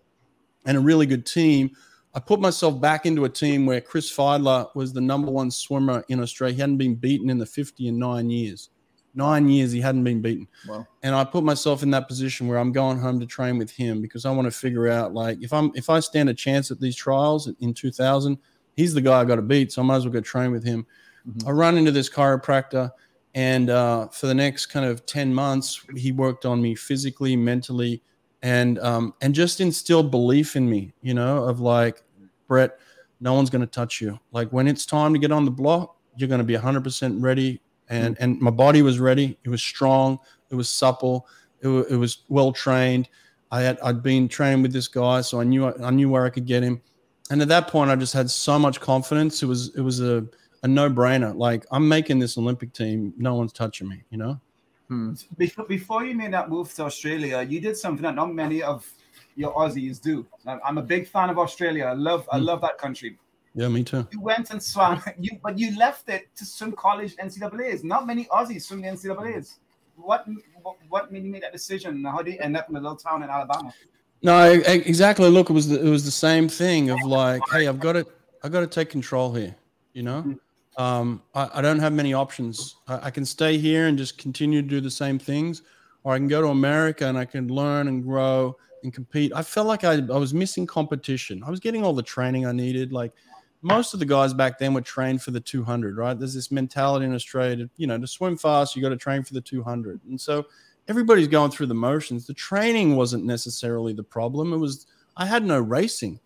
and 0.65 0.77
a 0.77 0.79
really 0.79 1.05
good 1.05 1.25
team, 1.25 1.75
I 2.15 2.19
put 2.21 2.39
myself 2.39 2.79
back 2.79 3.05
into 3.05 3.25
a 3.25 3.29
team 3.29 3.65
where 3.65 3.81
Chris 3.81 4.11
Fydler 4.15 4.73
was 4.73 4.93
the 4.93 5.01
number 5.01 5.29
one 5.29 5.51
swimmer 5.51 6.03
in 6.07 6.21
Australia. 6.21 6.55
He 6.55 6.61
hadn't 6.61 6.77
been 6.77 6.95
beaten 6.95 7.29
in 7.29 7.37
the 7.37 7.45
50 7.45 7.89
in 7.89 7.99
nine 7.99 8.29
years. 8.29 8.69
Nine 9.13 9.49
years 9.49 9.71
he 9.73 9.81
hadn't 9.81 10.03
been 10.05 10.21
beaten. 10.21 10.47
Wow. 10.67 10.87
And 11.03 11.13
I 11.13 11.25
put 11.25 11.43
myself 11.43 11.83
in 11.83 11.91
that 11.91 12.07
position 12.07 12.47
where 12.47 12.57
I'm 12.57 12.71
going 12.71 12.99
home 12.99 13.19
to 13.19 13.25
train 13.25 13.57
with 13.57 13.71
him 13.71 14.01
because 14.01 14.25
I 14.25 14.31
want 14.31 14.45
to 14.45 14.51
figure 14.51 14.87
out 14.87 15.13
like 15.13 15.41
if 15.41 15.51
I'm 15.53 15.71
if 15.75 15.89
I 15.89 15.99
stand 15.99 16.29
a 16.29 16.33
chance 16.33 16.71
at 16.71 16.79
these 16.79 16.95
trials 16.95 17.49
in 17.59 17.73
2000, 17.73 18.37
he's 18.75 18.93
the 18.93 19.01
guy 19.01 19.19
I 19.19 19.25
got 19.25 19.35
to 19.35 19.41
beat. 19.41 19.71
So 19.71 19.81
I 19.81 19.85
might 19.85 19.97
as 19.97 20.05
well 20.05 20.13
go 20.13 20.21
train 20.21 20.51
with 20.51 20.63
him. 20.63 20.85
Mm-hmm. 21.27 21.47
I 21.47 21.51
run 21.51 21.77
into 21.77 21.91
this 21.91 22.09
chiropractor 22.09 22.91
and 23.35 23.69
uh, 23.69 24.07
for 24.07 24.27
the 24.27 24.33
next 24.33 24.67
kind 24.67 24.85
of 24.85 25.05
10 25.05 25.33
months, 25.33 25.81
he 25.95 26.13
worked 26.13 26.45
on 26.45 26.61
me 26.61 26.73
physically, 26.73 27.35
mentally, 27.35 28.01
and 28.41 28.79
um, 28.79 29.13
and 29.21 29.33
just 29.33 29.61
instilled 29.61 30.11
belief 30.11 30.55
in 30.55 30.69
me, 30.69 30.93
you 31.01 31.13
know, 31.13 31.43
of 31.45 31.59
like, 31.59 32.03
Brett, 32.47 32.79
no 33.19 33.33
one's 33.33 33.49
going 33.49 33.61
to 33.61 33.67
touch 33.67 34.01
you. 34.01 34.19
Like 34.31 34.49
when 34.49 34.67
it's 34.67 34.85
time 34.85 35.13
to 35.13 35.19
get 35.19 35.31
on 35.31 35.45
the 35.45 35.51
block, 35.51 35.97
you're 36.15 36.29
going 36.29 36.39
to 36.39 36.45
be 36.45 36.55
100% 36.55 37.23
ready. 37.23 37.61
And, 37.89 38.17
and 38.19 38.39
my 38.39 38.51
body 38.51 38.81
was 38.81 38.99
ready. 38.99 39.37
It 39.43 39.49
was 39.49 39.61
strong. 39.61 40.17
It 40.49 40.55
was 40.55 40.69
supple. 40.69 41.27
It, 41.61 41.65
w- 41.65 41.85
it 41.89 41.95
was 41.95 42.23
well 42.29 42.51
trained. 42.51 43.09
I 43.51 43.61
had 43.61 43.79
I'd 43.81 44.01
been 44.01 44.27
trained 44.27 44.63
with 44.63 44.73
this 44.73 44.87
guy, 44.87 45.21
so 45.21 45.39
I 45.39 45.43
knew 45.43 45.67
I 45.67 45.91
knew 45.91 46.09
where 46.09 46.25
I 46.25 46.29
could 46.29 46.45
get 46.45 46.63
him. 46.63 46.81
And 47.29 47.41
at 47.41 47.47
that 47.47 47.67
point, 47.67 47.91
I 47.91 47.95
just 47.95 48.13
had 48.13 48.29
so 48.29 48.57
much 48.59 48.79
confidence. 48.79 49.43
It 49.43 49.45
was 49.45 49.73
it 49.75 49.81
was 49.81 50.01
a 50.01 50.25
a 50.63 50.67
no 50.67 50.89
brainer. 50.89 51.35
Like 51.35 51.65
I'm 51.71 51.87
making 51.87 52.19
this 52.19 52.37
Olympic 52.37 52.73
team. 52.73 53.13
No 53.17 53.35
one's 53.35 53.53
touching 53.53 53.87
me. 53.87 54.03
You 54.09 54.17
know. 54.17 54.41
Hmm. 54.87 55.13
Before, 55.37 55.65
before 55.65 56.05
you 56.05 56.15
made 56.15 56.33
that 56.33 56.49
move 56.49 56.73
to 56.75 56.83
Australia, 56.83 57.41
you 57.41 57.59
did 57.59 57.75
something 57.75 58.03
that 58.03 58.15
not 58.15 58.33
many 58.33 58.61
of 58.61 58.89
your 59.35 59.53
Aussies 59.53 59.99
do. 59.99 60.25
I'm 60.45 60.77
a 60.77 60.81
big 60.81 61.07
fan 61.07 61.29
of 61.29 61.39
Australia. 61.39 61.85
I 61.85 61.93
love 61.93 62.27
hmm. 62.29 62.35
I 62.35 62.39
love 62.39 62.61
that 62.61 62.77
country. 62.77 63.17
Yeah, 63.55 63.69
me 63.69 63.83
too. 63.83 64.07
You 64.11 64.21
went 64.21 64.51
and 64.51 64.61
swam, 64.61 65.01
you 65.19 65.39
but 65.41 65.57
you 65.57 65.77
left 65.77 66.09
it 66.09 66.27
to 66.35 66.45
swim 66.45 66.73
college 66.73 67.15
NCAA's. 67.15 67.83
Not 67.83 68.05
many 68.05 68.25
Aussies 68.25 68.63
swim 68.63 68.81
the 68.81 68.89
NCAA's. 68.89 69.59
What 69.95 70.27
what, 70.61 70.75
what 70.89 71.11
made 71.11 71.23
you 71.23 71.31
make 71.31 71.41
that 71.41 71.53
decision? 71.53 72.03
How 72.03 72.21
did 72.21 72.35
you 72.35 72.39
end 72.39 72.57
up 72.57 72.69
in 72.69 72.75
a 72.75 72.79
little 72.79 72.97
town 72.97 73.23
in 73.23 73.29
Alabama? 73.29 73.73
No, 74.21 74.51
exactly. 74.51 75.29
Look, 75.29 75.49
it 75.49 75.53
was 75.53 75.67
the, 75.69 75.85
it 75.85 75.89
was 75.89 76.03
the 76.03 76.11
same 76.11 76.49
thing 76.49 76.89
of 76.89 77.01
like, 77.03 77.41
hey, 77.51 77.67
I've 77.67 77.79
got 77.79 77.93
to 77.93 78.05
I 78.43 78.49
got 78.49 78.61
to 78.61 78.67
take 78.67 78.89
control 78.89 79.33
here. 79.33 79.55
You 79.93 80.03
know, 80.03 80.21
hmm 80.21 80.33
um, 80.77 81.21
I, 81.33 81.49
I, 81.55 81.61
don't 81.61 81.79
have 81.79 81.93
many 81.93 82.13
options. 82.13 82.75
I, 82.87 83.07
I, 83.07 83.11
can 83.11 83.23
stay 83.23 83.57
here 83.57 83.87
and 83.87 83.97
just 83.97 84.17
continue 84.17 84.61
to 84.61 84.67
do 84.67 84.81
the 84.81 84.91
same 84.91 85.17
things, 85.17 85.61
or 86.03 86.13
I 86.13 86.17
can 86.17 86.27
go 86.27 86.41
to 86.41 86.47
America 86.47 87.07
and 87.07 87.17
I 87.17 87.25
can 87.25 87.47
learn 87.47 87.87
and 87.87 88.03
grow 88.03 88.57
and 88.83 88.93
compete. 88.93 89.31
I 89.33 89.41
felt 89.41 89.67
like 89.67 89.83
I, 89.83 89.93
I 89.93 90.17
was 90.17 90.33
missing 90.33 90.67
competition. 90.67 91.43
I 91.45 91.49
was 91.49 91.59
getting 91.59 91.83
all 91.83 91.93
the 91.93 92.03
training 92.03 92.45
I 92.45 92.51
needed. 92.51 92.91
Like 92.91 93.13
most 93.61 93.93
of 93.93 93.99
the 93.99 94.05
guys 94.05 94.33
back 94.33 94.59
then 94.59 94.73
were 94.73 94.81
trained 94.81 95.21
for 95.21 95.31
the 95.31 95.39
200, 95.39 95.97
right? 95.97 96.17
There's 96.17 96.33
this 96.33 96.51
mentality 96.51 97.05
in 97.05 97.15
Australia, 97.15 97.55
to, 97.55 97.69
you 97.77 97.87
know, 97.87 97.97
to 97.97 98.07
swim 98.07 98.37
fast, 98.37 98.75
you 98.75 98.81
got 98.81 98.89
to 98.89 98.97
train 98.97 99.23
for 99.23 99.33
the 99.33 99.41
200. 99.41 100.01
And 100.07 100.19
so 100.19 100.45
everybody's 100.87 101.27
going 101.27 101.51
through 101.51 101.67
the 101.67 101.73
motions. 101.73 102.27
The 102.27 102.33
training 102.33 102.95
wasn't 102.95 103.25
necessarily 103.25 103.93
the 103.93 104.03
problem. 104.03 104.53
It 104.53 104.57
was, 104.57 104.85
I 105.17 105.25
had 105.25 105.43
no 105.43 105.59
racing. 105.59 106.19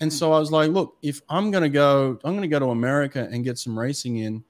And 0.00 0.12
so 0.12 0.32
I 0.32 0.38
was 0.38 0.50
like, 0.50 0.70
look, 0.70 0.96
if 1.02 1.20
I'm 1.28 1.50
going 1.50 1.62
to 1.62 1.68
go, 1.68 2.18
I'm 2.24 2.32
going 2.32 2.42
to 2.42 2.48
go 2.48 2.58
to 2.58 2.70
America 2.70 3.28
and 3.30 3.44
get 3.44 3.58
some 3.58 3.78
racing 3.78 4.18
in. 4.18 4.44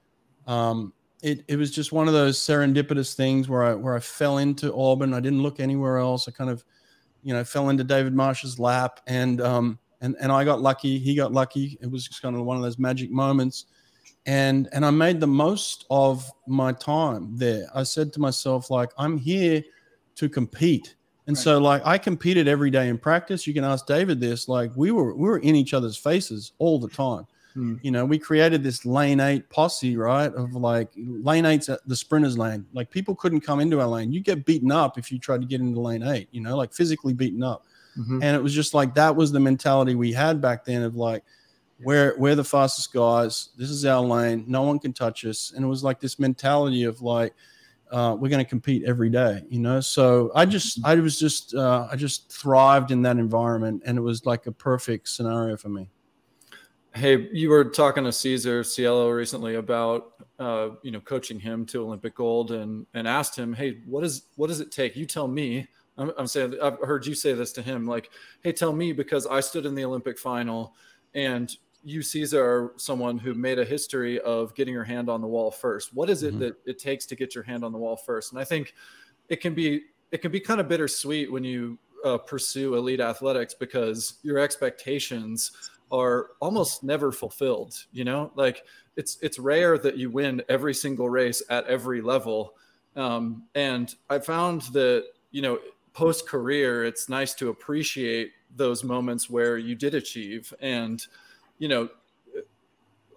Um, 0.47 0.93
it, 1.21 1.43
it 1.47 1.55
was 1.55 1.71
just 1.71 1.91
one 1.91 2.07
of 2.07 2.13
those 2.13 2.37
serendipitous 2.37 3.15
things 3.15 3.49
where 3.49 3.63
I 3.63 3.73
where 3.73 3.95
I 3.95 3.99
fell 3.99 4.37
into 4.39 4.73
Auburn. 4.75 5.13
I 5.13 5.19
didn't 5.19 5.41
look 5.41 5.59
anywhere 5.59 5.97
else. 5.97 6.27
I 6.27 6.31
kind 6.31 6.49
of, 6.49 6.63
you 7.23 7.33
know, 7.33 7.43
fell 7.43 7.69
into 7.69 7.83
David 7.83 8.13
Marsh's 8.13 8.59
lap, 8.59 8.99
and 9.07 9.41
um, 9.41 9.79
and 10.01 10.15
and 10.19 10.31
I 10.31 10.43
got 10.43 10.61
lucky. 10.61 10.99
He 10.99 11.15
got 11.15 11.31
lucky. 11.31 11.77
It 11.81 11.89
was 11.89 12.07
just 12.07 12.21
kind 12.21 12.35
of 12.35 12.43
one 12.43 12.57
of 12.57 12.63
those 12.63 12.77
magic 12.77 13.11
moments, 13.11 13.65
and 14.25 14.69
and 14.71 14.85
I 14.85 14.91
made 14.91 15.19
the 15.19 15.27
most 15.27 15.85
of 15.89 16.29
my 16.47 16.73
time 16.73 17.35
there. 17.35 17.67
I 17.73 17.83
said 17.83 18.13
to 18.13 18.19
myself, 18.19 18.69
like, 18.69 18.91
I'm 18.97 19.17
here 19.17 19.63
to 20.15 20.29
compete. 20.29 20.95
And 21.27 21.35
right. 21.35 21.43
so 21.43 21.57
like 21.57 21.81
I 21.85 21.97
competed 21.97 22.47
every 22.47 22.69
day 22.69 22.87
in 22.87 22.97
practice. 22.97 23.47
You 23.47 23.53
can 23.53 23.63
ask 23.63 23.85
David 23.87 24.19
this. 24.19 24.47
Like 24.47 24.71
we 24.75 24.91
were 24.91 25.15
we 25.15 25.27
were 25.27 25.39
in 25.39 25.55
each 25.55 25.73
other's 25.73 25.97
faces 25.97 26.51
all 26.59 26.79
the 26.79 26.87
time. 26.87 27.25
Hmm. 27.53 27.75
You 27.81 27.91
know, 27.91 28.05
we 28.05 28.19
created 28.19 28.63
this 28.63 28.85
lane 28.85 29.19
eight 29.19 29.49
posse, 29.49 29.95
right? 29.97 30.31
Of 30.33 30.53
like 30.55 30.89
lane 30.95 31.45
eight's 31.45 31.69
at 31.69 31.79
the 31.87 31.95
sprinters 31.95 32.37
lane. 32.37 32.65
Like 32.73 32.91
people 32.91 33.15
couldn't 33.15 33.41
come 33.41 33.59
into 33.59 33.79
our 33.79 33.87
lane. 33.87 34.11
You 34.11 34.19
get 34.19 34.45
beaten 34.45 34.71
up 34.71 34.97
if 34.97 35.11
you 35.11 35.17
tried 35.17 35.41
to 35.41 35.47
get 35.47 35.61
into 35.61 35.79
lane 35.79 36.03
eight, 36.03 36.27
you 36.31 36.41
know, 36.41 36.57
like 36.57 36.73
physically 36.73 37.13
beaten 37.13 37.41
up. 37.43 37.65
Mm-hmm. 37.97 38.21
And 38.21 38.35
it 38.35 38.43
was 38.43 38.53
just 38.53 38.73
like 38.73 38.93
that 38.95 39.15
was 39.15 39.31
the 39.31 39.39
mentality 39.39 39.95
we 39.95 40.11
had 40.11 40.41
back 40.41 40.65
then 40.65 40.83
of 40.83 40.95
like, 40.95 41.23
we're 41.79 42.13
we're 42.17 42.35
the 42.35 42.43
fastest 42.43 42.93
guys. 42.93 43.49
This 43.57 43.69
is 43.69 43.85
our 43.85 44.01
lane. 44.01 44.45
No 44.47 44.61
one 44.61 44.79
can 44.79 44.93
touch 44.93 45.25
us. 45.25 45.53
And 45.55 45.63
it 45.63 45.67
was 45.67 45.83
like 45.83 45.99
this 45.99 46.19
mentality 46.19 46.83
of 46.83 47.01
like, 47.01 47.33
uh, 47.91 48.15
we're 48.19 48.29
going 48.29 48.43
to 48.43 48.49
compete 48.49 48.83
every 48.83 49.09
day, 49.09 49.43
you 49.49 49.59
know. 49.59 49.79
So 49.79 50.31
I 50.35 50.45
just, 50.45 50.79
I 50.83 50.95
was 50.95 51.19
just, 51.19 51.53
uh, 51.53 51.87
I 51.91 51.95
just 51.95 52.31
thrived 52.31 52.91
in 52.91 53.01
that 53.03 53.17
environment, 53.17 53.83
and 53.85 53.97
it 53.97 54.01
was 54.01 54.25
like 54.25 54.47
a 54.47 54.51
perfect 54.51 55.09
scenario 55.09 55.57
for 55.57 55.69
me. 55.69 55.89
Hey, 56.93 57.27
you 57.33 57.49
were 57.49 57.65
talking 57.65 58.05
to 58.05 58.11
Cesar 58.11 58.63
Cielo 58.63 59.09
recently 59.09 59.55
about 59.55 60.13
uh, 60.39 60.69
you 60.81 60.91
know 60.91 61.01
coaching 61.01 61.39
him 61.39 61.65
to 61.67 61.83
Olympic 61.83 62.15
gold, 62.15 62.51
and 62.51 62.85
and 62.93 63.07
asked 63.07 63.35
him, 63.37 63.53
hey, 63.53 63.81
what 63.85 64.03
is 64.03 64.27
what 64.35 64.47
does 64.47 64.59
it 64.59 64.71
take? 64.71 64.95
You 64.95 65.05
tell 65.05 65.27
me. 65.27 65.67
I'm, 65.97 66.11
I'm 66.17 66.27
saying 66.27 66.55
I've 66.61 66.77
heard 66.79 67.05
you 67.05 67.15
say 67.15 67.31
this 67.31 67.53
to 67.53 67.61
him, 67.61 67.85
like, 67.85 68.09
hey, 68.43 68.51
tell 68.51 68.73
me 68.73 68.91
because 68.91 69.25
I 69.25 69.39
stood 69.39 69.65
in 69.65 69.75
the 69.75 69.85
Olympic 69.85 70.19
final, 70.19 70.73
and 71.13 71.55
you 71.85 72.01
Cesar 72.01 72.43
are 72.43 72.73
someone 72.77 73.19
who 73.19 73.35
made 73.35 73.59
a 73.59 73.63
history 73.63 74.19
of 74.21 74.55
getting 74.55 74.73
your 74.73 74.83
hand 74.83 75.07
on 75.07 75.21
the 75.21 75.27
wall 75.27 75.51
first. 75.51 75.93
What 75.93 76.09
is 76.09 76.23
it 76.23 76.31
mm-hmm. 76.31 76.39
that 76.39 76.55
it 76.65 76.79
takes 76.79 77.05
to 77.05 77.15
get 77.15 77.35
your 77.35 77.43
hand 77.43 77.63
on 77.63 77.71
the 77.71 77.77
wall 77.77 77.95
first? 77.95 78.31
And 78.31 78.41
I 78.41 78.43
think 78.43 78.73
it 79.29 79.37
can 79.37 79.53
be 79.53 79.83
it 80.11 80.17
can 80.17 80.31
be 80.31 80.39
kind 80.39 80.59
of 80.59 80.67
bittersweet 80.67 81.31
when 81.31 81.43
you 81.43 81.77
uh, 82.03 82.17
pursue 82.17 82.75
elite 82.75 82.99
athletics 82.99 83.53
because 83.53 84.15
your 84.23 84.39
expectations 84.39 85.51
are 85.91 86.31
almost 86.39 86.83
never 86.83 87.11
fulfilled 87.11 87.75
you 87.91 88.03
know 88.03 88.31
like 88.35 88.63
it's 88.95 89.17
it's 89.21 89.37
rare 89.37 89.77
that 89.77 89.97
you 89.97 90.09
win 90.09 90.41
every 90.49 90.73
single 90.73 91.09
race 91.09 91.43
at 91.49 91.65
every 91.67 92.01
level 92.01 92.55
um, 92.95 93.43
and 93.53 93.95
i 94.09 94.17
found 94.17 94.63
that 94.73 95.05
you 95.31 95.41
know 95.41 95.59
post 95.93 96.27
career 96.27 96.83
it's 96.83 97.07
nice 97.07 97.33
to 97.35 97.49
appreciate 97.49 98.31
those 98.55 98.83
moments 98.83 99.29
where 99.29 99.57
you 99.57 99.75
did 99.75 99.93
achieve 99.93 100.53
and 100.59 101.07
you 101.57 101.67
know 101.67 101.89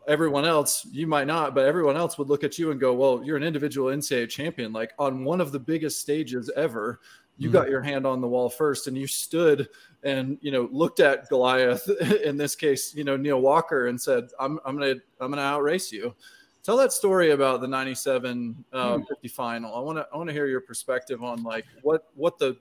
everyone 0.06 0.44
else 0.44 0.86
you 0.90 1.06
might 1.06 1.26
not 1.26 1.54
but 1.54 1.66
everyone 1.66 1.96
else 1.96 2.16
would 2.16 2.28
look 2.28 2.42
at 2.42 2.58
you 2.58 2.70
and 2.70 2.80
go 2.80 2.94
well 2.94 3.22
you're 3.22 3.36
an 3.36 3.42
individual 3.42 3.90
ncaa 3.90 4.28
champion 4.28 4.72
like 4.72 4.92
on 4.98 5.22
one 5.22 5.40
of 5.40 5.52
the 5.52 5.58
biggest 5.58 6.00
stages 6.00 6.50
ever 6.56 7.00
you 7.36 7.50
mm. 7.50 7.52
got 7.52 7.68
your 7.68 7.82
hand 7.82 8.06
on 8.06 8.20
the 8.20 8.28
wall 8.28 8.48
first 8.48 8.86
and 8.86 8.96
you 8.96 9.06
stood 9.06 9.68
and 10.02 10.38
you 10.40 10.50
know 10.50 10.68
looked 10.70 11.00
at 11.00 11.28
Goliath 11.28 11.88
in 12.24 12.36
this 12.36 12.54
case, 12.54 12.94
you 12.94 13.04
know 13.04 13.16
Neil 13.16 13.40
Walker 13.40 13.88
and 13.88 14.00
said, 14.00 14.28
"I'm 14.38 14.58
I'm 14.64 14.78
gonna 14.78 14.96
I'm 15.20 15.30
gonna 15.30 15.42
outrace 15.42 15.90
you." 15.92 16.14
Tell 16.62 16.76
that 16.76 16.92
story 16.92 17.30
about 17.30 17.60
the 17.60 17.68
'97 17.68 18.64
uh, 18.72 18.98
50 19.08 19.28
final. 19.28 19.74
I 19.74 19.80
want 19.80 19.98
to 19.98 20.06
I 20.12 20.16
want 20.16 20.28
to 20.28 20.32
hear 20.32 20.46
your 20.46 20.60
perspective 20.60 21.22
on 21.22 21.42
like 21.42 21.64
what 21.82 22.08
what 22.14 22.38
the 22.38 22.56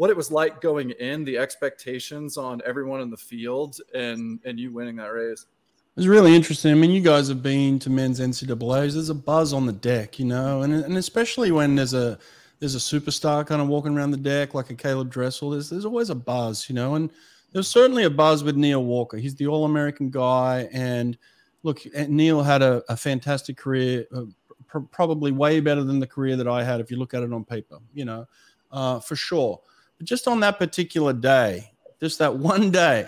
what 0.00 0.08
it 0.08 0.16
was 0.16 0.30
like 0.30 0.62
going 0.62 0.92
in, 0.92 1.24
the 1.24 1.36
expectations 1.36 2.38
on 2.38 2.62
everyone 2.64 3.02
in 3.02 3.10
the 3.10 3.18
field, 3.18 3.76
and 3.94 4.40
and 4.46 4.58
you 4.58 4.72
winning 4.72 4.96
that 4.96 5.12
race. 5.12 5.42
It 5.42 5.96
was 6.00 6.08
really 6.08 6.34
interesting. 6.34 6.72
I 6.72 6.74
mean, 6.74 6.90
you 6.90 7.02
guys 7.02 7.28
have 7.28 7.42
been 7.42 7.78
to 7.80 7.90
men's 7.90 8.18
NCAA's. 8.18 8.94
There's 8.94 9.10
a 9.10 9.14
buzz 9.14 9.52
on 9.52 9.66
the 9.66 9.74
deck, 9.74 10.18
you 10.18 10.24
know, 10.24 10.62
and 10.62 10.72
and 10.72 10.96
especially 10.96 11.50
when 11.50 11.74
there's 11.74 11.92
a 11.92 12.18
there's 12.60 12.74
a 12.74 12.78
superstar 12.78 13.46
kind 13.46 13.60
of 13.60 13.68
walking 13.68 13.94
around 13.94 14.12
the 14.12 14.16
deck 14.16 14.54
like 14.54 14.70
a 14.70 14.74
Caeleb 14.74 15.10
Dressel. 15.10 15.50
There's 15.50 15.68
there's 15.68 15.84
always 15.84 16.08
a 16.08 16.14
buzz, 16.14 16.70
you 16.70 16.74
know, 16.74 16.94
and 16.94 17.10
there's 17.52 17.68
certainly 17.68 18.04
a 18.04 18.10
buzz 18.10 18.42
with 18.42 18.56
Neil 18.56 18.82
Walker. 18.82 19.18
He's 19.18 19.34
the 19.34 19.48
All 19.48 19.66
American 19.66 20.08
guy, 20.08 20.66
and 20.72 21.18
look, 21.62 21.82
Neil 22.08 22.42
had 22.42 22.62
a, 22.62 22.82
a 22.88 22.96
fantastic 22.96 23.58
career, 23.58 24.06
uh, 24.16 24.22
pr- 24.66 24.78
probably 24.78 25.30
way 25.30 25.60
better 25.60 25.84
than 25.84 26.00
the 26.00 26.06
career 26.06 26.36
that 26.36 26.48
I 26.48 26.64
had 26.64 26.80
if 26.80 26.90
you 26.90 26.96
look 26.96 27.12
at 27.12 27.22
it 27.22 27.34
on 27.34 27.44
paper, 27.44 27.76
you 27.92 28.06
know, 28.06 28.26
uh, 28.72 28.98
for 29.00 29.14
sure. 29.14 29.60
But 30.00 30.06
just 30.06 30.26
on 30.26 30.40
that 30.40 30.58
particular 30.58 31.12
day, 31.12 31.72
just 32.00 32.18
that 32.20 32.34
one 32.34 32.70
day, 32.70 33.06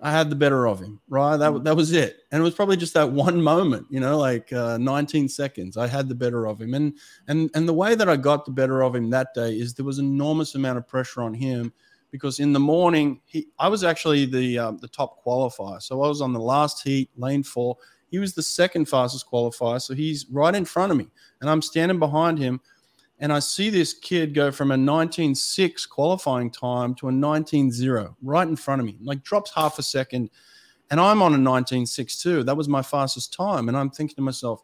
I 0.00 0.10
had 0.10 0.30
the 0.30 0.36
better 0.36 0.66
of 0.66 0.80
him, 0.80 0.98
right? 1.10 1.36
That, 1.36 1.64
that 1.64 1.76
was 1.76 1.92
it. 1.92 2.20
And 2.32 2.40
it 2.40 2.42
was 2.42 2.54
probably 2.54 2.78
just 2.78 2.94
that 2.94 3.12
one 3.12 3.42
moment, 3.42 3.86
you 3.90 4.00
know, 4.00 4.16
like 4.16 4.50
uh, 4.50 4.78
19 4.78 5.28
seconds. 5.28 5.76
I 5.76 5.86
had 5.86 6.08
the 6.08 6.14
better 6.14 6.46
of 6.46 6.58
him. 6.58 6.72
And, 6.72 6.94
and, 7.28 7.50
and 7.54 7.68
the 7.68 7.74
way 7.74 7.94
that 7.94 8.08
I 8.08 8.16
got 8.16 8.46
the 8.46 8.52
better 8.52 8.82
of 8.82 8.94
him 8.94 9.10
that 9.10 9.34
day 9.34 9.52
is 9.52 9.74
there 9.74 9.84
was 9.84 9.98
enormous 9.98 10.54
amount 10.54 10.78
of 10.78 10.88
pressure 10.88 11.20
on 11.20 11.34
him 11.34 11.74
because 12.10 12.40
in 12.40 12.54
the 12.54 12.58
morning, 12.58 13.20
he, 13.26 13.48
I 13.58 13.68
was 13.68 13.84
actually 13.84 14.24
the, 14.24 14.58
um, 14.58 14.78
the 14.78 14.88
top 14.88 15.22
qualifier. 15.22 15.82
So 15.82 16.02
I 16.02 16.08
was 16.08 16.22
on 16.22 16.32
the 16.32 16.40
last 16.40 16.82
heat, 16.82 17.10
lane 17.18 17.42
four. 17.42 17.76
He 18.10 18.18
was 18.18 18.32
the 18.32 18.42
second 18.42 18.86
fastest 18.86 19.30
qualifier. 19.30 19.82
So 19.82 19.92
he's 19.92 20.24
right 20.30 20.54
in 20.54 20.64
front 20.64 20.90
of 20.90 20.96
me 20.96 21.08
and 21.42 21.50
I'm 21.50 21.60
standing 21.60 21.98
behind 21.98 22.38
him 22.38 22.62
and 23.20 23.32
I 23.32 23.38
see 23.38 23.68
this 23.68 23.92
kid 23.92 24.34
go 24.34 24.50
from 24.50 24.70
a 24.70 24.76
19.6 24.76 25.88
qualifying 25.88 26.50
time 26.50 26.94
to 26.96 27.08
a 27.08 27.12
19.0 27.12 28.14
right 28.22 28.48
in 28.48 28.56
front 28.56 28.80
of 28.80 28.86
me, 28.86 28.96
like 29.02 29.22
drops 29.22 29.52
half 29.54 29.78
a 29.78 29.82
second. 29.82 30.30
And 30.90 30.98
I'm 30.98 31.20
on 31.20 31.34
a 31.34 31.38
19.6 31.38 32.20
too. 32.20 32.42
That 32.42 32.56
was 32.56 32.68
my 32.68 32.82
fastest 32.82 33.34
time. 33.34 33.68
And 33.68 33.76
I'm 33.76 33.90
thinking 33.90 34.16
to 34.16 34.22
myself, 34.22 34.62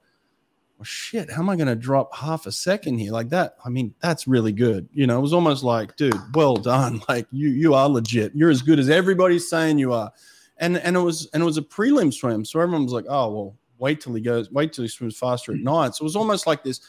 well, 0.78 0.84
shit, 0.84 1.30
how 1.30 1.42
am 1.42 1.50
I 1.50 1.56
going 1.56 1.68
to 1.68 1.76
drop 1.76 2.14
half 2.16 2.46
a 2.46 2.52
second 2.52 2.98
here 2.98 3.12
like 3.12 3.28
that? 3.28 3.56
I 3.64 3.68
mean, 3.68 3.94
that's 4.00 4.26
really 4.26 4.52
good. 4.52 4.88
You 4.92 5.06
know, 5.06 5.18
it 5.18 5.22
was 5.22 5.34
almost 5.34 5.62
like, 5.62 5.94
dude, 5.96 6.14
well 6.34 6.56
done. 6.56 7.02
Like 7.08 7.26
you, 7.30 7.50
you 7.50 7.74
are 7.74 7.88
legit. 7.88 8.34
You're 8.34 8.50
as 8.50 8.62
good 8.62 8.78
as 8.78 8.88
everybody's 8.88 9.48
saying 9.48 9.78
you 9.78 9.92
are. 9.92 10.10
And 10.58 10.78
and 10.78 10.96
it 10.96 11.00
was 11.00 11.28
and 11.34 11.42
it 11.42 11.46
was 11.46 11.58
a 11.58 11.62
prelim 11.62 12.12
swim, 12.12 12.42
so 12.42 12.58
everyone 12.58 12.84
was 12.84 12.92
like, 12.94 13.04
oh 13.08 13.30
well, 13.30 13.56
wait 13.78 14.00
till 14.00 14.14
he 14.14 14.22
goes, 14.22 14.50
wait 14.50 14.72
till 14.72 14.82
he 14.82 14.88
swims 14.88 15.18
faster 15.18 15.52
at 15.52 15.58
night. 15.58 15.94
So 15.94 16.02
it 16.02 16.04
was 16.04 16.16
almost 16.16 16.46
like 16.46 16.64
this 16.64 16.80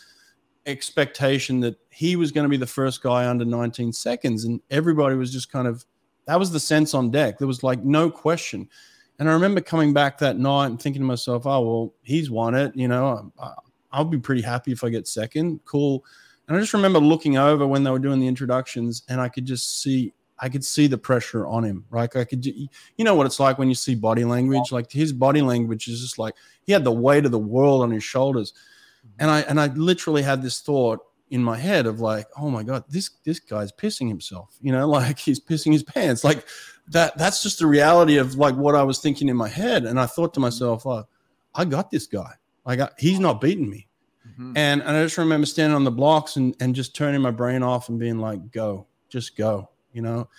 expectation 0.67 1.59
that 1.61 1.77
he 1.89 2.15
was 2.15 2.31
going 2.31 2.43
to 2.43 2.49
be 2.49 2.57
the 2.57 2.67
first 2.67 3.01
guy 3.01 3.27
under 3.27 3.45
19 3.45 3.93
seconds. 3.93 4.43
And 4.43 4.61
everybody 4.69 5.15
was 5.15 5.31
just 5.31 5.51
kind 5.51 5.67
of, 5.67 5.85
that 6.25 6.37
was 6.37 6.51
the 6.51 6.59
sense 6.59 6.93
on 6.93 7.09
deck. 7.09 7.39
There 7.39 7.47
was 7.47 7.63
like 7.63 7.83
no 7.83 8.11
question. 8.11 8.69
And 9.17 9.29
I 9.29 9.33
remember 9.33 9.61
coming 9.61 9.93
back 9.93 10.19
that 10.19 10.37
night 10.37 10.67
and 10.67 10.79
thinking 10.79 11.01
to 11.01 11.05
myself, 11.07 11.47
oh, 11.47 11.61
well, 11.61 11.93
he's 12.03 12.29
won 12.29 12.53
it. 12.53 12.75
You 12.75 12.87
know, 12.87 13.31
I'll 13.91 14.05
be 14.05 14.19
pretty 14.19 14.41
happy 14.41 14.71
if 14.71 14.83
I 14.83 14.89
get 14.89 15.07
second. 15.07 15.61
Cool. 15.65 16.05
And 16.47 16.55
I 16.55 16.59
just 16.59 16.73
remember 16.73 16.99
looking 16.99 17.37
over 17.37 17.65
when 17.65 17.83
they 17.83 17.89
were 17.89 17.99
doing 17.99 18.19
the 18.19 18.27
introductions 18.27 19.03
and 19.09 19.19
I 19.19 19.29
could 19.29 19.45
just 19.45 19.81
see, 19.81 20.13
I 20.39 20.49
could 20.49 20.63
see 20.63 20.85
the 20.85 20.97
pressure 20.97 21.47
on 21.47 21.63
him. 21.63 21.85
Right. 21.89 22.13
I 22.15 22.25
could, 22.25 22.45
you 22.45 22.69
know 22.99 23.15
what 23.15 23.25
it's 23.25 23.39
like 23.39 23.57
when 23.57 23.69
you 23.69 23.75
see 23.75 23.95
body 23.95 24.23
language, 24.23 24.71
like 24.71 24.91
his 24.91 25.11
body 25.11 25.41
language 25.41 25.87
is 25.87 26.01
just 26.01 26.19
like 26.19 26.35
he 26.63 26.73
had 26.73 26.83
the 26.83 26.91
weight 26.91 27.25
of 27.25 27.31
the 27.31 27.39
world 27.39 27.81
on 27.81 27.89
his 27.89 28.03
shoulders 28.03 28.53
and 29.19 29.29
I 29.29 29.41
and 29.41 29.59
I 29.59 29.67
literally 29.67 30.21
had 30.21 30.41
this 30.41 30.59
thought 30.59 30.99
in 31.29 31.43
my 31.43 31.57
head 31.57 31.85
of 31.85 31.99
like, 31.99 32.27
oh 32.39 32.49
my 32.49 32.63
god, 32.63 32.83
this 32.89 33.09
this 33.23 33.39
guy's 33.39 33.71
pissing 33.71 34.07
himself, 34.07 34.57
you 34.61 34.71
know, 34.71 34.87
like 34.89 35.19
he's 35.19 35.39
pissing 35.39 35.73
his 35.73 35.83
pants, 35.83 36.23
like 36.23 36.45
that. 36.89 37.17
That's 37.17 37.43
just 37.43 37.59
the 37.59 37.67
reality 37.67 38.17
of 38.17 38.35
like 38.35 38.55
what 38.55 38.75
I 38.75 38.83
was 38.83 38.99
thinking 38.99 39.29
in 39.29 39.37
my 39.37 39.49
head, 39.49 39.85
and 39.85 39.99
I 39.99 40.05
thought 40.05 40.33
to 40.35 40.39
myself, 40.39 40.85
oh, 40.85 41.07
I 41.53 41.65
got 41.65 41.91
this 41.91 42.07
guy, 42.07 42.33
like 42.65 42.79
I, 42.79 42.89
he's 42.97 43.19
not 43.19 43.41
beating 43.41 43.69
me, 43.69 43.87
mm-hmm. 44.27 44.53
and 44.55 44.81
and 44.81 44.97
I 44.97 45.03
just 45.03 45.17
remember 45.17 45.45
standing 45.45 45.75
on 45.75 45.83
the 45.83 45.91
blocks 45.91 46.35
and 46.35 46.55
and 46.59 46.75
just 46.75 46.95
turning 46.95 47.21
my 47.21 47.31
brain 47.31 47.63
off 47.63 47.89
and 47.89 47.99
being 47.99 48.19
like, 48.19 48.51
go, 48.51 48.87
just 49.09 49.35
go, 49.35 49.69
you 49.93 50.01
know. 50.01 50.29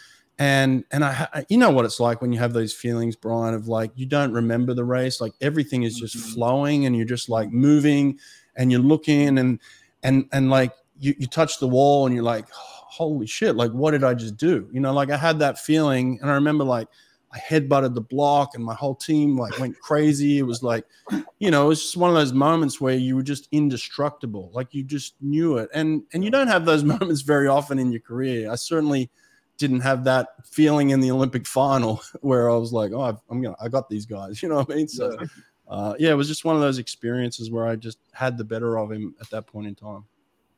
And 0.40 0.84
and 0.92 1.04
I, 1.04 1.44
you 1.48 1.58
know 1.58 1.70
what 1.70 1.84
it's 1.84 1.98
like 1.98 2.22
when 2.22 2.32
you 2.32 2.38
have 2.38 2.52
those 2.52 2.72
feelings, 2.72 3.16
Brian, 3.16 3.54
of 3.54 3.66
like 3.66 3.90
you 3.96 4.06
don't 4.06 4.32
remember 4.32 4.72
the 4.72 4.84
race, 4.84 5.20
like 5.20 5.32
everything 5.40 5.82
is 5.82 5.98
just 5.98 6.16
mm-hmm. 6.16 6.32
flowing, 6.34 6.86
and 6.86 6.96
you're 6.96 7.04
just 7.04 7.28
like 7.28 7.50
moving, 7.50 8.20
and 8.58 8.70
you're 8.70 8.80
looking 8.80 9.38
and 9.38 9.58
and 10.02 10.28
and 10.32 10.50
like 10.50 10.72
you, 10.98 11.14
you 11.18 11.26
touch 11.26 11.58
the 11.58 11.68
wall 11.68 12.04
and 12.04 12.14
you're 12.14 12.24
like 12.24 12.46
holy 12.50 13.26
shit 13.26 13.56
like 13.56 13.70
what 13.70 13.92
did 13.92 14.04
i 14.04 14.12
just 14.12 14.36
do? 14.36 14.68
You 14.72 14.80
know 14.80 14.92
like 14.92 15.10
i 15.10 15.16
had 15.16 15.38
that 15.38 15.58
feeling 15.58 16.18
and 16.20 16.30
i 16.30 16.34
remember 16.34 16.64
like 16.64 16.88
i 17.32 17.38
headbutted 17.38 17.94
the 17.94 18.00
block 18.00 18.54
and 18.54 18.64
my 18.64 18.74
whole 18.74 18.94
team 18.94 19.38
like 19.38 19.58
went 19.58 19.78
crazy. 19.80 20.38
It 20.38 20.42
was 20.42 20.62
like 20.62 20.84
you 21.38 21.50
know 21.50 21.66
it 21.66 21.68
was 21.68 21.82
just 21.82 21.96
one 21.96 22.10
of 22.10 22.16
those 22.16 22.32
moments 22.32 22.80
where 22.80 22.94
you 22.94 23.16
were 23.16 23.22
just 23.22 23.48
indestructible 23.52 24.50
like 24.52 24.74
you 24.74 24.82
just 24.82 25.14
knew 25.22 25.56
it. 25.56 25.70
And 25.72 26.02
and 26.12 26.24
you 26.24 26.30
don't 26.30 26.48
have 26.48 26.66
those 26.66 26.84
moments 26.94 27.22
very 27.22 27.48
often 27.48 27.78
in 27.78 27.92
your 27.92 28.02
career. 28.02 28.50
I 28.50 28.56
certainly 28.56 29.10
didn't 29.58 29.80
have 29.80 30.04
that 30.04 30.28
feeling 30.46 30.90
in 30.90 31.00
the 31.00 31.10
olympic 31.10 31.44
final 31.44 32.00
where 32.20 32.48
i 32.48 32.54
was 32.54 32.72
like 32.72 32.92
oh 32.92 33.00
i 33.00 33.08
am 33.28 33.42
gonna 33.42 33.56
i 33.60 33.66
got 33.66 33.88
these 33.88 34.06
guys 34.06 34.40
you 34.42 34.48
know 34.48 34.58
what 34.58 34.70
i 34.70 34.76
mean? 34.76 34.86
So 34.86 35.16
uh, 35.68 35.94
yeah, 35.98 36.10
it 36.10 36.14
was 36.14 36.28
just 36.28 36.44
one 36.44 36.56
of 36.56 36.62
those 36.62 36.78
experiences 36.78 37.50
where 37.50 37.66
I 37.66 37.76
just 37.76 37.98
had 38.12 38.38
the 38.38 38.44
better 38.44 38.78
of 38.78 38.90
him 38.90 39.14
at 39.20 39.28
that 39.30 39.46
point 39.46 39.66
in 39.66 39.74
time. 39.74 40.04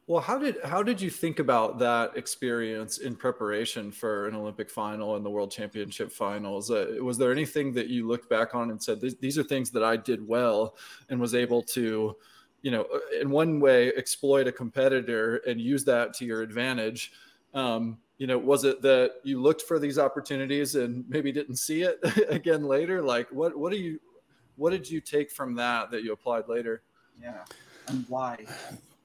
Well, 0.06 0.20
how 0.20 0.38
did 0.38 0.56
how 0.64 0.82
did 0.82 1.00
you 1.00 1.08
think 1.08 1.38
about 1.38 1.78
that 1.78 2.16
experience 2.16 2.98
in 2.98 3.14
preparation 3.14 3.92
for 3.92 4.26
an 4.26 4.34
Olympic 4.34 4.68
final 4.68 5.14
and 5.14 5.24
the 5.24 5.30
World 5.30 5.52
Championship 5.52 6.10
finals? 6.10 6.68
Uh, 6.70 6.96
was 7.00 7.16
there 7.16 7.30
anything 7.30 7.72
that 7.74 7.86
you 7.86 8.08
looked 8.08 8.28
back 8.28 8.54
on 8.54 8.70
and 8.70 8.82
said 8.82 9.00
these 9.00 9.38
are 9.38 9.44
things 9.44 9.70
that 9.70 9.84
I 9.84 9.96
did 9.96 10.26
well 10.26 10.76
and 11.10 11.20
was 11.20 11.36
able 11.36 11.62
to, 11.62 12.16
you 12.62 12.70
know, 12.72 12.86
in 13.20 13.30
one 13.30 13.60
way 13.60 13.92
exploit 13.92 14.48
a 14.48 14.52
competitor 14.52 15.36
and 15.46 15.60
use 15.60 15.84
that 15.84 16.12
to 16.14 16.24
your 16.24 16.42
advantage? 16.42 17.12
Um, 17.54 17.98
you 18.18 18.26
know, 18.26 18.36
was 18.36 18.64
it 18.64 18.82
that 18.82 19.14
you 19.22 19.40
looked 19.40 19.62
for 19.62 19.78
these 19.78 19.96
opportunities 19.96 20.74
and 20.74 21.04
maybe 21.08 21.30
didn't 21.30 21.56
see 21.56 21.82
it 21.82 22.00
again 22.28 22.64
later? 22.64 23.00
Like, 23.00 23.30
what 23.30 23.56
what 23.56 23.70
do 23.70 23.78
you 23.78 24.00
what 24.60 24.70
did 24.70 24.88
you 24.88 25.00
take 25.00 25.30
from 25.30 25.54
that 25.54 25.90
that 25.90 26.04
you 26.04 26.12
applied 26.12 26.46
later? 26.46 26.82
Yeah, 27.20 27.44
and 27.88 28.04
why? 28.08 28.44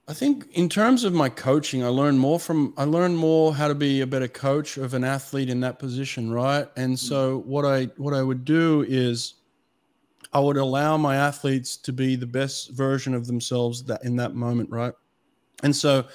I 0.07 0.13
think 0.13 0.47
in 0.51 0.67
terms 0.67 1.05
of 1.05 1.13
my 1.13 1.29
coaching, 1.29 1.81
I 1.83 1.87
learned 1.87 2.19
more 2.19 2.39
from 2.39 2.73
I 2.77 2.83
learned 2.83 3.17
more 3.17 3.55
how 3.55 3.69
to 3.69 3.75
be 3.75 4.01
a 4.01 4.07
better 4.07 4.27
coach 4.27 4.77
of 4.77 4.93
an 4.93 5.05
athlete 5.05 5.49
in 5.49 5.61
that 5.61 5.79
position, 5.79 6.29
right? 6.29 6.67
And 6.75 6.91
hmm. 6.91 6.95
so 6.95 7.39
what 7.45 7.63
I 7.63 7.85
what 7.95 8.13
I 8.13 8.21
would 8.21 8.43
do 8.43 8.85
is 8.87 9.35
I 10.33 10.39
would 10.39 10.57
allow 10.57 10.97
my 10.97 11.15
athletes 11.15 11.77
to 11.77 11.93
be 11.93 12.17
the 12.17 12.27
best 12.27 12.71
version 12.71 13.13
of 13.13 13.25
themselves 13.25 13.81
that 13.85 14.03
in 14.03 14.17
that 14.17 14.35
moment, 14.35 14.69
right? 14.69 14.93
And 15.63 15.73
so 15.73 16.05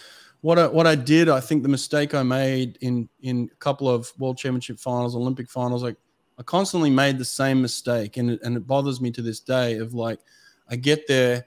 what 0.42 0.58
I, 0.58 0.66
what 0.66 0.86
I 0.86 0.94
did, 0.94 1.30
I 1.30 1.40
think 1.40 1.62
the 1.62 1.68
mistake 1.70 2.14
I 2.14 2.22
made 2.22 2.76
in 2.82 3.08
in 3.22 3.48
a 3.50 3.56
couple 3.56 3.88
of 3.88 4.12
world 4.18 4.36
championship 4.36 4.78
finals, 4.78 5.16
Olympic 5.16 5.48
finals, 5.48 5.82
like 5.82 5.96
I 6.40 6.42
constantly 6.42 6.90
made 6.90 7.18
the 7.18 7.24
same 7.24 7.60
mistake, 7.60 8.16
and 8.16 8.30
it, 8.30 8.40
and 8.42 8.56
it 8.56 8.66
bothers 8.66 9.00
me 9.00 9.10
to 9.12 9.22
this 9.22 9.38
day. 9.38 9.76
Of 9.76 9.94
like, 9.94 10.18
I 10.68 10.76
get 10.76 11.06
there 11.06 11.44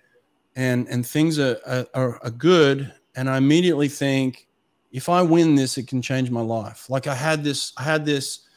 and 0.55 0.87
and 0.87 1.05
things 1.05 1.39
are, 1.39 1.57
are, 1.93 2.19
are 2.23 2.29
good 2.29 2.93
and 3.15 3.29
i 3.29 3.37
immediately 3.37 3.87
think 3.87 4.47
if 4.91 5.09
i 5.09 5.21
win 5.21 5.55
this 5.55 5.77
it 5.77 5.87
can 5.87 6.01
change 6.01 6.29
my 6.29 6.41
life. 6.41 6.89
Like 6.89 7.07
i 7.07 7.15
had 7.15 7.43
this 7.43 7.73
i 7.77 7.83
had 7.83 8.05
this 8.05 8.47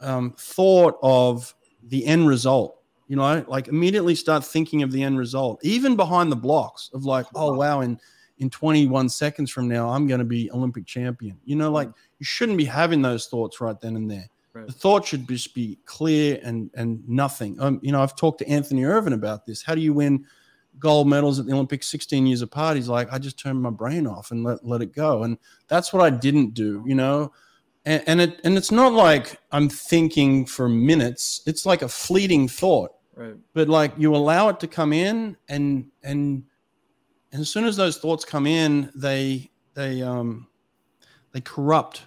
um, 0.00 0.32
thought 0.38 0.98
of 1.02 1.54
the 1.88 2.06
end 2.06 2.26
result 2.28 2.76
you 3.08 3.16
know? 3.16 3.44
Like 3.48 3.66
immediately 3.66 4.14
start 4.14 4.44
thinking 4.44 4.82
of 4.82 4.92
the 4.92 5.02
end 5.02 5.18
result 5.18 5.60
even 5.64 5.96
behind 5.96 6.30
the 6.30 6.36
blocks 6.36 6.90
of 6.94 7.04
like 7.04 7.26
oh 7.34 7.54
wow. 7.54 7.80
in 7.80 7.98
in 8.38 8.48
21 8.48 9.08
seconds 9.08 9.50
from 9.50 9.68
now 9.68 9.88
i'm 9.88 10.06
going 10.06 10.20
to 10.20 10.24
be 10.24 10.50
olympic 10.52 10.86
champion. 10.86 11.38
You 11.44 11.56
know 11.56 11.70
like 11.70 11.88
you 12.18 12.24
shouldn't 12.24 12.58
be 12.58 12.64
having 12.64 13.02
those 13.02 13.26
thoughts 13.26 13.60
right 13.60 13.78
then 13.80 13.96
and 13.96 14.10
there 14.10 14.28
right. 14.52 14.66
the 14.66 14.72
thought 14.72 15.06
should 15.06 15.28
just 15.28 15.54
be 15.54 15.78
clear 15.84 16.40
and 16.42 16.70
and 16.74 17.06
nothing 17.08 17.60
um, 17.60 17.78
you 17.82 17.92
know 17.92 18.02
i've 18.02 18.16
talked 18.16 18.38
to 18.38 18.48
Anthony 18.48 18.84
Ervin 18.84 19.12
about 19.12 19.46
this 19.46 19.62
how 19.62 19.74
do 19.74 19.80
you 19.80 19.92
win 19.92 20.24
gold 20.78 21.08
medals 21.08 21.38
at 21.38 21.46
the 21.46 21.52
Olympics 21.52 21.88
16 21.88 22.26
years 22.26 22.42
apart. 22.42 22.76
He's 22.76 22.88
like, 22.88 23.12
I 23.12 23.18
just 23.18 23.38
turned 23.38 23.62
my 23.62 23.70
brain 23.70 24.06
off 24.06 24.30
and 24.30 24.42
let, 24.42 24.64
let 24.64 24.82
it 24.82 24.92
go. 24.92 25.22
And 25.22 25.38
that's 25.68 25.92
what 25.92 26.02
I 26.02 26.10
didn't 26.10 26.54
do, 26.54 26.82
you 26.86 26.94
know? 26.94 27.32
And, 27.84 28.02
and 28.06 28.20
it, 28.20 28.40
and 28.44 28.56
it's 28.56 28.70
not 28.70 28.92
like 28.92 29.38
I'm 29.52 29.68
thinking 29.68 30.46
for 30.46 30.68
minutes. 30.68 31.42
It's 31.46 31.66
like 31.66 31.82
a 31.82 31.88
fleeting 31.88 32.48
thought, 32.48 32.92
right. 33.14 33.36
but 33.54 33.68
like 33.68 33.92
you 33.96 34.14
allow 34.14 34.48
it 34.48 34.60
to 34.60 34.66
come 34.66 34.92
in 34.92 35.36
and, 35.48 35.86
and, 36.02 36.44
and 37.32 37.40
as 37.40 37.48
soon 37.48 37.64
as 37.64 37.76
those 37.76 37.98
thoughts 37.98 38.24
come 38.24 38.46
in, 38.46 38.90
they, 38.94 39.50
they, 39.74 40.02
um, 40.02 40.48
they 41.32 41.40
corrupt 41.40 42.02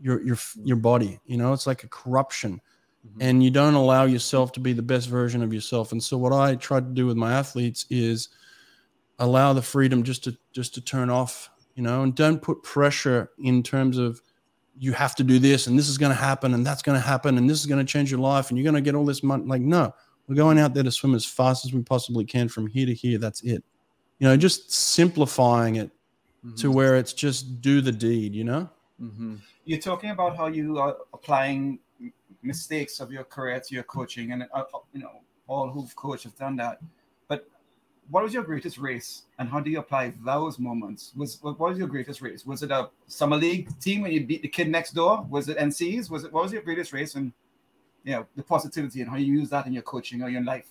your, 0.00 0.22
your, 0.22 0.38
your 0.62 0.76
body, 0.76 1.20
you 1.26 1.36
know, 1.36 1.52
it's 1.52 1.66
like 1.66 1.84
a 1.84 1.88
corruption 1.88 2.60
mm-hmm. 3.06 3.22
and 3.22 3.42
you 3.42 3.50
don't 3.50 3.74
allow 3.74 4.04
yourself 4.04 4.52
to 4.52 4.60
be 4.60 4.72
the 4.72 4.82
best 4.82 5.08
version 5.08 5.42
of 5.42 5.52
yourself. 5.52 5.92
And 5.92 6.02
so 6.02 6.16
what 6.18 6.32
I 6.32 6.54
try 6.56 6.80
to 6.80 6.86
do 6.86 7.06
with 7.06 7.16
my 7.16 7.32
athletes 7.32 7.86
is 7.90 8.28
allow 9.18 9.52
the 9.52 9.62
freedom 9.62 10.02
just 10.02 10.24
to 10.24 10.36
just 10.52 10.74
to 10.74 10.80
turn 10.80 11.10
off, 11.10 11.50
you 11.74 11.82
know, 11.82 12.02
and 12.02 12.14
don't 12.14 12.42
put 12.42 12.62
pressure 12.62 13.30
in 13.38 13.62
terms 13.62 13.98
of 13.98 14.20
you 14.78 14.92
have 14.92 15.14
to 15.14 15.24
do 15.24 15.38
this 15.38 15.66
and 15.66 15.78
this 15.78 15.88
is 15.88 15.96
going 15.96 16.10
to 16.10 16.16
happen 16.16 16.52
and 16.52 16.66
that's 16.66 16.82
going 16.82 17.00
to 17.00 17.06
happen 17.06 17.38
and 17.38 17.48
this 17.48 17.58
is 17.58 17.66
going 17.66 17.84
to 17.84 17.90
change 17.90 18.10
your 18.10 18.20
life 18.20 18.50
and 18.50 18.58
you're 18.58 18.64
going 18.64 18.74
to 18.74 18.80
get 18.80 18.94
all 18.94 19.06
this 19.06 19.22
money. 19.22 19.44
Like, 19.44 19.62
no, 19.62 19.94
we're 20.28 20.34
going 20.34 20.58
out 20.58 20.74
there 20.74 20.82
to 20.82 20.92
swim 20.92 21.14
as 21.14 21.24
fast 21.24 21.64
as 21.64 21.72
we 21.72 21.82
possibly 21.82 22.24
can 22.24 22.48
from 22.48 22.66
here 22.66 22.86
to 22.86 22.94
here. 22.94 23.18
That's 23.18 23.42
it. 23.42 23.64
You 24.18 24.28
know, 24.28 24.36
just 24.36 24.72
simplifying 24.72 25.76
it 25.76 25.90
mm-hmm. 26.44 26.56
to 26.56 26.70
where 26.70 26.96
it's 26.96 27.12
just 27.12 27.60
do 27.60 27.80
the 27.80 27.92
deed, 27.92 28.34
you 28.34 28.44
know? 28.44 28.68
Mm-hmm. 29.00 29.36
You're 29.64 29.80
talking 29.80 30.10
about 30.10 30.36
how 30.36 30.46
you 30.46 30.78
are 30.78 30.96
applying 31.12 31.78
mistakes 32.42 33.00
of 33.00 33.10
your 33.12 33.24
career 33.24 33.60
to 33.60 33.74
your 33.74 33.84
coaching, 33.84 34.32
and 34.32 34.44
uh, 34.54 34.64
uh, 34.74 34.78
you 34.92 35.00
know 35.00 35.20
all 35.46 35.68
who've 35.68 35.94
coached 35.96 36.24
have 36.24 36.36
done 36.36 36.56
that. 36.56 36.80
But 37.28 37.46
what 38.08 38.24
was 38.24 38.32
your 38.32 38.42
greatest 38.42 38.78
race, 38.78 39.22
and 39.38 39.48
how 39.48 39.60
do 39.60 39.70
you 39.70 39.80
apply 39.80 40.14
those 40.24 40.58
moments? 40.58 41.12
Was 41.16 41.38
what 41.42 41.58
was 41.58 41.78
your 41.78 41.88
greatest 41.88 42.22
race? 42.22 42.46
Was 42.46 42.62
it 42.62 42.70
a 42.70 42.88
summer 43.06 43.36
league 43.36 43.68
team 43.80 44.02
when 44.02 44.12
you 44.12 44.24
beat 44.24 44.42
the 44.42 44.48
kid 44.48 44.68
next 44.68 44.92
door? 44.92 45.26
Was 45.28 45.48
it 45.48 45.58
NCs? 45.58 46.10
Was 46.10 46.24
it 46.24 46.32
what 46.32 46.44
was 46.44 46.52
your 46.52 46.62
greatest 46.62 46.92
race, 46.92 47.16
and 47.16 47.32
you 48.04 48.12
know 48.12 48.26
the 48.34 48.42
positivity 48.42 49.02
and 49.02 49.10
how 49.10 49.16
you 49.16 49.32
use 49.40 49.50
that 49.50 49.66
in 49.66 49.72
your 49.72 49.82
coaching 49.82 50.22
or 50.22 50.30
your 50.30 50.42
life? 50.42 50.68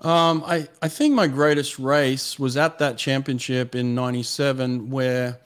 Um, 0.00 0.44
I, 0.46 0.68
I 0.82 0.88
think 0.88 1.14
my 1.14 1.26
greatest 1.26 1.78
race 1.78 2.38
was 2.38 2.58
at 2.58 2.78
that 2.80 2.98
championship 2.98 3.74
in 3.74 3.94
97 3.94 4.90
where 4.90 5.40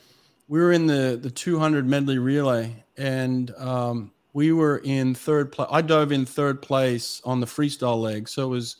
we 0.50 0.58
were 0.58 0.72
in 0.72 0.88
the, 0.88 1.16
the 1.22 1.30
200 1.30 1.86
medley 1.86 2.18
relay 2.18 2.74
and 2.98 3.54
um, 3.56 4.10
we 4.32 4.50
were 4.50 4.78
in 4.78 5.14
third 5.14 5.52
place. 5.52 5.68
I 5.70 5.80
dove 5.80 6.10
in 6.10 6.26
third 6.26 6.60
place 6.60 7.22
on 7.24 7.38
the 7.38 7.46
freestyle 7.46 8.00
leg. 8.00 8.28
So 8.28 8.46
it 8.46 8.50
was 8.50 8.76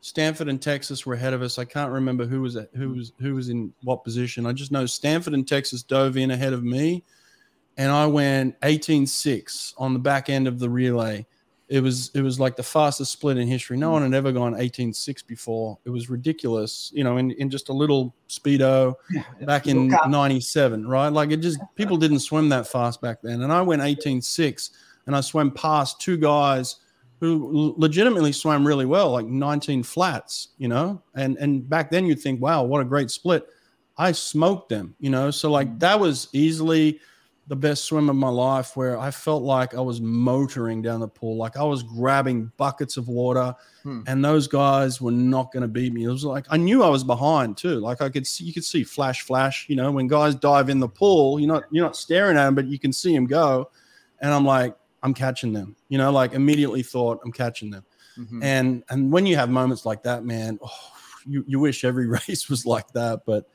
Stanford 0.00 0.48
and 0.48 0.62
Texas 0.62 1.04
were 1.04 1.14
ahead 1.14 1.34
of 1.34 1.42
us. 1.42 1.58
I 1.58 1.64
can't 1.64 1.90
remember 1.90 2.24
who 2.24 2.42
was 2.42 2.56
who 2.76 2.90
was 2.90 3.12
who 3.18 3.34
was 3.34 3.48
in 3.48 3.74
what 3.82 4.04
position. 4.04 4.46
I 4.46 4.52
just 4.52 4.70
know 4.70 4.86
Stanford 4.86 5.34
and 5.34 5.46
Texas 5.46 5.82
dove 5.82 6.16
in 6.16 6.30
ahead 6.30 6.52
of 6.52 6.62
me, 6.62 7.02
and 7.76 7.90
I 7.90 8.06
went 8.06 8.58
18-6 8.60 9.74
on 9.76 9.94
the 9.94 9.98
back 9.98 10.30
end 10.30 10.46
of 10.46 10.60
the 10.60 10.70
relay. 10.70 11.26
It 11.68 11.82
was 11.82 12.10
it 12.14 12.22
was 12.22 12.40
like 12.40 12.56
the 12.56 12.62
fastest 12.62 13.12
split 13.12 13.36
in 13.36 13.46
history. 13.46 13.76
No 13.76 13.90
one 13.90 14.02
had 14.02 14.14
ever 14.14 14.32
gone 14.32 14.54
18-6 14.54 15.26
before. 15.26 15.78
It 15.84 15.90
was 15.90 16.08
ridiculous, 16.08 16.90
you 16.94 17.04
know, 17.04 17.18
in, 17.18 17.30
in 17.32 17.50
just 17.50 17.68
a 17.68 17.72
little 17.74 18.14
speedo 18.28 18.94
back 19.42 19.66
in 19.66 19.88
97, 19.88 20.86
right? 20.86 21.10
Like 21.10 21.30
it 21.30 21.38
just 21.38 21.60
people 21.74 21.98
didn't 21.98 22.20
swim 22.20 22.48
that 22.48 22.66
fast 22.66 23.02
back 23.02 23.18
then. 23.22 23.42
And 23.42 23.52
I 23.52 23.60
went 23.60 23.82
18-6 23.82 24.70
and 25.06 25.14
I 25.14 25.20
swam 25.20 25.50
past 25.50 26.00
two 26.00 26.16
guys 26.16 26.76
who 27.20 27.74
legitimately 27.76 28.32
swam 28.32 28.66
really 28.66 28.86
well, 28.86 29.10
like 29.10 29.26
19 29.26 29.82
flats, 29.82 30.48
you 30.56 30.68
know. 30.68 31.02
And 31.14 31.36
and 31.36 31.68
back 31.68 31.90
then 31.90 32.06
you'd 32.06 32.20
think, 32.20 32.40
wow, 32.40 32.62
what 32.62 32.80
a 32.80 32.84
great 32.84 33.10
split. 33.10 33.46
I 33.98 34.12
smoked 34.12 34.68
them, 34.68 34.94
you 35.00 35.10
know. 35.10 35.30
So 35.30 35.50
like 35.50 35.68
mm. 35.68 35.80
that 35.80 36.00
was 36.00 36.28
easily 36.32 37.00
the 37.48 37.56
best 37.56 37.84
swim 37.84 38.10
of 38.10 38.16
my 38.16 38.28
life 38.28 38.76
where 38.76 38.98
I 38.98 39.10
felt 39.10 39.42
like 39.42 39.74
I 39.74 39.80
was 39.80 40.02
motoring 40.02 40.82
down 40.82 41.00
the 41.00 41.08
pool, 41.08 41.36
like 41.36 41.56
I 41.56 41.64
was 41.64 41.82
grabbing 41.82 42.52
buckets 42.58 42.98
of 42.98 43.08
water, 43.08 43.54
hmm. 43.82 44.02
and 44.06 44.22
those 44.22 44.46
guys 44.46 45.00
were 45.00 45.12
not 45.12 45.50
going 45.50 45.62
to 45.62 45.68
beat 45.68 45.94
me. 45.94 46.04
It 46.04 46.08
was 46.08 46.24
like 46.24 46.44
I 46.50 46.58
knew 46.58 46.82
I 46.82 46.90
was 46.90 47.02
behind 47.04 47.56
too. 47.56 47.80
Like 47.80 48.02
I 48.02 48.10
could 48.10 48.26
see, 48.26 48.44
you 48.44 48.52
could 48.52 48.66
see 48.66 48.84
flash, 48.84 49.22
flash. 49.22 49.66
You 49.68 49.76
know, 49.76 49.90
when 49.90 50.06
guys 50.08 50.34
dive 50.34 50.68
in 50.68 50.78
the 50.78 50.88
pool, 50.88 51.40
you're 51.40 51.48
not 51.48 51.64
you're 51.70 51.84
not 51.84 51.96
staring 51.96 52.36
at 52.36 52.44
them, 52.44 52.54
but 52.54 52.66
you 52.66 52.78
can 52.78 52.92
see 52.92 53.14
them 53.14 53.26
go, 53.26 53.70
and 54.20 54.32
I'm 54.32 54.44
like, 54.44 54.76
I'm 55.02 55.14
catching 55.14 55.54
them. 55.54 55.74
You 55.88 55.96
know, 55.96 56.12
like 56.12 56.34
immediately 56.34 56.82
thought 56.82 57.20
I'm 57.24 57.32
catching 57.32 57.70
them. 57.70 57.84
Mm-hmm. 58.18 58.42
And 58.42 58.84
and 58.90 59.10
when 59.10 59.24
you 59.24 59.36
have 59.36 59.48
moments 59.48 59.86
like 59.86 60.02
that, 60.02 60.22
man, 60.22 60.58
oh, 60.62 60.92
you 61.24 61.44
you 61.46 61.58
wish 61.60 61.82
every 61.82 62.06
race 62.28 62.50
was 62.50 62.66
like 62.66 62.92
that, 62.92 63.22
but 63.24 63.48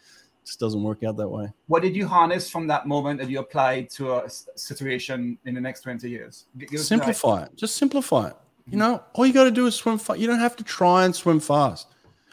just 0.45 0.59
doesn't 0.59 0.83
work 0.83 1.03
out 1.03 1.17
that 1.17 1.27
way. 1.27 1.51
What 1.67 1.81
did 1.81 1.95
you 1.95 2.07
harness 2.07 2.49
from 2.49 2.67
that 2.67 2.87
moment 2.87 3.19
that 3.19 3.29
you 3.29 3.39
applied 3.39 3.89
to 3.91 4.15
a 4.15 4.29
situation 4.29 5.37
in 5.45 5.55
the 5.55 5.61
next 5.61 5.81
20 5.81 6.09
years? 6.09 6.45
simplify 6.75 7.43
it. 7.43 7.55
Just 7.55 7.77
simplify 7.77 8.27
it. 8.27 8.35
You 8.65 8.71
mm-hmm. 8.71 8.79
know, 8.79 9.03
all 9.13 9.25
you 9.25 9.33
got 9.33 9.45
to 9.45 9.51
do 9.51 9.65
is 9.67 9.75
swim 9.75 9.97
fast. 9.97 10.19
You 10.19 10.27
don't 10.27 10.39
have 10.39 10.55
to 10.57 10.63
try 10.63 11.05
and 11.05 11.15
swim 11.15 11.39
fast. 11.39 11.87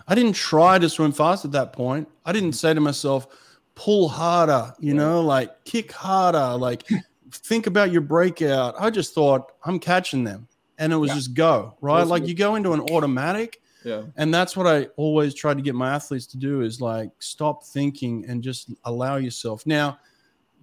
I 0.06 0.14
didn't 0.14 0.34
try 0.34 0.78
to 0.78 0.88
swim 0.88 1.12
fast 1.12 1.44
at 1.44 1.52
that 1.52 1.72
point. 1.72 2.08
I 2.24 2.32
didn't 2.32 2.50
mm-hmm. 2.50 2.56
say 2.56 2.74
to 2.74 2.80
myself, 2.80 3.26
pull 3.74 4.08
harder, 4.08 4.74
you 4.78 4.94
know, 4.94 5.20
like 5.22 5.64
kick 5.64 5.92
harder, 5.92 6.56
like 6.56 6.84
think 7.32 7.66
about 7.66 7.92
your 7.92 8.02
breakout. 8.02 8.74
I 8.78 8.90
just 8.90 9.14
thought 9.14 9.52
I'm 9.64 9.78
catching 9.78 10.24
them, 10.24 10.48
and 10.78 10.92
it 10.92 10.96
was 10.96 11.08
yeah. 11.08 11.14
just 11.14 11.34
go 11.34 11.76
right. 11.80 12.06
Like 12.06 12.26
you 12.26 12.34
go 12.34 12.56
into 12.56 12.72
an 12.72 12.80
automatic, 12.80 13.62
yeah. 13.84 14.02
And 14.16 14.32
that's 14.32 14.56
what 14.56 14.66
I 14.66 14.88
always 14.96 15.34
try 15.34 15.54
to 15.54 15.62
get 15.62 15.74
my 15.74 15.94
athletes 15.94 16.26
to 16.28 16.36
do 16.36 16.60
is 16.62 16.80
like 16.80 17.10
stop 17.18 17.64
thinking 17.64 18.24
and 18.28 18.42
just 18.42 18.70
allow 18.84 19.16
yourself. 19.16 19.66
Now, 19.66 19.98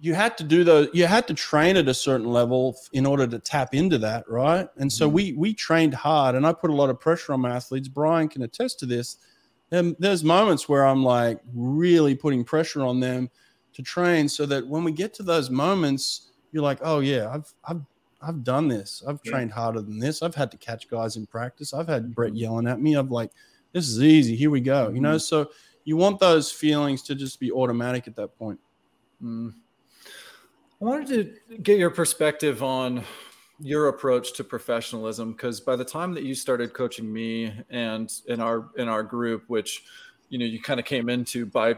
you 0.00 0.14
had 0.14 0.38
to 0.38 0.44
do 0.44 0.62
those. 0.62 0.88
You 0.92 1.06
had 1.06 1.26
to 1.26 1.34
train 1.34 1.76
at 1.76 1.88
a 1.88 1.94
certain 1.94 2.28
level 2.28 2.76
in 2.92 3.04
order 3.04 3.26
to 3.26 3.38
tap 3.38 3.74
into 3.74 3.98
that, 3.98 4.28
right? 4.28 4.68
And 4.76 4.92
so 4.92 5.06
mm-hmm. 5.06 5.14
we 5.14 5.32
we 5.32 5.54
trained 5.54 5.94
hard, 5.94 6.36
and 6.36 6.46
I 6.46 6.52
put 6.52 6.70
a 6.70 6.74
lot 6.74 6.88
of 6.88 7.00
pressure 7.00 7.32
on 7.32 7.40
my 7.40 7.50
athletes. 7.50 7.88
Brian 7.88 8.28
can 8.28 8.42
attest 8.42 8.78
to 8.80 8.86
this. 8.86 9.16
And 9.70 9.96
there's 9.98 10.24
moments 10.24 10.68
where 10.68 10.86
I'm 10.86 11.04
like 11.04 11.40
really 11.52 12.14
putting 12.14 12.42
pressure 12.44 12.82
on 12.82 13.00
them 13.00 13.28
to 13.74 13.82
train 13.82 14.28
so 14.28 14.46
that 14.46 14.66
when 14.66 14.82
we 14.82 14.92
get 14.92 15.12
to 15.14 15.22
those 15.22 15.50
moments 15.50 16.28
you're 16.52 16.62
like, 16.62 16.78
oh 16.82 17.00
yeah, 17.00 17.30
I've 17.32 17.52
I've 17.64 17.82
I've 18.20 18.42
done 18.42 18.68
this. 18.68 19.02
I've 19.06 19.20
Yeah. 19.24 19.32
trained 19.32 19.52
harder 19.52 19.80
than 19.80 19.98
this. 19.98 20.22
I've 20.22 20.34
had 20.34 20.50
to 20.50 20.56
catch 20.56 20.88
guys 20.88 21.16
in 21.16 21.26
practice. 21.26 21.72
I've 21.72 21.88
had 21.88 22.14
Brett 22.14 22.34
yelling 22.34 22.66
at 22.66 22.80
me. 22.80 22.96
I've 22.96 23.10
like, 23.10 23.30
this 23.72 23.88
is 23.88 24.02
easy. 24.02 24.34
Here 24.34 24.50
we 24.50 24.60
go. 24.60 24.90
You 24.90 25.00
know, 25.00 25.18
so 25.18 25.50
you 25.84 25.96
want 25.96 26.18
those 26.18 26.50
feelings 26.50 27.02
to 27.04 27.14
just 27.14 27.38
be 27.38 27.52
automatic 27.52 28.08
at 28.08 28.16
that 28.16 28.36
point. 28.38 28.58
Mm. 29.22 29.54
I 30.80 30.84
wanted 30.84 31.08
to 31.48 31.58
get 31.58 31.78
your 31.78 31.90
perspective 31.90 32.62
on 32.62 33.04
your 33.60 33.88
approach 33.88 34.34
to 34.34 34.44
professionalism 34.44 35.32
because 35.32 35.60
by 35.60 35.74
the 35.74 35.84
time 35.84 36.14
that 36.14 36.22
you 36.22 36.34
started 36.34 36.72
coaching 36.72 37.12
me 37.12 37.52
and 37.70 38.12
in 38.26 38.40
our 38.40 38.70
in 38.76 38.88
our 38.88 39.02
group 39.02 39.42
which 39.48 39.82
you 40.28 40.38
know 40.38 40.44
you 40.44 40.60
kind 40.60 40.80
of 40.80 40.86
came 40.86 41.08
into 41.08 41.46
by 41.46 41.76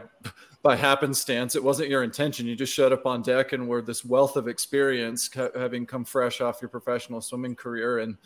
by 0.63 0.75
happenstance. 0.75 1.55
It 1.55 1.63
wasn't 1.63 1.89
your 1.89 2.03
intention. 2.03 2.45
You 2.45 2.55
just 2.55 2.73
showed 2.73 2.91
up 2.91 3.05
on 3.05 3.23
deck 3.23 3.53
and 3.53 3.67
were 3.67 3.81
this 3.81 4.05
wealth 4.05 4.35
of 4.35 4.47
experience 4.47 5.29
having 5.55 5.85
come 5.85 6.05
fresh 6.05 6.39
off 6.39 6.61
your 6.61 6.69
professional 6.69 7.21
swimming 7.21 7.55
career 7.55 7.99
and 7.99 8.17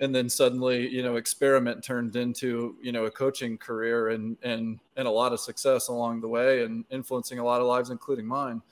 and 0.00 0.14
then 0.14 0.28
suddenly 0.28 0.88
you 0.88 1.02
know 1.02 1.16
experiment 1.16 1.84
turned 1.84 2.16
into 2.16 2.76
you 2.82 2.92
know 2.92 3.04
a 3.04 3.10
coaching 3.10 3.58
career 3.58 4.08
and 4.08 4.36
and 4.42 4.78
and 4.96 5.06
a 5.06 5.10
lot 5.10 5.32
of 5.32 5.40
success 5.40 5.88
along 5.88 6.20
the 6.20 6.28
way 6.28 6.64
and 6.64 6.84
influencing 6.90 7.38
a 7.38 7.44
lot 7.44 7.60
of 7.60 7.66
lives 7.66 7.90
including 7.90 8.26
mine. 8.26 8.62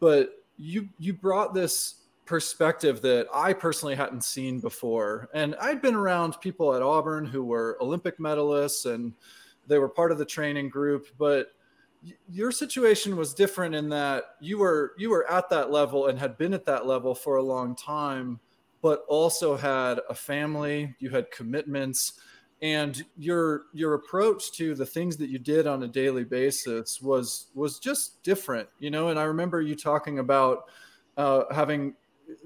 But 0.00 0.44
you 0.56 0.88
you 0.98 1.12
brought 1.12 1.54
this 1.54 1.96
perspective 2.26 3.02
that 3.02 3.26
I 3.34 3.52
personally 3.52 3.94
hadn't 3.94 4.24
seen 4.24 4.60
before. 4.60 5.28
And 5.34 5.54
I'd 5.60 5.82
been 5.82 5.94
around 5.94 6.40
people 6.40 6.74
at 6.74 6.82
Auburn 6.82 7.26
who 7.26 7.44
were 7.44 7.76
Olympic 7.80 8.18
medalists 8.18 8.90
and 8.92 9.12
they 9.66 9.78
were 9.78 9.88
part 9.88 10.12
of 10.12 10.18
the 10.18 10.24
training 10.24 10.68
group, 10.68 11.06
but 11.18 11.52
your 12.28 12.52
situation 12.52 13.16
was 13.16 13.32
different 13.32 13.74
in 13.74 13.88
that 13.88 14.24
you 14.40 14.58
were 14.58 14.92
you 14.98 15.10
were 15.10 15.30
at 15.30 15.48
that 15.50 15.70
level 15.70 16.06
and 16.06 16.18
had 16.18 16.36
been 16.36 16.52
at 16.52 16.66
that 16.66 16.86
level 16.86 17.14
for 17.14 17.36
a 17.36 17.42
long 17.42 17.74
time, 17.74 18.38
but 18.82 19.04
also 19.08 19.56
had 19.56 20.00
a 20.08 20.14
family, 20.14 20.94
you 20.98 21.10
had 21.10 21.30
commitments, 21.30 22.14
and 22.62 23.04
your 23.16 23.64
your 23.72 23.94
approach 23.94 24.52
to 24.52 24.74
the 24.74 24.86
things 24.86 25.16
that 25.16 25.30
you 25.30 25.38
did 25.38 25.66
on 25.66 25.82
a 25.82 25.88
daily 25.88 26.24
basis 26.24 27.00
was 27.00 27.46
was 27.54 27.78
just 27.78 28.22
different, 28.22 28.68
you 28.78 28.90
know. 28.90 29.08
And 29.08 29.18
I 29.18 29.24
remember 29.24 29.60
you 29.60 29.74
talking 29.74 30.18
about 30.18 30.64
uh, 31.16 31.44
having 31.52 31.94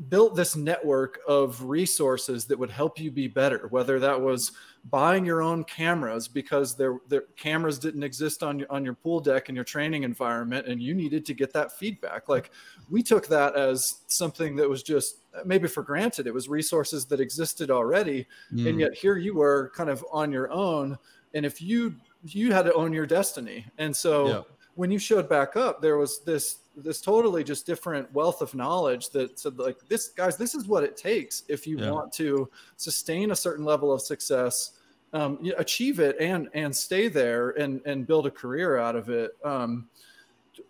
built 0.08 0.36
this 0.36 0.56
network 0.56 1.20
of 1.26 1.62
resources 1.62 2.44
that 2.46 2.58
would 2.58 2.70
help 2.70 2.98
you 2.98 3.10
be 3.10 3.28
better 3.28 3.68
whether 3.70 3.98
that 4.00 4.20
was 4.20 4.52
buying 4.90 5.24
your 5.24 5.42
own 5.42 5.64
cameras 5.64 6.28
because 6.28 6.74
their 6.76 6.98
their 7.08 7.22
cameras 7.36 7.78
didn't 7.78 8.02
exist 8.02 8.42
on 8.42 8.58
your 8.58 8.70
on 8.72 8.84
your 8.84 8.94
pool 8.94 9.20
deck 9.20 9.48
in 9.48 9.54
your 9.54 9.64
training 9.64 10.02
environment 10.02 10.66
and 10.66 10.82
you 10.82 10.94
needed 10.94 11.26
to 11.26 11.34
get 11.34 11.52
that 11.52 11.72
feedback 11.72 12.28
like 12.28 12.50
we 12.90 13.02
took 13.02 13.26
that 13.26 13.54
as 13.56 13.98
something 14.06 14.56
that 14.56 14.68
was 14.68 14.82
just 14.82 15.18
maybe 15.44 15.68
for 15.68 15.82
granted 15.82 16.26
it 16.26 16.32
was 16.34 16.48
resources 16.48 17.04
that 17.06 17.20
existed 17.20 17.70
already 17.70 18.26
Mm. 18.52 18.68
and 18.68 18.80
yet 18.80 18.94
here 18.94 19.16
you 19.16 19.34
were 19.34 19.70
kind 19.74 19.90
of 19.90 20.04
on 20.10 20.32
your 20.32 20.50
own 20.50 20.96
and 21.34 21.44
if 21.44 21.60
you 21.60 21.94
you 22.24 22.52
had 22.52 22.64
to 22.64 22.72
own 22.72 22.92
your 22.92 23.06
destiny 23.06 23.66
and 23.78 23.94
so 23.94 24.26
Yeah. 24.28 24.42
when 24.74 24.90
you 24.90 24.98
showed 24.98 25.28
back 25.28 25.56
up 25.56 25.82
there 25.82 25.98
was 25.98 26.20
this 26.24 26.58
this 26.82 27.00
totally 27.00 27.44
just 27.44 27.66
different 27.66 28.12
wealth 28.12 28.40
of 28.40 28.54
knowledge 28.54 29.10
that 29.10 29.38
said 29.38 29.58
like 29.58 29.78
this 29.88 30.08
guys 30.08 30.36
this 30.36 30.54
is 30.54 30.66
what 30.66 30.84
it 30.84 30.96
takes 30.96 31.42
if 31.48 31.66
you 31.66 31.78
Yeah. 31.78 31.90
want 31.90 32.12
to 32.12 32.48
sustain 32.76 33.30
a 33.30 33.36
certain 33.36 33.64
level 33.64 33.92
of 33.92 34.00
success 34.00 34.72
um, 35.12 35.38
achieve 35.56 36.00
it 36.00 36.16
and 36.20 36.48
and 36.54 36.74
stay 36.74 37.08
there 37.08 37.50
and 37.50 37.80
and 37.86 38.06
build 38.06 38.26
a 38.26 38.30
career 38.30 38.76
out 38.76 38.94
of 38.96 39.08
it. 39.08 39.32
Um, 39.44 39.88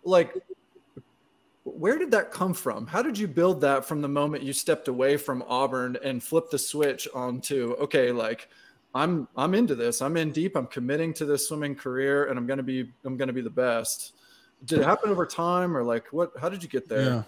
like 0.03 0.33
where 1.63 1.97
did 1.97 2.11
that 2.11 2.31
come 2.31 2.53
from? 2.53 2.87
How 2.87 3.01
did 3.01 3.17
you 3.17 3.27
build 3.27 3.61
that 3.61 3.85
from 3.85 4.01
the 4.01 4.07
moment 4.07 4.43
you 4.43 4.53
stepped 4.53 4.87
away 4.87 5.17
from 5.17 5.43
auburn 5.47 5.97
and 6.03 6.23
flipped 6.23 6.51
the 6.51 6.57
switch 6.57 7.07
onto 7.13 7.73
okay 7.79 8.11
like 8.11 8.49
i'm 8.95 9.27
i'm 9.35 9.53
into 9.53 9.75
this 9.75 10.01
i'm 10.01 10.17
in 10.17 10.31
deep 10.31 10.55
i'm 10.57 10.65
committing 10.65 11.13
to 11.13 11.25
this 11.25 11.47
swimming 11.47 11.75
career 11.75 12.25
and 12.25 12.39
i'm 12.39 12.47
going 12.47 12.57
to 12.57 12.63
be 12.63 12.91
i'm 13.05 13.17
going 13.17 13.27
to 13.27 13.33
be 13.33 13.41
the 13.41 13.49
best 13.49 14.13
did 14.65 14.79
it 14.79 14.85
happen 14.85 15.09
over 15.09 15.25
time 15.25 15.75
or 15.75 15.83
like 15.83 16.05
what 16.11 16.31
how 16.39 16.49
did 16.49 16.61
you 16.63 16.69
get 16.69 16.87
there 16.89 17.01
Yeah. 17.01 17.23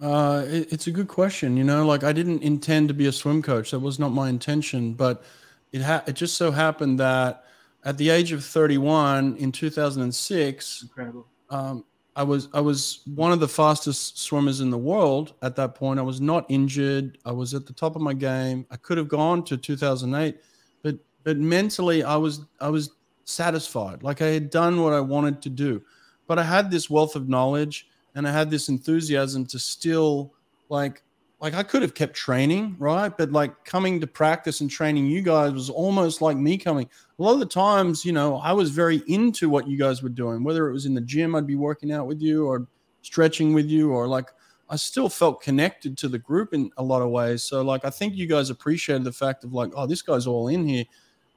Uh, 0.00 0.44
it, 0.46 0.72
it's 0.72 0.86
a 0.86 0.92
good 0.92 1.08
question. 1.08 1.56
You 1.56 1.64
know, 1.64 1.84
like 1.84 2.04
I 2.04 2.12
didn't 2.12 2.42
intend 2.44 2.86
to 2.86 2.94
be 2.94 3.06
a 3.06 3.12
swim 3.12 3.42
coach. 3.42 3.72
That 3.72 3.80
was 3.80 3.98
not 3.98 4.10
my 4.12 4.28
intention, 4.28 4.94
but 4.94 5.24
it 5.72 5.82
ha- 5.82 6.04
it 6.06 6.12
just 6.14 6.36
so 6.36 6.52
happened 6.52 7.00
that 7.00 7.42
at 7.84 7.98
the 7.98 8.08
age 8.10 8.30
of 8.30 8.44
31 8.44 9.36
in 9.38 9.50
2006, 9.50 10.82
Incredible. 10.82 11.26
um, 11.50 11.84
I 12.14 12.22
was 12.22 12.48
I 12.54 12.60
was 12.60 13.00
one 13.14 13.32
of 13.32 13.40
the 13.40 13.48
fastest 13.48 14.18
swimmers 14.20 14.60
in 14.60 14.70
the 14.70 14.78
world 14.78 15.34
at 15.42 15.56
that 15.56 15.74
point. 15.74 15.98
I 15.98 16.02
was 16.02 16.20
not 16.20 16.46
injured. 16.48 17.18
I 17.24 17.32
was 17.32 17.54
at 17.54 17.66
the 17.66 17.72
top 17.72 17.96
of 17.96 18.02
my 18.02 18.14
game. 18.14 18.66
I 18.70 18.76
could 18.76 18.98
have 18.98 19.08
gone 19.08 19.42
to 19.44 19.56
2008, 19.56 20.36
but 20.82 20.96
but 21.24 21.38
mentally 21.38 22.04
I 22.04 22.16
was 22.16 22.42
I 22.60 22.68
was 22.68 22.90
satisfied. 23.24 24.02
Like 24.02 24.22
I 24.22 24.28
had 24.28 24.50
done 24.50 24.80
what 24.82 24.92
I 24.92 25.00
wanted 25.00 25.42
to 25.42 25.50
do. 25.50 25.82
But 26.28 26.38
I 26.38 26.44
had 26.44 26.70
this 26.70 26.88
wealth 26.88 27.16
of 27.16 27.28
knowledge 27.28 27.88
and 28.14 28.28
I 28.28 28.30
had 28.30 28.50
this 28.50 28.68
enthusiasm 28.68 29.46
to 29.46 29.58
still 29.58 30.32
like 30.68 31.02
like 31.40 31.54
I 31.54 31.62
could 31.62 31.82
have 31.82 31.94
kept 31.94 32.14
training, 32.14 32.76
right? 32.78 33.16
But 33.16 33.32
like 33.32 33.64
coming 33.64 34.00
to 34.00 34.06
practice 34.06 34.60
and 34.60 34.70
training 34.70 35.06
you 35.06 35.22
guys 35.22 35.52
was 35.52 35.70
almost 35.70 36.20
like 36.20 36.36
me 36.36 36.58
coming. 36.58 36.88
A 37.18 37.22
lot 37.22 37.32
of 37.34 37.40
the 37.40 37.46
times, 37.46 38.04
you 38.04 38.12
know, 38.12 38.36
I 38.38 38.52
was 38.52 38.70
very 38.70 39.02
into 39.06 39.48
what 39.48 39.68
you 39.68 39.76
guys 39.76 40.02
were 40.02 40.08
doing, 40.08 40.44
whether 40.44 40.68
it 40.68 40.72
was 40.72 40.86
in 40.86 40.94
the 40.94 41.00
gym, 41.00 41.34
I'd 41.34 41.46
be 41.46 41.56
working 41.56 41.92
out 41.92 42.06
with 42.06 42.20
you 42.20 42.46
or 42.46 42.66
stretching 43.02 43.52
with 43.52 43.66
you, 43.66 43.90
or 43.90 44.06
like 44.06 44.30
I 44.70 44.76
still 44.76 45.08
felt 45.08 45.40
connected 45.40 45.96
to 45.98 46.08
the 46.08 46.18
group 46.18 46.52
in 46.52 46.70
a 46.76 46.82
lot 46.82 47.02
of 47.02 47.10
ways. 47.10 47.42
So, 47.42 47.62
like, 47.62 47.84
I 47.84 47.90
think 47.90 48.14
you 48.14 48.26
guys 48.26 48.50
appreciated 48.50 49.04
the 49.04 49.12
fact 49.12 49.44
of 49.44 49.52
like, 49.54 49.70
oh, 49.74 49.86
this 49.86 50.02
guy's 50.02 50.26
all 50.26 50.48
in 50.48 50.66
here. 50.66 50.84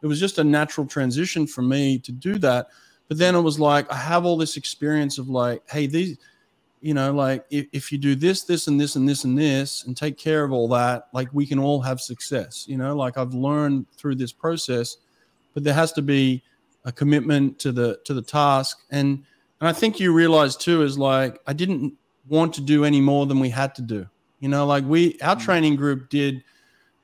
It 0.01 0.07
was 0.07 0.19
just 0.19 0.39
a 0.39 0.43
natural 0.43 0.85
transition 0.85 1.47
for 1.47 1.61
me 1.61 1.97
to 1.99 2.11
do 2.11 2.37
that. 2.39 2.67
But 3.11 3.17
then 3.17 3.35
it 3.35 3.41
was 3.41 3.59
like, 3.59 3.91
I 3.91 3.97
have 3.97 4.23
all 4.23 4.37
this 4.37 4.55
experience 4.55 5.17
of 5.17 5.27
like, 5.27 5.69
hey, 5.69 5.85
these, 5.85 6.17
you 6.79 6.93
know, 6.93 7.11
like 7.11 7.43
if, 7.49 7.67
if 7.73 7.91
you 7.91 7.97
do 7.97 8.15
this, 8.15 8.43
this, 8.43 8.67
and 8.67 8.79
this, 8.79 8.95
and 8.95 9.05
this, 9.05 9.25
and 9.25 9.37
this, 9.37 9.83
and 9.83 9.97
take 9.97 10.17
care 10.17 10.45
of 10.45 10.53
all 10.53 10.69
that, 10.69 11.09
like 11.11 11.27
we 11.33 11.45
can 11.45 11.59
all 11.59 11.81
have 11.81 11.99
success. 11.99 12.65
You 12.69 12.77
know, 12.77 12.95
like 12.95 13.17
I've 13.17 13.33
learned 13.33 13.85
through 13.97 14.15
this 14.15 14.31
process, 14.31 14.95
but 15.53 15.65
there 15.65 15.73
has 15.73 15.91
to 15.91 16.01
be 16.01 16.41
a 16.85 16.91
commitment 16.93 17.59
to 17.59 17.73
the 17.73 17.99
to 18.05 18.13
the 18.13 18.21
task. 18.21 18.85
And 18.91 19.25
and 19.59 19.67
I 19.67 19.73
think 19.73 19.99
you 19.99 20.13
realize 20.13 20.55
too 20.55 20.81
is 20.81 20.97
like 20.97 21.37
I 21.45 21.51
didn't 21.51 21.93
want 22.29 22.53
to 22.53 22.61
do 22.61 22.85
any 22.85 23.01
more 23.01 23.25
than 23.25 23.41
we 23.41 23.49
had 23.49 23.75
to 23.75 23.81
do. 23.81 24.07
You 24.39 24.47
know, 24.47 24.65
like 24.65 24.85
we 24.85 25.19
our 25.21 25.35
training 25.35 25.75
group 25.75 26.09
did 26.09 26.45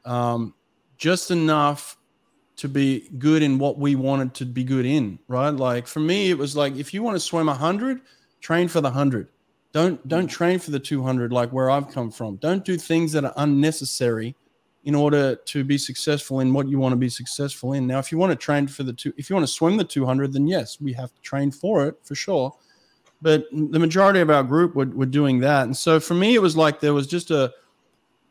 um, 0.06 0.54
just 0.98 1.32
enough 1.32 1.98
to 2.58 2.68
be 2.68 3.08
good 3.20 3.44
in 3.44 3.60
what 3.60 3.78
we 3.78 3.96
wanted 3.96 4.34
to 4.34 4.46
be 4.46 4.64
good 4.64 4.86
in, 4.86 5.20
right? 5.28 5.52
Like 5.52 5.88
for 5.88 6.00
me, 6.00 6.30
it 6.30 6.38
was 6.38 6.56
like 6.56 6.76
if 6.76 6.94
you 6.94 7.04
want 7.04 7.16
to 7.16 7.20
swim 7.20 7.48
a 7.48 7.54
hundred, 7.54 8.02
train 8.42 8.68
for 8.68 8.82
the 8.82 8.92
hundred. 8.92 9.30
Don't 9.74 10.06
don't 10.08 10.28
train 10.28 10.60
for 10.60 10.72
the 10.72 10.80
two 10.80 11.04
hundred 11.04 11.32
like 11.32 11.52
where 11.52 11.70
I've 11.70 11.90
come 11.90 12.12
from. 12.12 12.38
Don't 12.38 12.66
do 12.66 12.78
things 12.78 13.12
that 13.12 13.24
are 13.24 13.34
unnecessary 13.38 14.36
in 14.86 14.96
order 14.96 15.36
to 15.36 15.64
be 15.64 15.78
successful 15.78 16.40
in 16.40 16.54
what 16.54 16.68
you 16.68 16.80
want 16.80 16.94
to 16.94 16.98
be 16.98 17.10
successful 17.10 17.74
in. 17.74 17.86
Now, 17.86 18.00
if 18.00 18.12
you 18.12 18.18
want 18.18 18.32
to 18.32 18.36
train 18.36 18.68
for 18.68 18.84
the 18.84 18.94
two, 18.94 19.14
if 19.18 19.30
you 19.30 19.36
want 19.36 19.46
to 19.46 19.52
swim 19.54 19.78
the 19.78 19.84
two 19.84 20.06
hundred, 20.06 20.34
then 20.34 20.48
yes, 20.48 20.82
we 20.82 20.94
have 20.94 21.14
to 21.14 21.22
train 21.22 21.52
for 21.52 21.86
it 21.86 21.96
for 22.04 22.16
sure. 22.16 22.56
But 23.22 23.46
the 23.52 23.80
majority 23.80 24.20
of 24.20 24.30
our 24.30 24.44
group 24.44 24.76
were, 24.76 24.86
were 24.86 25.06
doing 25.06 25.40
that, 25.42 25.64
and 25.64 25.78
so 25.78 26.00
for 26.00 26.14
me, 26.16 26.36
it 26.36 26.42
was 26.42 26.56
like 26.58 26.80
there 26.80 26.94
was 26.94 27.06
just 27.06 27.30
a 27.30 27.54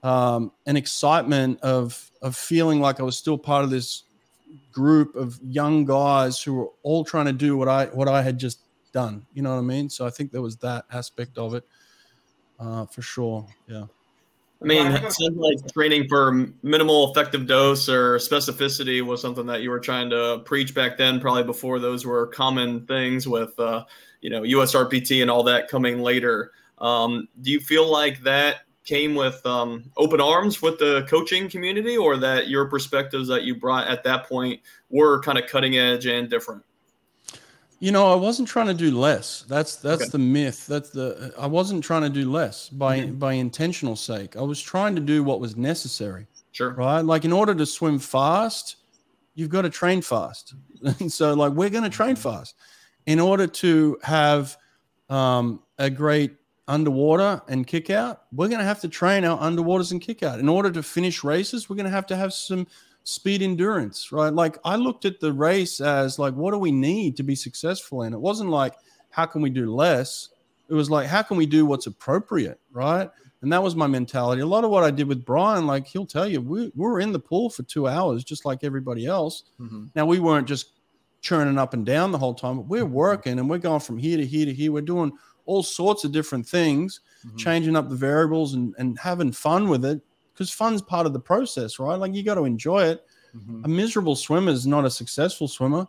um, 0.02 0.50
an 0.66 0.76
excitement 0.76 1.60
of 1.60 2.10
of 2.22 2.34
feeling 2.36 2.80
like 2.80 2.98
I 2.98 3.02
was 3.04 3.16
still 3.16 3.38
part 3.38 3.62
of 3.62 3.70
this 3.70 4.04
group 4.72 5.14
of 5.16 5.38
young 5.42 5.85
guys 5.85 6.42
who 6.42 6.54
were 6.54 6.68
all 6.82 7.04
trying 7.04 7.26
to 7.26 7.32
do 7.32 7.56
what 7.56 7.68
I 7.68 7.87
what 7.87 8.09
I 8.09 8.22
had 8.22 8.38
just 8.38 8.61
done. 8.92 9.26
You 9.35 9.42
know 9.42 9.50
what 9.50 9.59
I 9.59 9.62
mean? 9.62 9.88
So 9.88 10.06
I 10.06 10.11
think 10.11 10.32
there 10.32 10.42
was 10.42 10.56
that 10.59 10.85
aspect 10.92 11.38
of 11.38 11.54
it 11.54 11.64
uh, 12.59 12.87
for 12.87 13.02
sure. 13.02 13.46
Yeah. 13.68 13.85
I 14.62 14.64
mean, 14.64 14.87
it 14.87 15.12
sounds 15.12 15.37
like 15.37 15.72
training 15.72 16.09
for 16.09 16.48
minimal 16.62 17.11
effective 17.11 17.46
dose 17.46 17.90
or 17.90 18.16
specificity 18.16 19.02
was 19.02 19.20
something 19.20 19.44
that 19.46 19.61
you 19.61 19.68
were 19.68 19.80
trying 19.80 20.09
to 20.11 20.40
preach 20.46 20.74
back 20.74 20.96
then, 20.96 21.20
probably 21.20 21.44
before 21.44 21.78
those 21.78 22.06
were 22.06 22.26
common 22.28 22.87
things 22.87 23.28
with, 23.28 23.59
uh, 23.61 23.85
you 24.22 24.30
know, 24.30 24.42
USRPT 24.42 25.20
and 25.20 25.30
all 25.30 25.42
that 25.42 25.68
coming 25.68 26.00
later. 26.00 26.52
Um, 26.78 27.28
do 27.42 27.50
you 27.50 27.61
feel 27.61 27.90
like 27.90 28.22
that 28.22 28.61
came 28.87 29.14
with 29.14 29.44
um, 29.44 29.85
open 29.99 30.20
arms 30.20 30.62
with 30.62 30.79
the 30.79 31.05
coaching 31.11 31.51
community, 31.51 31.96
or 31.96 32.16
that 32.16 32.49
your 32.49 32.64
perspectives 32.66 33.29
that 33.29 33.42
you 33.42 33.55
brought 33.55 33.87
at 33.88 34.03
that 34.05 34.27
point 34.27 34.61
were 34.88 35.20
kind 35.20 35.37
of 35.37 35.46
cutting 35.46 35.77
edge 35.77 36.07
and 36.07 36.31
different? 36.31 36.62
You 37.79 37.92
know, 37.92 38.11
I 38.11 38.14
wasn't 38.14 38.49
trying 38.49 38.68
to 38.68 38.75
do 38.75 38.96
less. 38.99 39.44
That's 39.49 39.77
that's 39.77 40.03
Okay. 40.03 40.11
the 40.11 40.18
myth. 40.18 40.66
That's 40.66 40.88
the 40.90 41.35
I 41.38 41.46
wasn't 41.46 41.85
trying 41.85 42.03
to 42.03 42.09
do 42.09 42.31
less 42.31 42.70
by 42.70 43.05
by 43.07 43.35
intentional 43.35 43.96
sake. 43.96 44.35
I 44.37 44.40
was 44.40 44.62
trying 44.62 44.94
to 44.94 45.03
do 45.03 45.22
what 45.22 45.40
was 45.40 45.57
necessary. 45.57 46.27
Sure. 46.53 46.70
right? 46.70 47.03
Like 47.03 47.27
in 47.27 47.35
order 47.35 47.55
to 47.55 47.66
swim 47.66 47.99
fast, 47.99 48.77
you've 49.35 49.51
got 49.51 49.62
to 49.62 49.70
train 49.70 50.01
fast. 50.01 50.55
And 51.01 51.12
so 51.12 51.35
like 51.35 51.53
we're 51.53 51.68
going 51.68 51.85
to 51.85 51.90
train 51.90 52.16
fast 52.16 52.55
in 53.05 53.20
order 53.20 53.46
to 53.46 53.99
have 54.03 54.57
um, 55.11 55.62
a 55.79 55.90
great 55.90 56.33
underwater 56.68 57.40
and 57.48 57.66
kick 57.66 57.90
out, 57.90 58.22
we're 58.33 58.48
going 58.48 58.61
to 58.61 58.64
have 58.64 58.81
to 58.81 58.88
train 58.88 59.24
our 59.24 59.38
underwaters 59.38 59.92
and 59.92 60.00
kick 60.00 60.22
out. 60.22 60.40
In 60.40 60.48
order 60.48 60.70
to 60.70 60.83
finish 60.83 61.22
races, 61.22 61.68
we're 61.68 61.76
going 61.76 61.85
to 61.85 61.90
have 61.90 62.07
to 62.07 62.16
have 62.16 62.33
some 62.33 62.66
speed 63.05 63.40
endurance, 63.42 64.11
right? 64.11 64.33
Like 64.33 64.59
I 64.64 64.76
looked 64.76 65.05
at 65.05 65.20
the 65.20 65.33
race 65.33 65.81
as 65.81 66.18
like, 66.18 66.35
what 66.35 66.50
do 66.50 66.59
we 66.59 66.72
need 66.72 67.16
to 67.16 67.22
be 67.22 67.35
successful 67.35 68.02
in? 68.02 68.12
It 68.12 68.20
wasn't 68.20 68.50
like, 68.50 68.74
how 69.11 69.26
can 69.26 69.42
we 69.42 69.50
do 69.50 69.72
less? 69.72 70.31
It 70.68 70.74
was 70.74 70.90
like, 70.90 71.07
how 71.07 71.22
can 71.22 71.37
we 71.37 71.46
do 71.46 71.64
what's 71.64 71.87
appropriate, 71.87 72.61
right? 72.72 73.09
And 73.42 73.52
that 73.52 73.62
was 73.62 73.76
my 73.76 73.87
mentality. 73.87 74.42
A 74.42 74.46
lot 74.46 74.64
of 74.64 74.70
what 74.70 74.83
I 74.83 74.90
did 74.90 75.07
with 75.07 75.24
Brian, 75.24 75.66
like 75.66 75.87
he'll 75.87 76.07
tell 76.07 76.26
you, 76.26 76.40
we, 76.40 76.62
we 76.62 76.70
were 76.74 77.00
in 77.00 77.12
the 77.12 77.18
pool 77.18 77.48
for 77.48 77.62
two 77.62 77.87
hours, 77.87 78.24
just 78.24 78.44
like 78.44 78.64
everybody 78.64 79.07
else. 79.07 79.44
Mm-hmm. 79.61 79.87
Now, 79.94 80.05
we 80.07 80.18
weren't 80.18 80.48
just 80.48 80.72
churning 81.20 81.59
up 81.59 81.74
and 81.74 81.87
down 81.87 82.12
the 82.12 82.18
whole 82.18 82.35
time, 82.35 82.57
but 82.57 82.66
we're 82.66 82.85
working 82.85 83.38
and 83.38 83.48
we're 83.48 83.59
going 83.59 83.81
from 83.81 83.98
here 83.98 84.16
to 84.16 84.26
here 84.26 84.46
to 84.46 84.52
here. 84.52 84.72
We're 84.72 84.81
doing 84.81 85.12
all 85.46 85.62
sorts 85.62 86.04
of 86.04 86.12
different 86.12 86.46
things, 86.46 87.00
mm-hmm. 87.26 87.37
changing 87.37 87.76
up 87.76 87.88
the 87.88 87.96
variables 87.96 88.54
and, 88.54 88.74
and 88.78 88.98
having 88.98 89.32
fun 89.32 89.68
with 89.68 89.85
it 89.85 90.00
because 90.35 90.50
fun's 90.50 90.82
part 90.82 91.06
of 91.06 91.12
the 91.12 91.20
process, 91.20 91.78
right? 91.78 91.96
Like 91.96 92.14
you 92.14 92.22
got 92.22 92.35
to 92.35 92.44
enjoy 92.44 92.85
it. 92.85 93.06
Mm-hmm. 93.35 93.64
A 93.64 93.68
miserable 93.68 94.16
swimmer 94.16 94.52
is 94.52 94.66
not 94.66 94.85
a 94.85 94.90
successful 94.90 95.48
swimmer. 95.48 95.87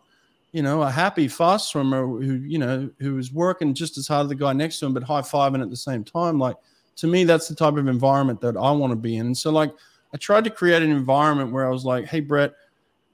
You 0.52 0.62
know, 0.62 0.82
a 0.82 0.90
happy 0.90 1.28
fast 1.28 1.68
swimmer 1.68 2.06
who 2.06 2.36
you 2.36 2.58
know 2.58 2.88
who 3.00 3.18
is 3.18 3.30
working 3.32 3.74
just 3.74 3.98
as 3.98 4.08
hard 4.08 4.24
as 4.24 4.28
the 4.30 4.34
guy 4.34 4.54
next 4.54 4.78
to 4.78 4.86
him, 4.86 4.94
but 4.94 5.02
high 5.02 5.20
fiving 5.20 5.60
at 5.60 5.68
the 5.68 5.76
same 5.76 6.04
time. 6.04 6.38
Like 6.38 6.56
to 6.96 7.06
me, 7.06 7.24
that's 7.24 7.48
the 7.48 7.54
type 7.54 7.76
of 7.76 7.86
environment 7.86 8.40
that 8.40 8.56
I 8.56 8.70
want 8.72 8.92
to 8.92 8.96
be 8.96 9.16
in. 9.16 9.26
And 9.26 9.36
so, 9.36 9.50
like, 9.50 9.72
I 10.12 10.16
tried 10.16 10.44
to 10.44 10.50
create 10.50 10.82
an 10.82 10.90
environment 10.90 11.52
where 11.52 11.66
I 11.66 11.70
was 11.70 11.84
like, 11.84 12.06
"Hey, 12.06 12.20
Brett." 12.20 12.54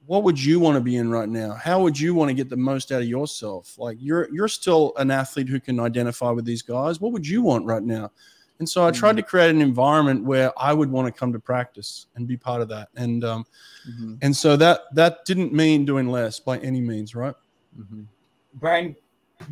What 0.07 0.23
would 0.23 0.43
you 0.43 0.61
want 0.61 0.77
to 0.77 0.81
be 0.81 0.97
in 0.97 1.11
right 1.11 1.29
now? 1.29 1.55
How 1.55 1.81
would 1.81 1.99
you 1.99 2.15
want 2.15 2.29
to 2.29 2.35
get 2.35 2.51
the 2.51 2.57
most 2.57 2.93
out 2.93 3.03
of 3.03 3.09
yourself? 3.09 3.79
Like 3.79 3.97
you're 4.01 4.29
you're 4.33 4.49
still 4.49 4.93
an 4.97 5.11
athlete 5.11 5.49
who 5.49 5.61
can 5.61 5.81
identify 5.81 6.31
with 6.31 6.45
these 6.45 6.63
guys. 6.63 7.01
What 7.01 7.13
would 7.13 7.27
you 7.27 7.43
want 7.43 7.65
right 7.67 7.83
now? 7.83 8.11
And 8.59 8.69
so 8.69 8.87
I 8.87 8.93
tried 8.93 9.11
mm-hmm. 9.11 9.17
to 9.17 9.23
create 9.23 9.51
an 9.51 9.61
environment 9.61 10.25
where 10.25 10.53
I 10.57 10.73
would 10.73 10.91
want 10.91 11.13
to 11.13 11.19
come 11.19 11.33
to 11.33 11.41
practice 11.41 12.07
and 12.15 12.27
be 12.27 12.37
part 12.37 12.63
of 12.63 12.69
that. 12.69 12.89
And 12.97 13.25
um, 13.25 13.47
mm-hmm. 13.89 14.15
and 14.23 14.37
so 14.37 14.57
that 14.57 14.83
that 14.95 15.25
didn't 15.25 15.53
mean 15.53 15.85
doing 15.85 16.09
less 16.09 16.39
by 16.39 16.59
any 16.59 16.81
means, 16.81 17.15
right? 17.15 17.35
Mm-hmm. 17.79 18.03
Brian, 18.55 18.95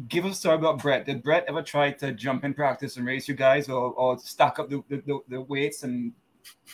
give 0.09 0.25
us 0.25 0.33
a 0.33 0.35
story 0.37 0.57
about 0.57 0.81
Brett. 0.81 1.07
Did 1.07 1.23
Brett 1.23 1.45
ever 1.49 1.63
try 1.63 1.91
to 1.93 2.13
jump 2.13 2.45
in 2.45 2.55
practice 2.55 2.97
and 2.97 3.07
race 3.07 3.27
you 3.27 3.35
guys, 3.35 3.69
or, 3.69 3.93
or 3.93 4.19
stack 4.19 4.59
up 4.59 4.71
the, 4.71 4.83
the, 4.89 5.21
the 5.29 5.41
weights 5.41 5.83
and 5.83 6.13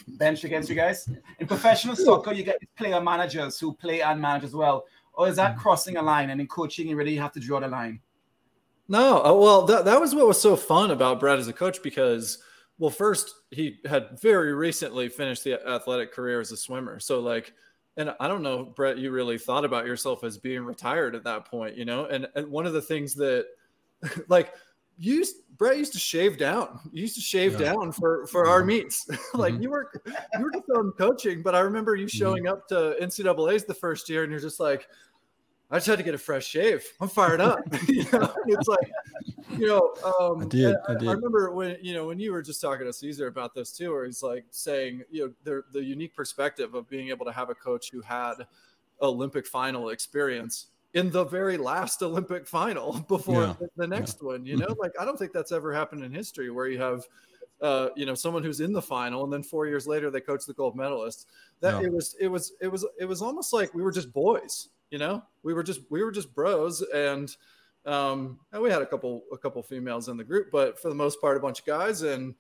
bench 0.07 0.45
against 0.45 0.69
you 0.69 0.75
guys? 0.75 1.09
In 1.39 1.47
professional 1.47 1.97
soccer, 1.97 2.33
you 2.33 2.45
get 2.45 2.59
player 2.77 3.01
managers 3.01 3.59
who 3.59 3.73
play 3.75 4.03
and 4.03 4.21
manage 4.21 4.45
as 4.45 4.55
well. 4.55 4.87
Or 5.15 5.29
is 5.29 5.37
that 5.37 5.53
mm-hmm. 5.53 5.61
crossing 5.61 5.97
a 5.97 6.03
line? 6.03 6.31
And 6.31 6.41
in 6.41 6.47
coaching, 6.47 6.89
you 6.89 6.97
really 6.97 7.17
have 7.17 7.33
to 7.33 7.41
draw 7.41 7.61
the 7.61 7.69
line. 7.69 8.01
No, 8.89 9.23
uh, 9.23 9.33
well, 9.35 9.67
that, 9.67 9.85
that 9.85 10.01
was 10.01 10.15
what 10.15 10.27
was 10.27 10.41
so 10.41 10.57
fun 10.57 10.91
about 10.91 11.21
Brett 11.21 11.39
as 11.39 11.49
a 11.49 11.53
coach 11.53 11.83
because, 11.83 12.39
well, 12.79 12.91
first, 12.91 13.35
he 13.51 13.81
had 13.85 14.19
very 14.21 14.55
recently 14.55 15.09
finished 15.09 15.45
the 15.45 15.61
athletic 15.69 16.13
career 16.13 16.41
as 16.41 16.53
a 16.53 16.57
swimmer. 16.57 16.99
So, 16.99 17.21
like, 17.21 17.53
and 17.99 18.15
I 18.21 18.29
don't 18.29 18.43
know, 18.43 18.65
Brett, 18.65 18.97
you 18.97 19.11
really 19.11 19.39
thought 19.39 19.65
about 19.65 19.85
yourself 19.85 20.25
as 20.25 20.39
being 20.39 20.63
retired 20.63 21.15
at 21.15 21.25
that 21.25 21.47
point, 21.47 21.77
you 21.77 21.85
know? 21.85 22.07
And, 22.07 22.29
and 22.35 22.49
one 22.49 22.65
of 22.65 22.73
the 22.73 22.81
things 22.81 23.15
that, 23.17 23.47
like, 24.29 24.55
used 24.99 25.37
Brett 25.57 25.77
used 25.77 25.93
to 25.93 25.99
shave 25.99 26.39
down. 26.39 26.81
You 26.93 27.03
used 27.03 27.17
to 27.17 27.21
shave 27.21 27.61
yeah. 27.61 27.73
down 27.73 27.93
for 27.93 28.27
for 28.27 28.47
our 28.47 28.65
meets. 28.65 29.09
like 29.35 29.55
mm-hmm. 29.55 29.63
you 29.63 29.71
were 29.71 29.91
you 30.07 30.45
were 30.45 30.51
just 30.53 30.71
on 30.75 30.93
coaching, 30.93 31.43
but 31.43 31.55
I 31.55 31.61
remember 31.61 31.97
you 31.97 32.07
mm-hmm. 32.07 32.17
showing 32.17 32.45
mm-hmm. 32.45 32.53
up 32.53 32.69
to 32.69 32.97
NCAA's 33.01 33.65
the 33.65 33.75
first 33.75 34.09
year, 34.09 34.23
and 34.23 34.31
you're 34.31 34.41
just 34.41 34.61
like, 34.61 34.89
I 35.71 35.77
just 35.77 35.87
had 35.89 35.99
to 35.99 36.05
get 36.05 36.15
a 36.15 36.19
fresh 36.19 36.47
shave. 36.47 36.85
I'm 37.01 37.09
fired 37.09 37.41
up. 37.41 37.59
you 37.89 38.05
know, 38.13 38.33
it's 38.47 38.69
like, 38.69 38.91
you 39.59 39.67
know, 39.67 39.95
um, 40.21 40.43
I 40.43 40.47
did. 40.47 40.77
I, 40.89 40.95
did. 40.95 41.09
I 41.09 41.13
remember 41.13 41.51
when 41.51 41.77
you 41.83 41.93
know 41.93 42.07
when 42.07 42.21
you 42.21 42.33
were 42.33 42.43
just 42.43 42.61
talking 42.61 42.87
to 42.87 42.93
Cesar 42.93 43.27
about 43.27 43.53
this 43.53 43.73
too, 43.73 43.91
where 43.91 44.05
he's 44.05 44.23
like 44.23 44.45
saying, 44.51 45.03
you 45.11 45.27
know, 45.27 45.33
the 45.43 45.63
the 45.73 45.83
unique 45.83 46.15
perspective 46.15 46.75
of 46.75 46.89
being 46.89 47.09
able 47.09 47.27
to 47.27 47.33
have 47.33 47.51
a 47.51 47.55
coach 47.55 47.91
who 47.91 48.01
had 48.01 48.35
Olympic 49.03 49.47
final 49.47 49.89
experience 49.89 50.69
in 50.95 51.11
the 51.11 51.25
very 51.25 51.57
last 51.57 52.03
Olympic 52.03 52.47
final 52.47 53.01
before 53.09 53.43
yeah. 53.43 53.55
the, 53.59 53.69
the, 53.77 53.87
next 53.87 54.19
yeah. 54.21 54.29
one. 54.29 54.47
You 54.47 54.57
know, 54.57 54.75
like 54.79 54.93
I 55.01 55.05
don't 55.05 55.19
think 55.19 55.33
that's 55.33 55.53
ever 55.53 55.73
happened 55.73 56.05
in 56.05 56.13
history 56.13 56.51
where 56.51 56.69
you 56.69 56.81
have. 56.81 57.05
Uh, 57.61 57.89
you 57.97 58.07
know, 58.07 58.15
someone 58.15 58.45
who's 58.45 58.61
in 58.61 58.73
the 58.73 58.81
final, 58.81 59.25
and 59.25 59.33
then 59.33 59.43
four 59.43 59.67
years 59.67 59.85
later 59.85 60.13
they 60.13 60.21
coach 60.21 60.47
the 60.47 60.55
gold 60.55 60.77
medalist. 60.77 61.27
That 61.59 61.83
it 61.83 61.93
was, 61.93 62.15
it 62.21 62.29
was, 62.29 62.53
it 62.61 62.69
was, 62.69 62.87
it 63.01 63.05
was 63.05 63.21
almost 63.21 63.53
like 63.53 63.75
we 63.75 63.83
were 63.83 63.91
just 63.91 64.13
boys 64.13 64.69
you 64.91 64.99
know 64.99 65.23
we 65.43 65.55
were 65.55 65.63
just 65.63 65.81
we 65.91 66.03
were 66.03 66.11
just 66.11 66.35
bros 66.35 66.83
and 66.95 67.37
um 67.87 68.39
and 68.53 68.63
we 68.63 68.71
had 68.71 68.83
a 68.83 68.87
couple 68.87 69.23
a 69.33 69.39
couple 69.39 69.63
females 69.63 70.09
in 70.09 70.17
the 70.17 70.25
group 70.25 70.51
but 70.51 70.79
for 70.81 70.89
the 70.89 70.95
most 70.95 71.21
part 71.21 71.37
a 71.37 71.41
bunch 71.41 71.61
of 71.61 71.67
guys 71.67 72.03
and 72.03 72.35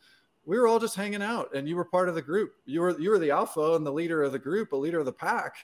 we 0.44 0.58
were 0.58 0.66
all 0.66 0.78
just 0.78 0.96
hanging 0.96 1.22
out 1.22 1.54
and 1.54 1.68
you 1.68 1.76
were 1.76 1.84
part 1.84 2.08
of 2.08 2.14
the 2.14 2.22
group 2.22 2.52
you 2.64 2.80
were 2.80 2.98
you 2.98 3.10
were 3.10 3.18
the 3.18 3.30
alpha 3.30 3.74
and 3.74 3.86
the 3.86 3.92
leader 3.92 4.22
of 4.22 4.32
the 4.32 4.38
group 4.38 4.72
a 4.72 4.76
leader 4.76 4.98
of 4.98 5.06
the 5.06 5.12
pack 5.12 5.56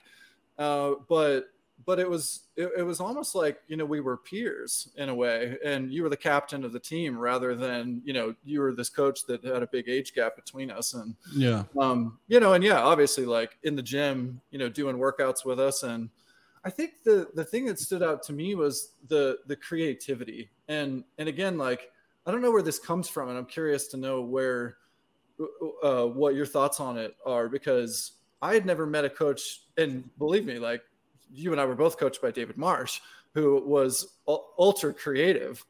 uh, 0.57 0.93
but 1.09 1.47
but 1.85 1.99
it 1.99 2.09
was 2.09 2.41
it, 2.55 2.69
it, 2.77 2.83
was 2.83 2.99
almost 2.99 3.35
like 3.35 3.59
you 3.67 3.75
know 3.75 3.85
we 3.85 3.99
were 3.99 4.17
peers 4.17 4.89
in 4.95 5.09
a 5.09 5.15
way 5.15 5.57
and 5.63 5.91
you 5.91 6.03
were 6.03 6.09
the 6.09 6.17
captain 6.17 6.63
of 6.63 6.71
the 6.71 6.79
team 6.79 7.17
rather 7.17 7.55
than 7.55 8.01
you 8.05 8.13
know 8.13 8.33
you 8.43 8.61
were 8.61 8.73
this 8.73 8.89
coach 8.89 9.25
that 9.25 9.43
had 9.43 9.61
a 9.61 9.67
big 9.67 9.89
age 9.89 10.13
gap 10.13 10.35
between 10.35 10.71
us. 10.71 10.93
And 10.93 11.15
yeah. 11.33 11.63
um 11.79 12.17
you 12.27 12.39
know 12.39 12.53
and 12.53 12.63
yeah 12.63 12.81
obviously 12.81 13.25
like 13.25 13.57
in 13.63 13.75
the 13.75 13.83
gym 13.83 14.41
you 14.51 14.59
know 14.59 14.69
doing 14.69 14.97
workouts 14.97 15.45
with 15.45 15.59
us. 15.59 15.83
And 15.83 16.09
I 16.63 16.69
think 16.69 17.03
the 17.03 17.27
the 17.35 17.43
thing 17.43 17.65
that 17.65 17.79
stood 17.79 18.01
out 18.01 18.23
to 18.23 18.33
me 18.33 18.55
was 18.55 18.91
the 19.07 19.39
the 19.47 19.55
creativity. 19.55 20.49
And 20.67 21.03
and 21.17 21.27
again 21.27 21.57
like 21.57 21.91
I 22.25 22.31
don't 22.31 22.41
know 22.41 22.51
where 22.51 22.63
this 22.63 22.79
comes 22.79 23.07
from 23.07 23.29
and 23.29 23.37
I'm 23.37 23.45
curious 23.45 23.87
to 23.89 23.97
know 23.97 24.21
where 24.21 24.77
uh, 25.83 26.05
what 26.05 26.33
your 26.33 26.45
thoughts 26.45 26.79
on 26.79 26.97
it 26.97 27.15
are 27.25 27.49
because 27.49 28.13
I 28.41 28.53
had 28.53 28.65
never 28.65 28.85
met 28.85 29.05
a 29.05 29.09
coach 29.09 29.63
and 29.77 30.09
believe 30.17 30.45
me 30.45 30.59
like 30.59 30.81
you 31.31 31.51
and 31.51 31.59
I 31.59 31.65
were 31.65 31.75
both 31.75 31.97
coached 31.97 32.21
by 32.21 32.31
David 32.31 32.57
Marsh 32.57 32.99
who 33.35 33.61
was 33.65 34.15
ultra 34.57 34.93
creative. 34.93 35.63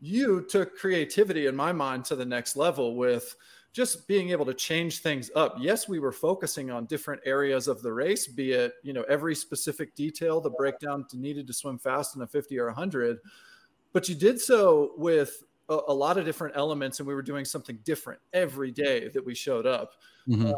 You 0.00 0.46
took 0.48 0.78
creativity 0.78 1.46
in 1.46 1.56
my 1.56 1.72
mind 1.72 2.04
to 2.06 2.16
the 2.16 2.24
next 2.24 2.56
level 2.56 2.94
with 2.94 3.34
just 3.72 4.06
being 4.06 4.30
able 4.30 4.46
to 4.46 4.54
change 4.54 5.00
things 5.00 5.32
up. 5.34 5.56
Yes, 5.58 5.88
we 5.88 5.98
were 5.98 6.12
focusing 6.12 6.70
on 6.70 6.86
different 6.86 7.20
areas 7.26 7.66
of 7.66 7.82
the 7.82 7.92
race, 7.92 8.28
be 8.28 8.52
it, 8.52 8.74
you 8.84 8.92
know, 8.92 9.02
every 9.08 9.34
specific 9.34 9.96
detail, 9.96 10.40
the 10.40 10.50
breakdown 10.50 11.04
needed 11.12 11.48
to 11.48 11.52
swim 11.52 11.76
fast 11.76 12.14
in 12.14 12.22
a 12.22 12.26
50 12.26 12.56
or 12.60 12.66
100, 12.66 13.18
but 13.92 14.08
you 14.08 14.14
did 14.14 14.40
so 14.40 14.92
with 14.96 15.42
a, 15.68 15.78
a 15.88 15.94
lot 15.94 16.18
of 16.18 16.24
different 16.24 16.56
elements 16.56 16.98
and 16.98 17.06
we 17.06 17.14
were 17.14 17.22
doing 17.22 17.44
something 17.44 17.78
different 17.84 18.20
every 18.32 18.70
day 18.70 19.08
that 19.08 19.24
we 19.24 19.34
showed 19.34 19.66
up. 19.66 19.92
Mm-hmm. 20.28 20.52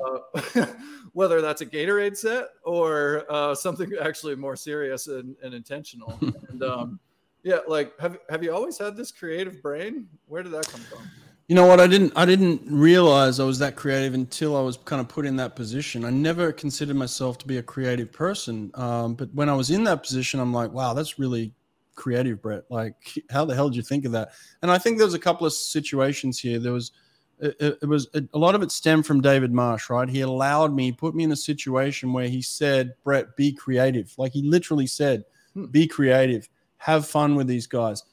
Uh, 0.56 0.66
whether 1.12 1.40
that's 1.40 1.60
a 1.60 1.66
Gatorade 1.66 2.16
set 2.16 2.48
or 2.64 3.24
uh, 3.28 3.54
something 3.54 3.90
actually 4.00 4.36
more 4.36 4.56
serious 4.56 5.08
and, 5.08 5.36
and 5.42 5.54
intentional. 5.54 6.18
and 6.50 6.62
um, 6.62 7.00
yeah, 7.42 7.58
like 7.68 7.98
have 8.00 8.18
have 8.28 8.42
you 8.42 8.54
always 8.54 8.78
had 8.78 8.96
this 8.96 9.12
creative 9.12 9.62
brain? 9.62 10.08
Where 10.26 10.42
did 10.42 10.52
that 10.52 10.68
come 10.68 10.80
from? 10.82 11.08
You 11.48 11.54
know 11.54 11.66
what? 11.66 11.78
I 11.78 11.86
didn't. 11.86 12.12
I 12.16 12.24
didn't 12.24 12.62
realize 12.68 13.38
I 13.38 13.44
was 13.44 13.60
that 13.60 13.76
creative 13.76 14.14
until 14.14 14.56
I 14.56 14.60
was 14.60 14.76
kind 14.78 15.00
of 15.00 15.06
put 15.06 15.26
in 15.26 15.36
that 15.36 15.54
position. 15.54 16.04
I 16.04 16.10
never 16.10 16.50
considered 16.50 16.96
myself 16.96 17.38
to 17.38 17.46
be 17.46 17.58
a 17.58 17.62
creative 17.62 18.10
person, 18.10 18.72
um, 18.74 19.14
but 19.14 19.32
when 19.32 19.48
I 19.48 19.54
was 19.54 19.70
in 19.70 19.84
that 19.84 20.02
position, 20.02 20.40
I'm 20.40 20.52
like, 20.52 20.72
wow, 20.72 20.92
that's 20.92 21.20
really 21.20 21.54
creative, 21.96 22.40
Brett. 22.40 22.64
Like, 22.70 22.94
how 23.30 23.44
the 23.44 23.54
hell 23.54 23.68
did 23.68 23.76
you 23.76 23.82
think 23.82 24.04
of 24.04 24.12
that? 24.12 24.30
And 24.62 24.70
I 24.70 24.78
think 24.78 24.98
there 24.98 25.06
was 25.06 25.14
a 25.14 25.18
couple 25.18 25.46
of 25.46 25.52
situations 25.52 26.38
here. 26.38 26.58
There 26.58 26.72
was, 26.72 26.92
it, 27.40 27.78
it 27.82 27.88
was 27.88 28.08
a 28.14 28.38
lot 28.38 28.54
of 28.54 28.62
it 28.62 28.70
stemmed 28.70 29.06
from 29.06 29.20
David 29.20 29.52
Marsh, 29.52 29.90
right? 29.90 30.08
He 30.08 30.20
allowed 30.20 30.74
me, 30.74 30.92
put 30.92 31.14
me 31.14 31.24
in 31.24 31.32
a 31.32 31.36
situation 31.36 32.12
where 32.12 32.28
he 32.28 32.40
said, 32.40 32.94
Brett, 33.02 33.36
be 33.36 33.52
creative. 33.52 34.14
Like 34.16 34.32
he 34.32 34.42
literally 34.42 34.86
said, 34.86 35.24
hmm. 35.54 35.66
be 35.66 35.86
creative, 35.86 36.48
have 36.78 37.06
fun 37.06 37.34
with 37.34 37.48
these 37.48 37.66
guys 37.66 38.04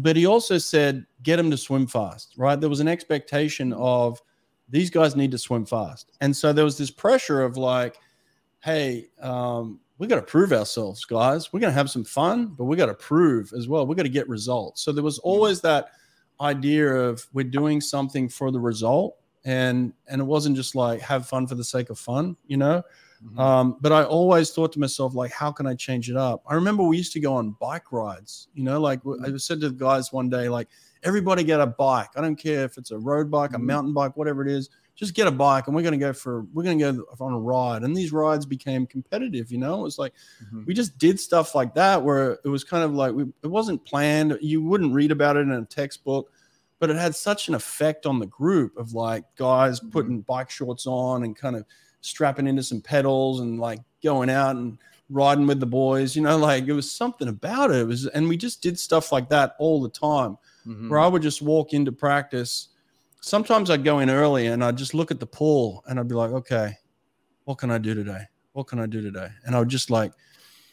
but 0.00 0.16
he 0.16 0.26
also 0.26 0.58
said, 0.58 1.06
get 1.22 1.36
them 1.36 1.50
to 1.50 1.56
swim 1.56 1.86
fast, 1.86 2.34
right? 2.36 2.60
There 2.60 2.70
was 2.70 2.80
an 2.80 2.88
expectation 2.88 3.72
of 3.74 4.20
these 4.68 4.90
guys 4.90 5.14
need 5.14 5.30
to 5.32 5.38
swim 5.38 5.66
fast. 5.66 6.12
And 6.20 6.34
so 6.34 6.52
there 6.52 6.64
was 6.64 6.78
this 6.78 6.90
pressure 6.90 7.42
of 7.42 7.56
like, 7.56 7.98
hey, 8.60 9.08
um, 9.20 9.80
we 10.02 10.08
got 10.08 10.16
to 10.16 10.22
prove 10.22 10.52
ourselves, 10.52 11.04
guys. 11.04 11.52
We're 11.52 11.60
going 11.60 11.70
to 11.70 11.78
have 11.78 11.88
some 11.88 12.02
fun, 12.02 12.46
but 12.46 12.64
we 12.64 12.76
got 12.76 12.86
to 12.86 12.94
prove 12.94 13.52
as 13.56 13.68
well. 13.68 13.86
We 13.86 13.94
got 13.94 14.02
to 14.02 14.08
get 14.08 14.28
results. 14.28 14.82
So 14.82 14.90
there 14.90 15.04
was 15.04 15.20
always 15.20 15.60
that 15.60 15.92
idea 16.40 16.92
of 16.92 17.24
we're 17.32 17.44
doing 17.44 17.80
something 17.80 18.28
for 18.28 18.50
the 18.50 18.58
result. 18.58 19.16
And 19.44 19.92
and 20.08 20.20
it 20.20 20.24
wasn't 20.24 20.56
just 20.56 20.74
like 20.74 21.00
have 21.02 21.28
fun 21.28 21.46
for 21.46 21.54
the 21.54 21.62
sake 21.62 21.88
of 21.88 22.00
fun, 22.00 22.36
you 22.48 22.56
know. 22.56 22.82
Mm-hmm. 23.24 23.38
Um, 23.38 23.76
but 23.80 23.92
I 23.92 24.02
always 24.02 24.50
thought 24.50 24.72
to 24.72 24.80
myself, 24.80 25.14
like, 25.14 25.30
how 25.30 25.52
can 25.52 25.68
I 25.68 25.74
change 25.76 26.10
it 26.10 26.16
up? 26.16 26.42
I 26.48 26.54
remember 26.54 26.82
we 26.82 26.96
used 26.96 27.12
to 27.12 27.20
go 27.20 27.34
on 27.34 27.54
bike 27.60 27.92
rides, 27.92 28.48
you 28.54 28.64
know, 28.64 28.80
like 28.80 29.04
mm-hmm. 29.04 29.24
I 29.24 29.36
said 29.36 29.60
to 29.60 29.68
the 29.68 29.74
guys 29.76 30.12
one 30.12 30.28
day, 30.28 30.48
like, 30.48 30.66
everybody 31.04 31.44
get 31.44 31.60
a 31.60 31.66
bike. 31.66 32.08
I 32.16 32.20
don't 32.20 32.34
care 32.34 32.64
if 32.64 32.76
it's 32.76 32.90
a 32.90 32.98
road 32.98 33.30
bike, 33.30 33.50
mm-hmm. 33.50 33.62
a 33.62 33.64
mountain 33.64 33.92
bike, 33.92 34.16
whatever 34.16 34.42
it 34.42 34.50
is, 34.50 34.68
just 34.94 35.14
get 35.14 35.26
a 35.26 35.30
bike 35.30 35.66
and 35.66 35.74
we're 35.74 35.82
going 35.82 35.92
to 35.92 35.98
go 35.98 36.12
for, 36.12 36.42
we're 36.52 36.62
going 36.62 36.78
to 36.78 36.92
go 36.92 37.04
on 37.20 37.32
a 37.32 37.38
ride. 37.38 37.82
And 37.82 37.96
these 37.96 38.12
rides 38.12 38.44
became 38.46 38.86
competitive, 38.86 39.50
you 39.50 39.58
know, 39.58 39.80
it 39.80 39.82
was 39.82 39.98
like, 39.98 40.12
mm-hmm. 40.44 40.64
we 40.66 40.74
just 40.74 40.98
did 40.98 41.18
stuff 41.18 41.54
like 41.54 41.74
that 41.74 42.02
where 42.02 42.38
it 42.44 42.48
was 42.48 42.62
kind 42.62 42.84
of 42.84 42.92
like, 42.94 43.12
we, 43.14 43.24
it 43.42 43.46
wasn't 43.48 43.84
planned. 43.84 44.38
You 44.40 44.62
wouldn't 44.62 44.92
read 44.92 45.10
about 45.10 45.36
it 45.36 45.40
in 45.40 45.52
a 45.52 45.64
textbook 45.64 46.30
but 46.78 46.90
it 46.90 46.96
had 46.96 47.14
such 47.14 47.46
an 47.46 47.54
effect 47.54 48.06
on 48.06 48.18
the 48.18 48.26
group 48.26 48.76
of 48.76 48.92
like 48.92 49.22
guys 49.36 49.78
Mhm. 49.78 49.92
putting 49.92 50.20
bike 50.22 50.50
shorts 50.50 50.84
on 50.84 51.22
and 51.22 51.36
kind 51.36 51.54
of 51.54 51.64
strapping 52.00 52.48
into 52.48 52.64
some 52.64 52.80
pedals 52.80 53.38
and 53.38 53.60
like 53.60 53.78
going 54.02 54.28
out 54.28 54.56
and 54.56 54.78
riding 55.08 55.46
with 55.46 55.60
the 55.60 55.66
boys. 55.66 56.16
You 56.16 56.22
know, 56.22 56.36
like 56.38 56.66
it 56.66 56.72
was 56.72 56.90
something 56.90 57.28
about 57.28 57.70
it. 57.70 57.76
It 57.76 57.86
was, 57.86 58.06
and 58.08 58.28
we 58.28 58.36
just 58.36 58.62
did 58.62 58.80
stuff 58.80 59.12
like 59.12 59.28
that 59.28 59.54
all 59.60 59.80
the 59.80 59.88
time 59.90 60.36
Mhm. 60.66 60.88
where 60.90 60.98
I 60.98 61.06
would 61.06 61.22
just 61.22 61.40
walk 61.40 61.72
into 61.72 61.92
practice. 61.92 62.66
Sometimes 63.22 63.70
I'd 63.70 63.84
go 63.84 64.00
in 64.00 64.10
early 64.10 64.48
and 64.48 64.62
I'd 64.64 64.76
just 64.76 64.94
look 64.94 65.10
at 65.10 65.20
the 65.20 65.26
pool 65.26 65.84
and 65.88 65.98
I'd 65.98 66.08
be 66.08 66.14
like, 66.14 66.32
okay, 66.32 66.74
what 67.44 67.56
can 67.56 67.70
I 67.70 67.78
do 67.78 67.94
today? 67.94 68.24
What 68.52 68.66
can 68.66 68.80
I 68.80 68.86
do 68.86 69.00
today? 69.00 69.28
And 69.46 69.54
I 69.54 69.60
would 69.60 69.68
just 69.68 69.90
like, 69.90 70.12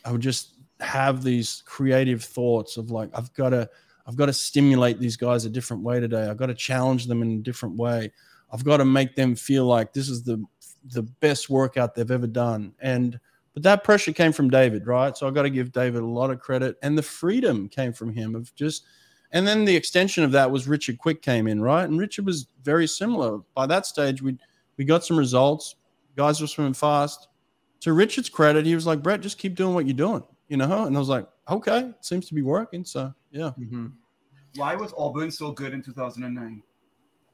I 0.03 0.11
would 0.11 0.21
just 0.21 0.55
have 0.79 1.23
these 1.23 1.63
creative 1.65 2.23
thoughts 2.23 2.75
of 2.75 2.89
like, 2.89 3.09
I've 3.13 3.31
got 3.33 3.49
to, 3.49 3.69
I've 4.07 4.15
got 4.15 4.25
to 4.25 4.33
stimulate 4.33 4.99
these 4.99 5.15
guys 5.15 5.45
a 5.45 5.49
different 5.49 5.83
way 5.83 5.99
today. 5.99 6.27
I've 6.27 6.37
got 6.37 6.47
to 6.47 6.55
challenge 6.55 7.05
them 7.05 7.21
in 7.21 7.33
a 7.33 7.41
different 7.41 7.77
way. 7.77 8.11
I've 8.51 8.65
got 8.65 8.77
to 8.77 8.85
make 8.85 9.15
them 9.15 9.35
feel 9.35 9.65
like 9.65 9.93
this 9.93 10.09
is 10.09 10.23
the 10.23 10.43
the 10.85 11.03
best 11.03 11.49
workout 11.49 11.93
they've 11.93 12.09
ever 12.09 12.25
done. 12.25 12.73
And 12.79 13.19
but 13.53 13.63
that 13.63 13.83
pressure 13.83 14.13
came 14.13 14.31
from 14.31 14.49
David, 14.49 14.87
right? 14.87 15.15
So 15.15 15.27
I 15.27 15.31
got 15.31 15.43
to 15.43 15.49
give 15.49 15.71
David 15.71 16.01
a 16.01 16.07
lot 16.07 16.31
of 16.31 16.39
credit. 16.39 16.77
And 16.81 16.97
the 16.97 17.03
freedom 17.03 17.67
came 17.67 17.93
from 17.93 18.13
him 18.13 18.33
of 18.33 18.53
just 18.55 18.85
and 19.31 19.47
then 19.47 19.65
the 19.65 19.75
extension 19.75 20.23
of 20.23 20.31
that 20.31 20.49
was 20.49 20.67
Richard 20.67 20.97
Quick 20.97 21.21
came 21.21 21.47
in, 21.47 21.61
right? 21.61 21.83
And 21.83 21.99
Richard 21.99 22.25
was 22.25 22.47
very 22.63 22.87
similar. 22.87 23.39
By 23.53 23.67
that 23.67 23.85
stage, 23.85 24.21
we 24.21 24.37
we 24.77 24.85
got 24.85 25.03
some 25.03 25.17
results. 25.17 25.75
Guys 26.15 26.41
were 26.41 26.47
swimming 26.47 26.73
fast. 26.73 27.27
To 27.81 27.93
Richard's 27.93 28.29
credit, 28.29 28.65
he 28.65 28.75
was 28.75 28.85
like, 28.85 29.01
Brett, 29.01 29.21
just 29.21 29.37
keep 29.37 29.55
doing 29.55 29.73
what 29.73 29.85
you're 29.85 29.93
doing, 29.93 30.23
you 30.47 30.57
know? 30.57 30.85
And 30.85 30.95
I 30.95 30.99
was 30.99 31.09
like, 31.09 31.27
okay, 31.49 31.79
it 31.79 32.05
seems 32.05 32.27
to 32.27 32.33
be 32.33 32.41
working. 32.41 32.83
So 32.83 33.13
yeah. 33.31 33.51
Mhm. 33.59 33.91
Why 34.55 34.75
was 34.75 34.93
Auburn 34.97 35.31
so 35.31 35.51
good 35.51 35.73
in 35.73 35.81
2009? 35.81 36.63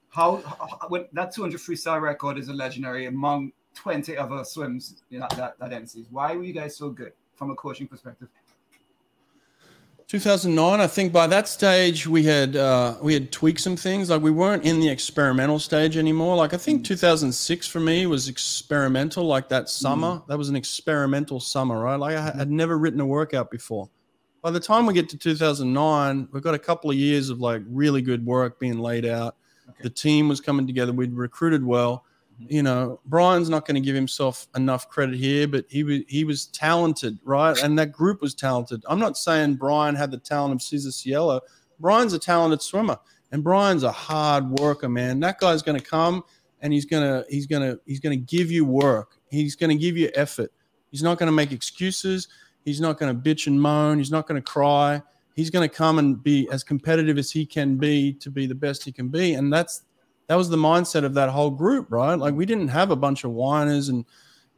How, 0.09 0.37
how 0.37 0.87
when 0.89 1.05
that 1.13 1.33
200 1.33 1.59
freestyle 1.59 2.01
record 2.01 2.37
is 2.37 2.47
a 2.49 2.53
legendary 2.53 3.05
among 3.05 3.51
20 3.75 4.17
other 4.17 4.43
swims 4.43 5.03
in 5.11 5.19
that, 5.19 5.29
that, 5.31 5.59
that. 5.59 6.05
Why 6.09 6.35
were 6.35 6.43
you 6.43 6.53
guys 6.53 6.75
so 6.75 6.89
good 6.89 7.13
from 7.35 7.51
a 7.51 7.55
coaching 7.55 7.87
perspective? 7.87 8.29
2009 10.07 10.79
i 10.79 10.85
think 10.85 11.11
by 11.11 11.25
that 11.25 11.47
stage 11.47 12.05
we 12.05 12.21
had 12.21 12.55
uh, 12.55 12.95
we 13.01 13.13
had 13.13 13.31
tweaked 13.31 13.59
some 13.59 13.75
things. 13.75 14.09
Like 14.09 14.21
we 14.21 14.29
weren't 14.29 14.63
in 14.63 14.79
the 14.79 14.87
experimental 14.87 15.57
stage 15.57 15.97
anymore. 15.97 16.35
Like 16.35 16.53
i 16.53 16.57
think 16.57 16.81
mm. 16.81 16.85
2006 16.85 17.67
for 17.67 17.79
me 17.79 18.05
was 18.05 18.27
experimental 18.27 19.25
like 19.25 19.49
that 19.49 19.67
summer. 19.69 20.17
Mm. 20.17 20.27
That 20.27 20.37
was 20.37 20.49
an 20.49 20.55
experimental 20.55 21.39
summer 21.39 21.79
right? 21.79 21.95
Like 21.95 22.15
I 22.17 22.21
had 22.21 22.49
mm. 22.49 22.51
never 22.51 22.77
written 22.77 22.99
a 22.99 23.05
workout 23.05 23.49
before. 23.49 23.89
By 24.43 24.51
the 24.51 24.59
time 24.59 24.85
we 24.85 24.93
get 24.93 25.09
to 25.09 25.17
2009 25.17 26.29
we've 26.31 26.43
got 26.43 26.53
a 26.53 26.59
couple 26.59 26.91
of 26.91 26.95
years 26.95 27.29
of 27.29 27.39
like 27.39 27.63
really 27.67 28.01
good 28.01 28.25
work 28.25 28.59
being 28.59 28.79
laid 28.79 29.05
out. 29.05 29.35
Okay. 29.67 29.83
the 29.83 29.89
team 29.89 30.29
was 30.29 30.39
coming 30.39 30.67
together. 30.67 30.93
We'd 30.93 31.13
recruited 31.13 31.65
well 31.65 32.05
you 32.37 32.61
know 32.61 32.99
brian's 33.05 33.49
not 33.49 33.65
going 33.65 33.75
to 33.75 33.81
give 33.81 33.95
himself 33.95 34.47
enough 34.55 34.89
credit 34.89 35.15
here 35.15 35.47
but 35.47 35.65
he 35.69 35.83
was 35.83 36.01
he 36.07 36.23
was 36.23 36.47
talented 36.47 37.17
right? 37.23 37.57
And 37.63 37.79
that 37.79 37.91
group 37.91 38.21
was 38.21 38.33
talented. 38.33 38.83
I'm 38.89 38.99
not 38.99 39.17
saying 39.17 39.55
brian 39.55 39.95
had 39.95 40.11
the 40.11 40.17
talent 40.17 40.53
of 40.53 40.61
cesar 40.61 40.91
cielo 40.91 41.41
brian's 41.79 42.13
a 42.13 42.19
talented 42.19 42.61
swimmer 42.61 42.97
and 43.31 43.43
brian's 43.43 43.83
a 43.83 43.91
hard 43.91 44.49
worker 44.59 44.89
man. 44.89 45.19
That 45.19 45.39
guy's 45.39 45.61
going 45.61 45.79
to 45.79 45.85
come 45.85 46.23
and 46.61 46.71
he's 46.73 46.85
to 46.85 47.25
he's 47.29 47.45
going 47.45 47.63
to 47.63 47.79
he's 47.85 47.99
going 47.99 48.17
to 48.17 48.25
give 48.25 48.51
you 48.51 48.65
work. 48.65 49.17
He's 49.29 49.55
going 49.55 49.69
to 49.69 49.75
give 49.75 49.97
you 49.97 50.09
effort. 50.15 50.51
He's 50.91 51.03
not 51.03 51.17
going 51.17 51.27
to 51.27 51.33
make 51.33 51.51
excuses. 51.51 52.27
He's 52.63 52.79
not 52.79 52.97
going 52.97 53.13
to 53.13 53.29
bitch 53.29 53.47
and 53.47 53.61
moan. 53.61 53.97
He's 53.97 54.11
not 54.11 54.27
going 54.27 54.41
to 54.41 54.51
cry. 54.51 55.01
He's 55.35 55.49
going 55.49 55.67
to 55.67 55.75
come 55.75 55.99
and 55.99 56.23
be 56.23 56.47
as 56.49 56.63
competitive 56.63 57.17
as 57.17 57.29
he 57.29 57.45
can 57.45 57.75
be 57.75 58.13
to 58.13 58.31
be 58.31 58.47
the 58.47 58.55
best 58.55 58.83
he 58.85 58.91
can 58.91 59.09
be 59.09 59.33
and 59.33 59.51
that's 59.51 59.83
that 60.27 60.35
was 60.35 60.49
the 60.49 60.57
mindset 60.57 61.03
of 61.03 61.13
that 61.13 61.29
whole 61.29 61.51
group 61.51 61.87
right? 61.89 62.15
Like 62.15 62.33
we 62.33 62.45
didn't 62.45 62.69
have 62.69 62.91
a 62.91 62.95
bunch 62.95 63.23
of 63.23 63.31
whiners 63.31 63.89
and 63.89 64.05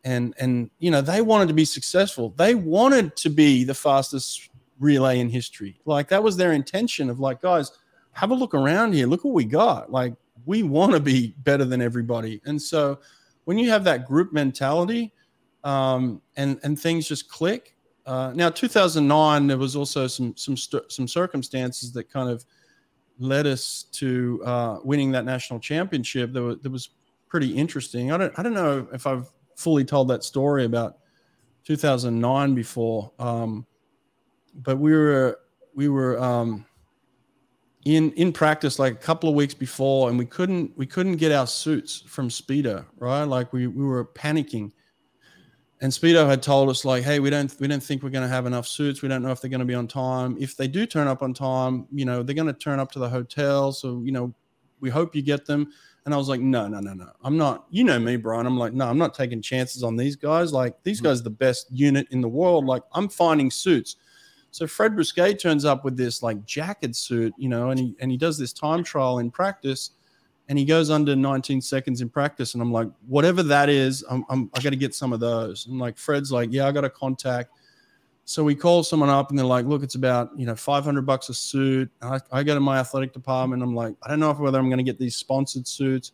and 0.03 0.33
and 0.39 0.69
you 0.79 0.91
know 0.91 1.01
they 1.01 1.21
wanted 1.21 1.47
to 1.47 1.53
be 1.53 1.65
successful. 1.65 2.33
They 2.37 2.55
wanted 2.55 3.15
to 3.17 3.29
be 3.29 3.63
the 3.63 3.73
fastest 3.73 4.49
relay 4.79 5.19
in 5.19 5.29
history. 5.29 5.79
Like 5.85 6.07
that 6.09 6.23
was 6.23 6.37
their 6.37 6.53
intention 6.53 7.09
of 7.09 7.19
like 7.19 7.41
guys 7.41 7.71
have 8.11 8.31
a 8.31 8.35
look 8.35 8.53
around 8.53 8.93
here. 8.93 9.07
Look 9.07 9.23
what 9.23 9.33
we 9.33 9.45
got. 9.45 9.91
Like 9.91 10.13
we 10.45 10.63
want 10.63 10.93
to 10.93 10.99
be 10.99 11.35
better 11.43 11.65
than 11.65 11.81
everybody. 11.81 12.41
And 12.45 12.61
so 12.61 12.99
when 13.43 13.57
you 13.57 13.69
have 13.69 13.83
that 13.83 14.05
group 14.05 14.33
mentality 14.33 15.13
um, 15.63 16.21
and 16.35 16.59
and 16.63 16.79
things 16.79 17.07
just 17.07 17.29
click 17.29 17.75
uh, 18.05 18.31
now 18.33 18.49
2009 18.49 19.47
there 19.47 19.57
was 19.57 19.75
also 19.75 20.07
some 20.07 20.35
some 20.37 20.55
some 20.55 21.07
circumstances 21.07 21.91
that 21.91 22.09
kind 22.09 22.29
of 22.29 22.45
led 23.19 23.47
us 23.47 23.85
to 23.93 24.41
uh, 24.45 24.79
winning 24.83 25.11
that 25.11 25.25
national 25.25 25.59
championship 25.59 26.33
that 26.33 26.41
was, 26.41 26.59
that 26.59 26.71
was 26.71 26.89
pretty 27.27 27.55
interesting. 27.55 28.11
I 28.11 28.17
don't 28.17 28.33
I 28.37 28.43
don't 28.43 28.53
know 28.53 28.87
if 28.93 29.05
I've 29.07 29.27
fully 29.55 29.83
told 29.83 30.07
that 30.09 30.23
story 30.23 30.65
about 30.65 30.97
2009 31.65 32.55
before, 32.55 33.11
um, 33.19 33.65
but 34.55 34.77
we 34.77 34.91
were 34.93 35.39
we 35.75 35.89
were 35.89 36.19
um, 36.21 36.65
in 37.85 38.11
in 38.13 38.31
practice 38.31 38.79
like 38.79 38.93
a 38.93 38.97
couple 38.97 39.29
of 39.29 39.35
weeks 39.35 39.53
before, 39.53 40.09
and 40.09 40.17
we 40.17 40.25
couldn't 40.25 40.77
we 40.77 40.85
couldn't 40.85 41.17
get 41.17 41.31
our 41.31 41.47
suits 41.47 42.03
from 42.07 42.29
Speedo, 42.29 42.85
right? 42.97 43.23
Like 43.23 43.53
we 43.53 43.67
we 43.67 43.83
were 43.85 44.05
panicking. 44.05 44.71
And 45.79 45.91
Speedo 45.91 46.27
had 46.27 46.41
told 46.41 46.69
us 46.69 46.85
like, 46.85 47.03
"Hey, 47.03 47.19
we 47.19 47.29
don't 47.29 47.53
we 47.59 47.67
don't 47.67 47.83
think 47.83 48.01
we're 48.01 48.09
going 48.09 48.23
to 48.23 48.29
have 48.29 48.47
enough 48.47 48.67
suits. 48.67 49.01
We 49.01 49.09
don't 49.09 49.21
know 49.21 49.31
if 49.31 49.41
they're 49.41 49.49
going 49.49 49.59
to 49.59 49.65
be 49.65 49.75
on 49.75 49.87
time. 49.87 50.35
If 50.39 50.57
they 50.57 50.67
do 50.67 50.85
turn 50.87 51.07
up 51.07 51.21
on 51.21 51.33
time, 51.33 51.87
you 51.91 52.03
know, 52.03 52.23
they're 52.23 52.35
going 52.35 52.47
to 52.47 52.53
turn 52.53 52.79
up 52.79 52.91
to 52.93 52.99
the 52.99 53.09
hotel. 53.09 53.71
So 53.71 54.01
you 54.03 54.11
know, 54.11 54.33
we 54.79 54.89
hope 54.89 55.15
you 55.15 55.21
get 55.21 55.45
them." 55.45 55.71
And 56.05 56.13
I 56.13 56.17
was 56.17 56.29
like, 56.29 56.41
"No, 56.41 56.67
no, 56.67 56.79
no, 56.79 56.93
no. 56.93 57.11
I'm 57.23 57.37
not. 57.37 57.65
You 57.69 57.83
know 57.83 57.99
me, 57.99 58.15
Brian. 58.15 58.47
I'm 58.47 58.57
like, 58.57 58.73
no, 58.73 58.87
I'm 58.87 58.97
not 58.97 59.13
taking 59.13 59.41
chances 59.41 59.83
on 59.83 59.95
these 59.95 60.15
guys. 60.15 60.51
Like 60.51 60.81
these 60.83 60.97
mm-hmm. 60.97 61.07
guys 61.07 61.19
are 61.19 61.25
the 61.25 61.29
best 61.29 61.67
unit 61.71 62.07
in 62.09 62.21
the 62.21 62.29
world. 62.29 62.65
Like 62.65 62.83
I'm 62.93 63.07
finding 63.09 63.51
suits." 63.51 63.97
So 64.49 64.65
Fred 64.65 64.93
Bousquet 64.93 65.39
turns 65.39 65.65
up 65.65 65.85
with 65.85 65.95
this 65.97 66.23
like 66.23 66.43
jacket 66.45 66.95
suit, 66.95 67.33
you 67.37 67.49
know, 67.49 67.69
and 67.69 67.79
he 67.79 67.95
and 67.99 68.09
he 68.09 68.17
does 68.17 68.39
this 68.39 68.53
time 68.53 68.83
trial 68.83 69.19
in 69.19 69.29
practice 69.29 69.91
and 70.49 70.57
he 70.57 70.63
goes 70.65 70.89
under 70.89 71.15
19 71.15 71.59
seconds 71.61 71.99
in 72.01 72.09
practice 72.09 72.53
and 72.53 72.61
i'm 72.61 72.71
like 72.71 72.87
whatever 73.07 73.43
that 73.43 73.67
is 73.69 74.03
i'm, 74.09 74.23
I'm 74.29 74.49
i 74.53 74.61
got 74.61 74.69
to 74.69 74.75
get 74.77 74.95
some 74.95 75.11
of 75.13 75.19
those. 75.19 75.67
And 75.67 75.77
like 75.79 75.97
fred's 75.97 76.31
like 76.31 76.49
yeah 76.51 76.67
i 76.67 76.71
got 76.71 76.85
a 76.85 76.89
contact. 76.89 77.51
So 78.25 78.43
we 78.43 78.55
call 78.55 78.83
someone 78.83 79.09
up 79.09 79.29
and 79.29 79.39
they're 79.39 79.45
like 79.45 79.65
look 79.65 79.83
it's 79.83 79.95
about 79.95 80.31
you 80.37 80.45
know 80.45 80.55
500 80.55 81.05
bucks 81.05 81.29
a 81.29 81.33
suit. 81.33 81.89
I, 82.01 82.19
I 82.31 82.43
go 82.43 82.53
to 82.53 82.59
my 82.59 82.77
athletic 82.79 83.13
department. 83.13 83.63
I'm 83.63 83.73
like 83.75 83.95
i 84.03 84.09
don't 84.09 84.19
know 84.19 84.31
if 84.31 84.39
whether 84.39 84.59
i'm 84.59 84.67
going 84.69 84.77
to 84.79 84.83
get 84.83 84.99
these 84.99 85.15
sponsored 85.15 85.67
suits. 85.67 86.11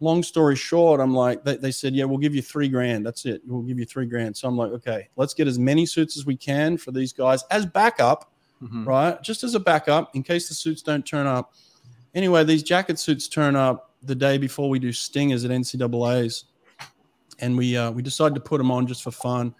Long 0.00 0.22
story 0.22 0.56
short 0.56 1.00
i'm 1.00 1.14
like 1.14 1.44
they, 1.44 1.56
they 1.56 1.70
said 1.70 1.94
yeah 1.94 2.04
we'll 2.04 2.18
give 2.18 2.34
you 2.34 2.42
three 2.42 2.68
grand. 2.68 3.06
That's 3.06 3.24
it. 3.26 3.40
We'll 3.46 3.62
give 3.62 3.78
you 3.78 3.84
three 3.84 4.06
grand. 4.06 4.36
So 4.36 4.48
i'm 4.48 4.56
like 4.56 4.72
okay 4.72 5.08
let's 5.16 5.34
get 5.34 5.46
as 5.46 5.58
many 5.58 5.86
suits 5.86 6.16
as 6.16 6.26
we 6.26 6.36
can 6.36 6.76
for 6.76 6.90
these 6.92 7.12
guys 7.12 7.44
as 7.50 7.64
backup 7.66 8.28
Mhm. 8.62 8.86
right? 8.86 9.20
Just 9.24 9.42
as 9.42 9.56
a 9.56 9.60
backup 9.60 10.14
in 10.14 10.22
case 10.22 10.48
the 10.48 10.54
suits 10.54 10.82
don't 10.82 11.04
turn 11.04 11.26
up. 11.26 11.52
Anyway, 12.14 12.44
these 12.44 12.62
jacket 12.62 12.98
suits 12.98 13.28
turn 13.28 13.56
up 13.56 13.90
the 14.02 14.14
day 14.14 14.38
before 14.38 14.68
we 14.68 14.78
do 14.78 14.92
stingers 14.92 15.44
at 15.44 15.50
NCAA's, 15.50 16.44
and 17.38 17.56
we 17.56 17.76
uh, 17.76 17.90
we 17.90 18.02
decide 18.02 18.34
to 18.34 18.40
put 18.40 18.58
them 18.58 18.70
on 18.70 18.86
just 18.86 19.02
for 19.02 19.10
fun, 19.10 19.54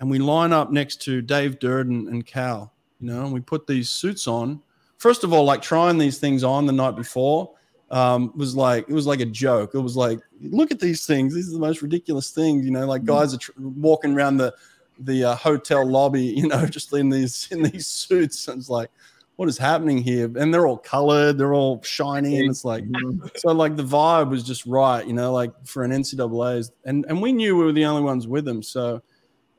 and 0.00 0.10
we 0.10 0.18
line 0.18 0.52
up 0.52 0.70
next 0.70 1.00
to 1.02 1.22
Dave 1.22 1.58
Durden 1.58 2.08
and 2.08 2.26
Cal, 2.26 2.72
you 3.00 3.06
know, 3.06 3.24
and 3.24 3.32
we 3.32 3.40
put 3.40 3.66
these 3.66 3.88
suits 3.88 4.26
on. 4.26 4.60
First 4.98 5.24
of 5.24 5.32
all, 5.32 5.44
like 5.44 5.62
trying 5.62 5.98
these 5.98 6.18
things 6.18 6.44
on 6.44 6.66
the 6.66 6.72
night 6.72 6.96
before 6.96 7.54
um, 7.92 8.32
was 8.34 8.56
like 8.56 8.88
it 8.88 8.94
was 8.94 9.06
like 9.06 9.20
a 9.20 9.26
joke. 9.26 9.74
It 9.74 9.80
was 9.80 9.96
like, 9.96 10.18
look 10.40 10.70
at 10.72 10.80
these 10.80 11.06
things; 11.06 11.34
these 11.34 11.48
are 11.50 11.52
the 11.52 11.58
most 11.58 11.82
ridiculous 11.82 12.30
things, 12.30 12.64
you 12.64 12.70
know. 12.70 12.86
Like 12.86 13.04
guys 13.04 13.34
are 13.34 13.38
tr- 13.38 13.52
walking 13.58 14.14
around 14.14 14.38
the 14.38 14.52
the 14.98 15.24
uh, 15.24 15.36
hotel 15.36 15.86
lobby, 15.86 16.22
you 16.36 16.48
know, 16.48 16.66
just 16.66 16.92
in 16.94 17.10
these 17.10 17.48
in 17.50 17.62
these 17.62 17.86
suits. 17.86 18.48
And 18.48 18.58
it's 18.58 18.70
like, 18.70 18.90
what 19.36 19.48
is 19.48 19.58
happening 19.58 19.98
here? 19.98 20.30
And 20.36 20.52
they're 20.52 20.66
all 20.66 20.78
colored, 20.78 21.38
they're 21.38 21.54
all 21.54 21.82
shiny, 21.82 22.38
and 22.38 22.50
it's 22.50 22.64
like, 22.64 22.84
so 23.36 23.52
like 23.52 23.76
the 23.76 23.84
vibe 23.84 24.30
was 24.30 24.42
just 24.42 24.66
right, 24.66 25.06
you 25.06 25.12
know, 25.12 25.32
like 25.32 25.52
for 25.64 25.84
an 25.84 25.90
NCAA's, 25.90 26.72
and 26.84 27.04
and 27.08 27.20
we 27.20 27.32
knew 27.32 27.56
we 27.56 27.64
were 27.64 27.72
the 27.72 27.84
only 27.84 28.02
ones 28.02 28.26
with 28.26 28.44
them, 28.44 28.62
so. 28.62 29.02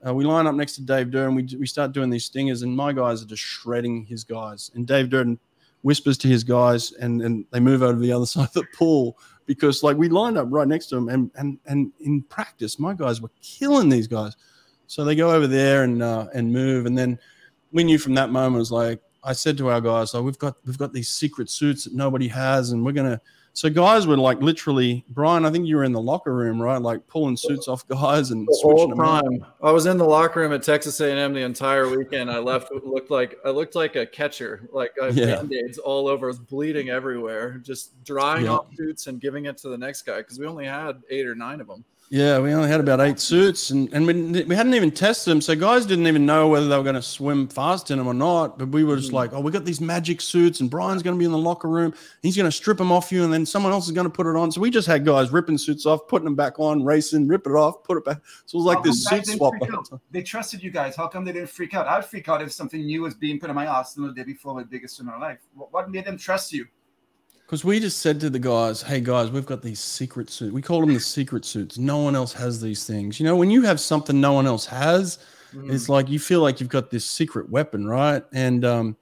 Uh, 0.06 0.14
we 0.14 0.26
line 0.26 0.48
up 0.48 0.54
next 0.54 0.76
to 0.76 0.82
Dave 0.82 1.12
Durden. 1.12 1.34
We, 1.34 1.48
we 1.58 1.66
start 1.66 1.94
doing 1.94 2.10
these 2.10 2.26
stingers, 2.26 2.62
and 2.62 2.76
my 2.76 2.92
guys 2.92 3.24
are 3.24 3.26
just 3.26 3.42
shredding 3.42 4.04
his 4.04 4.26
guys. 4.26 4.70
And 4.76 4.86
Dave 4.86 5.10
Durden 5.10 5.40
whispers 5.82 6.18
to 6.18 6.28
his 6.28 6.44
guys, 6.44 6.92
and, 6.92 7.22
and 7.22 7.46
they 7.52 7.62
move 7.62 7.82
over 7.84 7.94
to 7.94 8.00
the 8.00 8.12
other 8.12 8.26
side 8.26 8.48
of 8.48 8.54
the 8.54 8.66
pool 8.76 9.18
because, 9.46 9.82
like, 9.82 9.96
we 9.96 10.10
lined 10.10 10.38
up 10.38 10.48
right 10.50 10.68
next 10.68 10.88
to 10.88 10.98
him. 10.98 11.08
And, 11.08 11.32
and, 11.36 11.58
and 11.68 11.94
in 12.02 12.22
practice, 12.24 12.80
my 12.80 12.94
guys 12.94 13.22
were 13.22 13.32
killing 13.42 13.88
these 13.88 14.08
guys. 14.08 14.36
So 14.88 15.04
they 15.04 15.16
go 15.16 15.32
over 15.32 15.48
there 15.48 15.84
and 15.84 16.04
uh, 16.04 16.28
and 16.34 16.52
move, 16.52 16.86
and 16.86 16.98
then 16.98 17.18
we 17.72 17.84
knew 17.84 17.98
from 17.98 18.14
that 18.16 18.30
moment 18.30 18.58
it 18.58 18.60
was 18.60 18.72
like 18.72 19.02
I 19.24 19.34
said 19.34 19.58
to 19.58 19.70
our 19.70 19.80
guys, 19.82 20.14
like 20.14 20.24
we've 20.24 20.38
got 20.40 20.56
we've 20.66 20.78
got 20.78 20.94
these 20.94 21.10
secret 21.10 21.50
suits 21.50 21.86
that 21.86 21.94
nobody 21.94 22.28
has, 22.28 22.72
and 22.72 22.84
we're 22.86 22.92
gonna 22.92 23.22
So 23.56 23.70
guys 23.70 24.08
were 24.08 24.18
like 24.18 24.42
literally, 24.42 25.06
Brian. 25.10 25.46
I 25.46 25.52
think 25.52 25.68
you 25.68 25.76
were 25.76 25.84
in 25.84 25.92
the 25.92 26.02
locker 26.02 26.34
room, 26.34 26.60
right? 26.60 26.82
Like 26.82 27.06
pulling 27.08 27.38
suits 27.38 27.68
off 27.68 27.88
guys 27.88 28.32
and 28.32 28.48
the 28.48 28.58
switching 28.62 28.78
whole 28.80 28.88
them. 28.90 29.00
out. 29.00 29.22
time. 29.24 29.46
I 29.62 29.70
was 29.72 29.86
in 29.86 29.98
the 30.00 30.06
locker 30.06 30.40
room 30.40 30.52
at 30.54 30.64
Texas 30.64 31.00
A&M 31.00 31.34
the 31.34 31.42
entire 31.42 31.88
weekend. 31.88 32.32
I 32.32 32.40
left 32.40 32.72
looked 32.84 33.12
like 33.12 33.38
I 33.46 33.52
looked 33.52 33.76
like 33.76 33.96
a 33.96 34.08
catcher, 34.08 34.68
like 34.74 34.92
I 35.02 35.10
Yeah. 35.10 35.36
band-aids 35.36 35.78
all 35.78 36.08
over, 36.08 36.26
I 36.26 36.30
was 36.30 36.40
bleeding 36.40 36.90
everywhere, 36.90 37.60
just 37.64 38.04
drying 38.04 38.46
Yeah. 38.46 38.54
off 38.54 38.66
suits 38.76 39.06
and 39.06 39.22
giving 39.22 39.46
it 39.46 39.58
to 39.60 39.70
the 39.70 39.78
next 39.78 40.02
guy 40.02 40.18
because 40.18 40.40
we 40.40 40.48
only 40.48 40.66
had 40.66 41.02
eight 41.12 41.28
or 41.28 41.36
nine 41.36 41.62
of 41.62 41.68
them. 41.68 41.86
Yeah, 42.14 42.38
we 42.38 42.54
only 42.54 42.70
had 42.70 42.80
about 42.80 43.02
eight 43.02 43.20
suits, 43.20 43.72
and, 43.72 43.92
and 43.92 44.06
we, 44.06 44.44
we 44.44 44.56
hadn't 44.56 44.76
even 44.76 44.92
tested 44.92 45.32
them. 45.32 45.42
So 45.42 45.56
guys 45.56 45.84
didn't 45.84 46.06
even 46.06 46.28
know 46.28 46.48
whether 46.48 46.68
they 46.68 46.78
were 46.78 46.84
going 46.84 46.94
to 46.94 47.02
swim 47.02 47.48
fast 47.48 47.90
in 47.90 47.98
them 47.98 48.06
or 48.06 48.14
not. 48.14 48.60
But 48.60 48.70
we 48.70 48.84
were 48.84 48.98
just 48.98 49.10
hmm. 49.10 49.16
like, 49.16 49.34
oh, 49.34 49.40
we 49.40 49.52
got 49.52 49.66
these 49.66 49.82
magic 49.82 50.22
suits, 50.22 50.60
and 50.60 50.70
Brian's 50.70 51.02
going 51.02 51.16
to 51.16 51.20
be 51.20 51.26
in 51.26 51.32
the 51.32 51.40
locker 51.40 51.68
room. 51.68 51.92
He's 52.22 52.38
going 52.38 52.46
to 52.46 52.52
strip 52.52 52.78
them 52.78 52.92
off 52.92 53.12
you, 53.12 53.24
and 53.24 53.34
then 53.34 53.48
someone 53.48 53.72
else 53.72 53.88
is 53.88 53.94
going 53.94 54.06
to 54.06 54.12
put 54.12 54.28
it 54.28 54.36
on. 54.36 54.52
So 54.52 54.62
we 54.62 54.70
just 54.70 54.88
had 54.88 55.04
guys 55.04 55.32
ripping 55.32 55.58
suits 55.58 55.88
off, 55.88 56.08
putting 56.08 56.26
them 56.26 56.36
back 56.36 56.60
on, 56.60 56.84
racing, 56.86 57.28
rip 57.28 57.48
it 57.48 57.54
off, 57.54 57.84
put 57.84 57.98
it 57.98 58.06
back. 58.06 58.20
So 58.46 58.60
it 58.60 58.62
was 58.62 58.66
like 58.66 58.78
How 58.78 58.84
this 58.84 59.06
suit 59.06 59.26
swap. 59.26 59.56
They 60.12 60.22
trusted 60.22 60.62
you 60.62 60.70
guys. 60.70 60.96
How 60.96 61.08
come 61.08 61.26
they 61.26 61.34
didn't 61.34 61.50
freak 61.50 61.74
out? 61.74 61.88
I'd 61.88 62.06
freak 62.06 62.30
out 62.30 62.44
if 62.44 62.52
something 62.52 62.86
new 62.86 63.02
was 63.02 63.16
being 63.16 63.40
put 63.40 63.50
on 63.50 63.56
my 63.56 63.66
arsenal 63.66 64.10
the 64.10 64.14
day 64.14 64.24
before 64.24 64.54
my 64.54 64.62
biggest 64.62 64.98
swim 64.98 65.08
in 65.08 65.20
my 65.20 65.30
life. 65.30 65.40
What 65.56 65.90
made 65.90 66.06
them 66.06 66.20
trust 66.20 66.54
you? 66.54 66.68
Because 67.46 67.64
we 67.64 67.80
just 67.80 68.00
said 68.00 68.20
to 68.22 68.30
the 68.30 68.40
guys, 68.40 68.82
hey 68.82 69.00
guys, 69.00 69.30
we've 69.30 69.46
got 69.46 69.62
these 69.62 69.80
secret 69.80 70.30
suits. 70.30 70.54
We 70.54 70.62
call 70.62 70.82
them 70.82 70.94
the 70.94 71.00
secret 71.00 71.46
suits. 71.46 71.78
No 71.78 72.00
one 72.00 72.16
else 72.16 72.34
has 72.34 72.62
these 72.62 72.86
things. 72.86 73.20
You 73.20 73.26
know, 73.26 73.36
when 73.36 73.52
you 73.52 73.62
have 73.64 73.80
something 73.80 74.20
no 74.20 74.34
one 74.34 74.48
else 74.48 74.66
has, 74.66 75.20
it's 75.66 75.90
like 75.90 76.10
you 76.10 76.20
feel 76.20 76.42
like 76.42 76.60
you've 76.60 76.70
got 76.70 76.90
this 76.90 77.06
secret 77.06 77.50
weapon, 77.50 77.88
right? 77.88 78.24
And 78.34 78.66
um, 78.66 78.98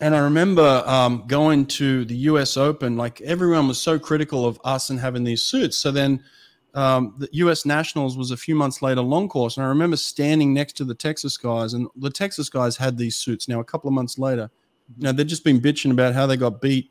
and 0.00 0.16
I 0.16 0.18
remember 0.18 0.82
um, 0.86 1.24
going 1.28 1.66
to 1.66 2.04
the 2.04 2.16
U.S. 2.16 2.56
Open. 2.56 2.96
Like 2.96 3.20
everyone 3.20 3.68
was 3.68 3.80
so 3.80 3.98
critical 3.98 4.44
of 4.44 4.60
us 4.64 4.90
and 4.90 4.98
having 4.98 5.22
these 5.22 5.42
suits. 5.42 5.78
So 5.78 5.92
then 5.92 6.22
um, 6.74 7.14
the 7.18 7.28
U.S. 7.32 7.64
Nationals 7.64 8.16
was 8.16 8.32
a 8.32 8.36
few 8.36 8.54
months 8.54 8.82
later, 8.82 9.00
long 9.00 9.28
course, 9.28 9.56
and 9.56 9.64
I 9.64 9.68
remember 9.68 9.96
standing 9.96 10.52
next 10.52 10.72
to 10.78 10.84
the 10.84 10.94
Texas 10.94 11.36
guys, 11.36 11.74
and 11.74 11.86
the 11.96 12.10
Texas 12.10 12.48
guys 12.48 12.76
had 12.76 12.96
these 12.96 13.14
suits. 13.14 13.46
Now 13.46 13.60
a 13.60 13.64
couple 13.64 13.88
of 13.88 13.94
months 13.94 14.18
later, 14.18 14.50
you 14.96 15.04
know, 15.04 15.12
they'd 15.12 15.28
just 15.28 15.44
been 15.44 15.60
bitching 15.60 15.92
about 15.92 16.14
how 16.14 16.26
they 16.26 16.36
got 16.36 16.60
beat. 16.60 16.90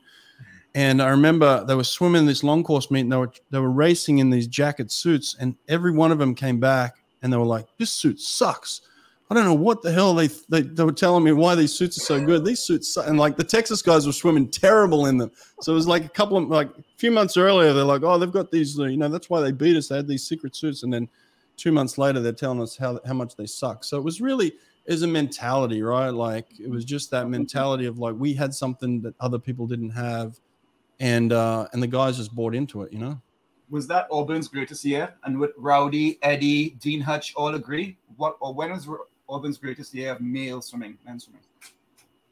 And 0.74 1.02
I 1.02 1.08
remember 1.08 1.64
they 1.66 1.74
were 1.74 1.84
swimming 1.84 2.24
this 2.26 2.42
long 2.42 2.64
course 2.64 2.90
meet, 2.90 3.00
and 3.00 3.12
they 3.12 3.16
were 3.16 3.32
they 3.50 3.58
were 3.58 3.70
racing 3.70 4.18
in 4.18 4.30
these 4.30 4.46
jacket 4.46 4.90
suits, 4.90 5.36
and 5.38 5.56
every 5.68 5.90
one 5.92 6.12
of 6.12 6.18
them 6.18 6.34
came 6.34 6.60
back 6.60 6.96
and 7.22 7.32
they 7.32 7.36
were 7.36 7.44
like, 7.44 7.66
"This 7.78 7.92
suit 7.92 8.20
sucks." 8.20 8.80
I 9.30 9.34
don't 9.34 9.44
know 9.44 9.54
what 9.54 9.80
the 9.80 9.92
hell 9.92 10.14
they, 10.14 10.28
they 10.50 10.60
they 10.60 10.84
were 10.84 10.92
telling 10.92 11.24
me 11.24 11.32
why 11.32 11.54
these 11.54 11.72
suits 11.72 11.96
are 11.96 12.04
so 12.04 12.24
good. 12.24 12.44
These 12.44 12.60
suits 12.60 12.96
and 12.96 13.18
like 13.18 13.36
the 13.36 13.44
Texas 13.44 13.80
guys 13.80 14.06
were 14.06 14.12
swimming 14.12 14.48
terrible 14.48 15.06
in 15.06 15.16
them. 15.16 15.30
So 15.62 15.72
it 15.72 15.74
was 15.74 15.86
like 15.86 16.04
a 16.04 16.10
couple 16.10 16.36
of 16.36 16.48
like 16.48 16.68
a 16.68 16.82
few 16.96 17.10
months 17.10 17.36
earlier, 17.36 17.72
they're 17.72 17.84
like, 17.84 18.02
"Oh, 18.02 18.18
they've 18.18 18.30
got 18.30 18.50
these, 18.50 18.76
you 18.76 18.96
know, 18.96 19.08
that's 19.08 19.30
why 19.30 19.40
they 19.40 19.52
beat 19.52 19.76
us. 19.76 19.88
They 19.88 19.96
had 19.96 20.08
these 20.08 20.26
secret 20.26 20.54
suits." 20.54 20.82
And 20.82 20.92
then 20.92 21.08
two 21.56 21.72
months 21.72 21.96
later, 21.96 22.20
they're 22.20 22.32
telling 22.32 22.60
us 22.60 22.76
how 22.76 23.00
how 23.06 23.14
much 23.14 23.36
they 23.36 23.46
suck. 23.46 23.84
So 23.84 23.96
it 23.96 24.04
was 24.04 24.20
really 24.20 24.52
is 24.84 25.02
a 25.02 25.06
mentality, 25.06 25.82
right? 25.82 26.10
Like 26.10 26.48
it 26.58 26.68
was 26.68 26.84
just 26.84 27.10
that 27.12 27.28
mentality 27.28 27.86
of 27.86 27.98
like 27.98 28.14
we 28.18 28.34
had 28.34 28.52
something 28.52 29.00
that 29.02 29.14
other 29.20 29.38
people 29.38 29.66
didn't 29.66 29.90
have, 29.90 30.38
and 31.02 31.32
uh 31.32 31.66
and 31.72 31.82
the 31.82 31.86
guys 31.86 32.16
just 32.16 32.34
bought 32.34 32.54
into 32.54 32.82
it, 32.82 32.92
you 32.92 32.98
know. 32.98 33.20
Was 33.68 33.86
that 33.88 34.06
Auburn's 34.10 34.48
greatest 34.48 34.84
year? 34.84 35.14
And 35.24 35.38
would 35.40 35.52
Rowdy, 35.56 36.18
Eddie, 36.22 36.70
Dean 36.80 37.00
Hutch 37.00 37.34
all 37.34 37.54
agree? 37.54 37.96
What 38.16 38.36
or 38.40 38.54
when 38.54 38.70
was 38.70 38.88
Auburn's 39.28 39.58
greatest 39.58 39.94
year 39.94 40.12
of 40.12 40.20
male 40.20 40.60
swimming, 40.62 40.96
men's 41.04 41.24
swimming? 41.24 41.42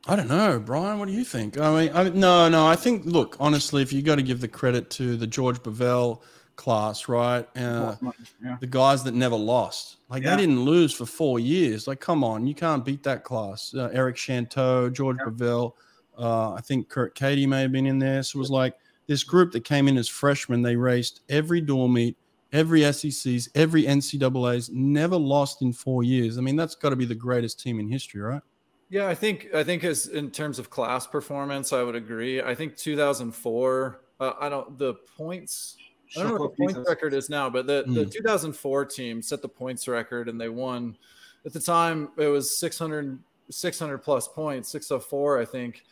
I 0.06 0.16
don't 0.16 0.28
know, 0.28 0.58
Brian. 0.58 0.98
What 0.98 1.08
do 1.08 1.14
you 1.14 1.24
think? 1.24 1.58
I 1.58 1.74
mean, 1.86 1.90
I, 1.94 2.08
no, 2.08 2.48
no. 2.48 2.66
I 2.66 2.74
think, 2.74 3.04
look, 3.04 3.36
honestly, 3.38 3.82
if 3.82 3.92
you 3.92 4.00
got 4.00 4.14
to 4.16 4.22
give 4.22 4.40
the 4.40 4.48
credit 4.48 4.88
to 4.92 5.14
the 5.16 5.26
George 5.26 5.62
Bovell 5.62 6.22
class, 6.56 7.06
right? 7.08 7.46
Uh, 7.56 7.96
yeah. 8.42 8.56
the 8.60 8.66
guys 8.66 9.04
that 9.04 9.12
never 9.14 9.36
lost, 9.36 9.96
like 10.08 10.22
Yeah. 10.22 10.36
they 10.36 10.42
didn't 10.42 10.60
lose 10.64 10.92
for 10.94 11.04
four 11.06 11.38
years. 11.38 11.86
Like, 11.86 12.00
come 12.00 12.24
on, 12.24 12.46
you 12.46 12.54
can't 12.54 12.82
beat 12.84 13.02
that 13.02 13.24
class. 13.24 13.74
Uh, 13.74 13.90
Eric 13.92 14.16
Shanteau, 14.16 14.90
George 14.90 15.18
Yeah. 15.20 15.26
Bovell. 15.32 15.72
Uh, 16.20 16.52
I 16.52 16.60
think 16.60 16.88
Kurt 16.88 17.14
Katie 17.14 17.46
may 17.46 17.62
have 17.62 17.72
been 17.72 17.86
in 17.86 17.98
there. 17.98 18.22
So 18.22 18.38
it 18.38 18.40
was 18.40 18.50
like 18.50 18.76
this 19.06 19.24
group 19.24 19.52
that 19.52 19.64
came 19.64 19.88
in 19.88 19.96
as 19.96 20.06
freshmen. 20.06 20.60
They 20.60 20.76
raced 20.76 21.22
every 21.30 21.62
door 21.62 21.88
meet, 21.88 22.16
every 22.52 22.82
SECs, 22.92 23.48
every 23.54 23.84
NCAA's, 23.84 24.68
never 24.70 25.16
lost 25.16 25.62
in 25.62 25.72
four 25.72 26.02
years. 26.02 26.36
I 26.36 26.42
mean, 26.42 26.56
that's 26.56 26.74
got 26.74 26.90
to 26.90 26.96
be 26.96 27.06
the 27.06 27.14
greatest 27.14 27.58
team 27.58 27.80
in 27.80 27.88
history, 27.88 28.20
right? 28.20 28.42
Yeah, 28.90 29.08
I 29.08 29.14
think 29.14 29.48
I 29.54 29.64
think 29.64 29.84
as 29.84 30.08
in 30.08 30.30
terms 30.30 30.58
of 30.58 30.68
class 30.68 31.06
performance, 31.06 31.72
I 31.72 31.82
would 31.82 31.94
agree. 31.94 32.42
I 32.42 32.54
think 32.54 32.76
2004. 32.76 34.00
Uh, 34.18 34.32
I 34.38 34.48
don't 34.48 34.76
the 34.76 34.94
points. 35.16 35.76
I 36.16 36.22
don't 36.22 36.34
know 36.34 36.40
what 36.40 36.56
the 36.56 36.64
points 36.66 36.88
record 36.88 37.14
is 37.14 37.30
now, 37.30 37.48
but 37.48 37.66
the, 37.66 37.84
the 37.86 38.04
Mm. 38.04 38.12
2004 38.12 38.84
team 38.86 39.22
set 39.22 39.42
the 39.42 39.48
points 39.48 39.86
record 39.86 40.28
and 40.28 40.40
they 40.40 40.48
won. 40.48 40.98
At 41.46 41.52
the 41.52 41.60
time, 41.60 42.10
it 42.18 42.26
was 42.26 42.58
600 42.58 43.18
600 43.48 43.98
plus 43.98 44.28
points, 44.28 44.68
604, 44.70 45.40
I 45.40 45.44
think, 45.44 45.84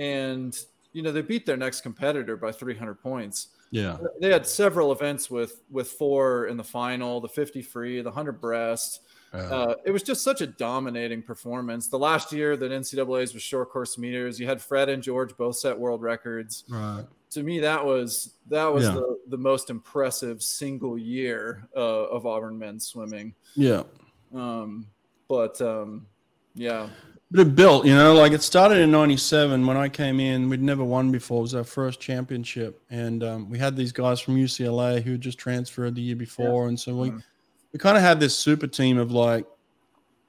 and 0.00 0.58
you 0.92 1.02
know 1.02 1.12
they 1.12 1.22
beat 1.22 1.46
their 1.46 1.56
next 1.56 1.82
competitor 1.82 2.36
by 2.36 2.50
300 2.50 2.94
points. 3.00 3.48
Yeah. 3.70 3.98
They 4.20 4.30
had 4.32 4.46
several 4.46 4.90
events 4.90 5.30
with 5.30 5.62
with 5.70 5.88
four 5.92 6.46
in 6.46 6.56
the 6.56 6.64
final, 6.64 7.20
the 7.20 7.28
50 7.28 7.62
free, 7.62 8.00
the 8.02 8.10
100 8.10 8.40
breast. 8.40 9.02
Uh, 9.32 9.74
it 9.84 9.92
was 9.92 10.02
just 10.02 10.24
such 10.24 10.40
a 10.40 10.46
dominating 10.48 11.22
performance. 11.22 11.86
The 11.86 11.96
last 11.98 12.32
year 12.32 12.56
that 12.56 12.72
NCAA's 12.72 13.32
was 13.32 13.44
short 13.44 13.70
course 13.70 13.96
meters, 13.96 14.40
you 14.40 14.46
had 14.48 14.60
Fred 14.60 14.88
and 14.88 15.00
George 15.00 15.36
both 15.36 15.54
set 15.54 15.78
world 15.78 16.02
records. 16.02 16.64
right. 16.68 17.04
To 17.30 17.44
me, 17.44 17.60
that 17.60 17.84
was 17.86 18.34
that 18.48 18.64
was 18.66 18.86
Yeah. 18.86 18.94
the, 18.94 19.18
the 19.28 19.38
most 19.38 19.70
impressive 19.70 20.42
single 20.42 20.98
year 20.98 21.68
uh, 21.76 22.08
of 22.08 22.26
Auburn 22.26 22.58
men's 22.58 22.88
swimming. 22.88 23.32
Yeah. 23.54 23.84
Um, 24.34 24.88
but 25.28 25.60
um, 25.62 26.06
yeah, 26.56 26.88
But 27.32 27.40
it 27.40 27.54
built, 27.54 27.86
you 27.86 27.94
know, 27.94 28.14
like 28.14 28.32
it 28.32 28.42
started 28.42 28.78
in 28.78 28.90
97 28.90 29.64
when 29.64 29.76
I 29.76 29.88
came 29.88 30.18
in. 30.18 30.48
We'd 30.48 30.60
never 30.62 30.82
won 30.82 31.12
before. 31.12 31.38
It 31.38 31.42
was 31.42 31.54
our 31.54 31.62
first 31.64 32.00
championship. 32.00 32.82
And 32.90 33.22
um, 33.22 33.48
we 33.48 33.56
had 33.56 33.76
these 33.76 33.92
guys 33.92 34.18
from 34.20 34.34
UCLA 34.36 35.00
who 35.00 35.12
had 35.12 35.20
just 35.20 35.38
transferred 35.38 35.94
the 35.94 36.02
year 36.02 36.16
before. 36.16 36.66
And 36.66 36.78
so 36.78 36.96
we, 36.96 37.10
Mhm. 37.10 37.22
we 37.72 37.78
kind 37.78 37.96
of 37.96 38.02
had 38.02 38.18
this 38.18 38.36
super 38.36 38.66
team 38.66 38.98
of 38.98 39.12
like, 39.12 39.46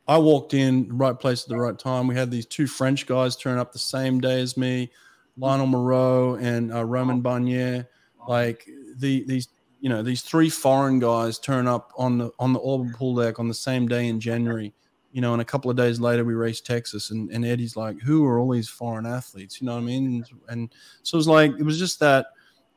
I 0.08 0.18
walked 0.20 0.54
in 0.54 0.90
the 0.90 0.94
right 0.94 1.18
place 1.20 1.42
at 1.44 1.50
the 1.50 1.58
right 1.58 1.78
time. 1.78 2.06
We 2.06 2.14
had 2.16 2.30
these 2.30 2.46
two 2.46 2.68
French 2.68 3.08
guys 3.08 3.36
turn 3.36 3.58
up 3.58 3.72
the 3.74 3.80
same 3.80 4.20
day 4.20 4.40
as 4.42 4.56
me, 4.56 4.92
Lionel 5.38 5.68
Moreau 5.68 6.36
and 6.36 6.72
uh, 6.72 6.84
Romain 6.86 7.22
Barnier. 7.24 7.88
Like 8.28 8.68
the 8.98 9.24
these, 9.24 9.48
you 9.80 9.90
know, 9.90 10.04
these 10.04 10.22
three 10.22 10.50
foreign 10.50 11.00
guys 11.00 11.40
turn 11.40 11.68
up 11.68 11.92
on 11.98 12.20
the 12.20 12.30
on 12.38 12.54
the 12.54 12.60
Auburn 12.62 12.94
pool 12.94 13.16
deck 13.16 13.40
on 13.40 13.48
the 13.48 13.54
same 13.56 13.88
day 13.88 14.08
in 14.08 14.20
January 14.20 14.74
you 15.12 15.22
know, 15.22 15.34
and 15.34 15.42
a 15.42 15.46
couple 15.46 15.70
of 15.70 15.78
days 15.78 16.00
later 16.00 16.24
we 16.24 16.34
raced 16.34 16.66
Texas, 16.66 17.12
and, 17.12 17.30
and 17.32 17.46
Eddie's 17.46 17.76
like, 17.76 18.00
"Who 18.00 18.26
are 18.26 18.40
all 18.40 18.52
these 18.52 18.70
foreign 18.70 19.06
athletes?" 19.06 19.60
You 19.60 19.68
know 19.68 19.74
what 19.74 19.82
I 19.82 19.86
mean? 19.86 20.26
And, 20.48 20.74
so 21.04 21.16
it 21.16 21.20
was 21.20 21.28
like 21.28 21.52
it 21.60 21.64
was 21.64 21.78
just 21.78 22.00
that 22.00 22.28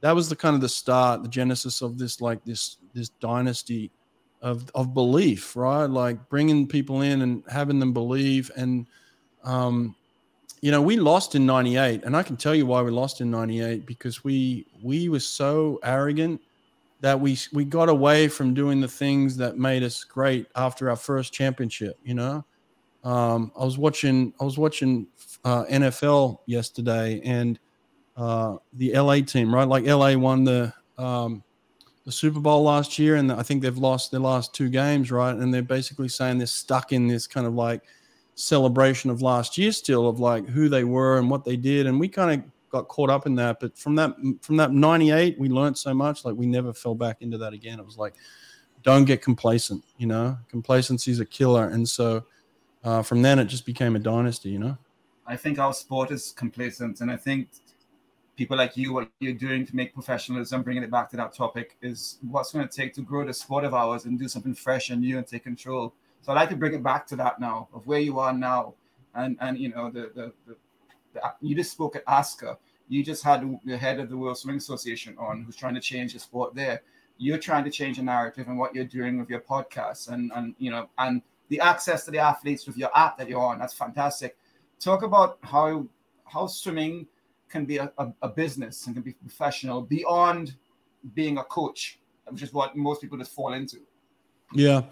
that 0.01 0.15
was 0.15 0.29
the 0.29 0.37
kind 0.37 0.55
of 0.55 0.61
the 0.61 0.69
start, 0.69 1.23
the 1.23 1.29
genesis 1.29 1.81
of 1.81 1.99
this 1.99 2.21
like 2.21 2.45
this 2.45 2.79
this 2.93 3.09
dynasty 3.09 3.91
of 4.43 4.71
of 4.75 4.95
belief, 4.95 5.57
right? 5.57 5.87
Like 5.87 6.29
bringing 6.29 6.67
people 6.67 7.03
in 7.03 7.23
and 7.23 7.43
having 7.49 7.79
them 7.79 7.93
believe, 7.93 8.51
and 8.57 8.87
um, 9.45 9.95
you 10.61 10.71
know, 10.71 10.83
we 10.83 10.97
lost 10.97 11.35
in 11.35 11.47
'98, 11.47 12.05
and 12.05 12.17
I 12.17 12.23
can 12.23 12.37
tell 12.37 12.55
you 12.55 12.67
why 12.67 12.83
we 12.83 12.91
lost 12.91 13.21
in 13.21 13.31
'98 13.31 13.87
because 13.87 14.25
we 14.25 14.67
we 14.83 15.09
were 15.09 15.21
so 15.21 15.79
arrogant 15.83 16.41
that 17.05 17.21
we 17.21 17.37
we 17.53 17.67
got 17.67 17.91
away 17.91 18.29
from 18.29 18.55
doing 18.55 18.81
the 18.81 18.89
things 18.89 19.37
that 19.37 19.59
made 19.59 19.83
us 19.83 20.05
great 20.05 20.47
after 20.57 20.89
our 20.89 20.97
first 20.97 21.35
championship. 21.35 21.99
You 22.03 22.15
know, 22.15 22.45
um, 23.05 23.53
I 23.61 23.63
was 23.63 23.77
watching 23.77 24.33
I 24.41 24.45
was 24.45 24.57
watching 24.57 25.07
uh, 25.45 25.65
NFL 25.67 26.39
yesterday, 26.47 27.21
and 27.23 27.61
uh, 28.17 28.57
the 28.73 28.95
LA 28.99 29.17
team, 29.17 29.55
right? 29.55 29.69
Like 29.69 29.85
LA 29.85 30.15
won 30.15 30.45
the 30.45 30.73
um, 30.97 31.45
the 32.07 32.13
Super 32.13 32.41
Bowl 32.41 32.63
last 32.63 32.99
year, 32.99 33.17
and 33.17 33.31
I 33.31 33.43
think 33.43 33.61
they've 33.61 33.77
lost 33.77 34.11
their 34.11 34.21
last 34.21 34.55
two 34.55 34.71
games, 34.71 35.13
right? 35.13 35.37
And 35.37 35.53
they're 35.53 35.61
basically 35.61 36.09
saying 36.09 36.39
they're 36.39 36.47
stuck 36.47 36.93
in 36.93 37.07
this 37.07 37.27
kind 37.27 37.47
of 37.47 37.53
like 37.53 37.83
celebration 38.35 39.11
of 39.11 39.21
last 39.21 39.59
year 39.59 39.73
still 39.73 40.09
of 40.09 40.21
like 40.21 40.49
who 40.49 40.71
they 40.71 40.85
were 40.85 41.19
and 41.19 41.29
what 41.29 41.45
they 41.45 41.59
did, 41.59 41.87
and 41.87 42.01
we 42.01 42.09
kind 42.09 42.41
of 42.41 42.51
got 42.75 42.89
caught 42.89 43.09
up 43.09 43.25
in 43.27 43.37
that. 43.37 43.61
But 43.61 43.79
from 43.79 43.95
that 43.97 44.17
from 44.43 44.57
that 44.57 44.73
'98, 44.73 45.39
we 45.39 45.49
learned 45.49 45.79
so 45.79 45.95
much. 45.95 46.25
Like 46.25 46.35
we 46.35 46.47
never 46.47 46.73
fell 46.73 46.95
back 46.95 47.23
into 47.23 47.39
that 47.39 47.53
again. 47.53 47.79
It 47.79 47.87
was 47.87 47.97
like, 47.97 48.15
don't 48.83 49.05
get 49.05 49.23
complacent. 49.23 49.85
You 49.97 50.09
know, 50.09 50.37
complacency 50.49 51.11
is 51.13 51.21
a 51.21 51.25
killer. 51.25 51.69
And 51.69 51.89
so 51.89 52.25
uh, 52.83 53.03
from 53.03 53.23
then, 53.23 53.39
it 53.39 53.47
just 53.47 53.65
became 53.65 53.95
a 53.97 54.01
dynasty. 54.01 54.51
You 54.51 54.59
know. 54.59 54.79
I 55.27 55.37
think 55.37 55.59
our 55.59 55.73
sport 55.73 56.11
is 56.11 56.33
complacent, 56.33 57.01
and 57.01 57.11
I 57.11 57.17
think 57.17 57.49
people 58.37 58.57
like 58.59 58.77
you, 58.77 58.93
what 58.93 59.09
you're 59.21 59.33
doing 59.33 59.65
to 59.65 59.77
make 59.77 59.95
professionalism, 59.95 60.63
bringing 60.63 60.83
it 60.83 60.91
back 60.91 61.09
to 61.11 61.17
that 61.17 61.33
topic, 61.33 61.77
is 61.81 62.19
what's 62.29 62.53
going 62.53 62.67
to 62.67 62.77
take 62.77 62.93
to 62.95 63.03
grow 63.03 63.25
the 63.25 63.33
sport 63.33 63.65
of 63.65 63.73
ours 63.73 64.05
and 64.05 64.19
do 64.19 64.29
something 64.29 64.55
fresh 64.55 64.91
and 64.91 65.01
new 65.01 65.17
and 65.17 65.27
take 65.27 65.45
control. 65.45 65.95
So 66.23 66.33
I'd 66.33 66.37
like 66.37 66.51
to 66.51 66.57
bring 66.57 66.75
it 66.75 66.83
back 66.83 67.07
to 67.09 67.17
that 67.17 67.39
now, 67.39 67.69
of 67.73 67.87
where 67.87 68.01
you 68.01 68.19
are 68.19 68.33
now, 68.33 68.75
and 69.15 69.39
and 69.41 69.59
you 69.59 69.69
know 69.69 69.91
the 69.91 70.11
the, 70.15 70.33
the, 70.47 70.53
the 70.53 70.57
you 71.41 71.55
just 71.55 71.73
spoke 71.73 71.97
at 71.97 72.05
ASCA. 72.07 72.57
You 72.89 73.03
just 73.03 73.23
had 73.23 73.59
the 73.65 73.77
head 73.77 73.99
of 73.99 74.11
the 74.11 74.17
World 74.17 74.39
Swimming 74.39 74.59
Association 74.59 75.17
on 75.19 75.43
who's 75.43 75.57
trying 75.57 75.75
to 75.75 75.81
change 75.81 76.13
the 76.13 76.19
sport 76.19 76.55
there. 76.55 76.83
You're 77.17 77.39
trying 77.39 77.65
to 77.65 77.71
change 77.71 77.97
the 77.97 78.03
narrative 78.03 78.49
and 78.49 78.59
what 78.59 78.75
you're 78.75 78.85
doing 78.85 79.19
with 79.19 79.31
your 79.31 79.41
podcast 79.41 80.09
and 80.11 80.33
and 80.35 80.55
you 80.59 80.71
know 80.71 80.89
and 80.99 81.23
the 81.49 81.61
access 81.61 82.05
to 82.05 82.11
the 82.11 82.19
athletes 82.19 82.67
with 82.67 82.77
your 82.77 82.91
app 82.97 83.17
that 83.19 83.29
you're 83.29 83.41
on. 83.41 83.59
That's 83.59 83.75
fantastic. 83.75 84.37
Talk 84.81 85.03
about 85.03 85.39
how 85.43 85.87
how 86.25 86.47
swimming 86.47 87.07
can 87.49 87.65
be 87.65 87.77
a, 87.77 87.93
a, 87.99 88.13
a 88.23 88.29
business 88.29 88.87
and 88.87 88.97
can 88.97 89.03
be 89.03 89.13
professional 89.13 89.81
beyond 89.83 90.57
being 91.15 91.39
a 91.39 91.45
coach, 91.45 92.01
which 92.29 92.43
is 92.43 92.53
what 92.53 92.77
most 92.77 93.01
people 93.01 93.19
just 93.19 93.33
fall 93.33 93.53
into. 93.53 93.79
Yeah. 94.55 94.83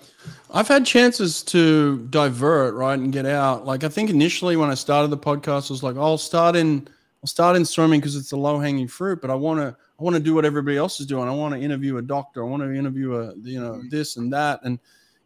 I've 0.52 0.68
had 0.68 0.84
chances 0.84 1.42
to 1.44 2.06
divert, 2.10 2.74
right, 2.74 2.98
and 2.98 3.12
get 3.12 3.24
out. 3.24 3.64
Like 3.64 3.84
I 3.84 3.88
think 3.88 4.10
initially 4.10 4.56
when 4.56 4.70
I 4.70 4.74
started 4.74 5.08
the 5.08 5.18
podcast, 5.18 5.70
I 5.70 5.74
was 5.74 5.82
like, 5.82 5.96
I'll 5.96 6.18
start 6.18 6.56
in 6.56 6.88
I'll 7.22 7.28
start 7.28 7.56
in 7.56 7.64
swimming 7.64 8.00
because 8.00 8.16
it's 8.16 8.32
a 8.32 8.36
low 8.36 8.58
hanging 8.58 8.88
fruit, 8.88 9.20
but 9.20 9.30
I 9.30 9.34
want 9.34 9.60
to 9.60 9.76
I 9.98 10.02
want 10.02 10.14
to 10.14 10.20
do 10.20 10.34
what 10.34 10.44
everybody 10.44 10.76
else 10.76 11.00
is 11.00 11.06
doing. 11.06 11.28
I 11.28 11.32
want 11.32 11.54
to 11.54 11.60
interview 11.60 11.96
a 11.96 12.02
doctor. 12.02 12.44
I 12.44 12.48
want 12.48 12.62
to 12.62 12.74
interview 12.74 13.14
a 13.14 13.34
you 13.36 13.60
know 13.60 13.74
mm-hmm. 13.74 13.88
this 13.88 14.16
and 14.16 14.32
that. 14.32 14.60
And 14.64 14.78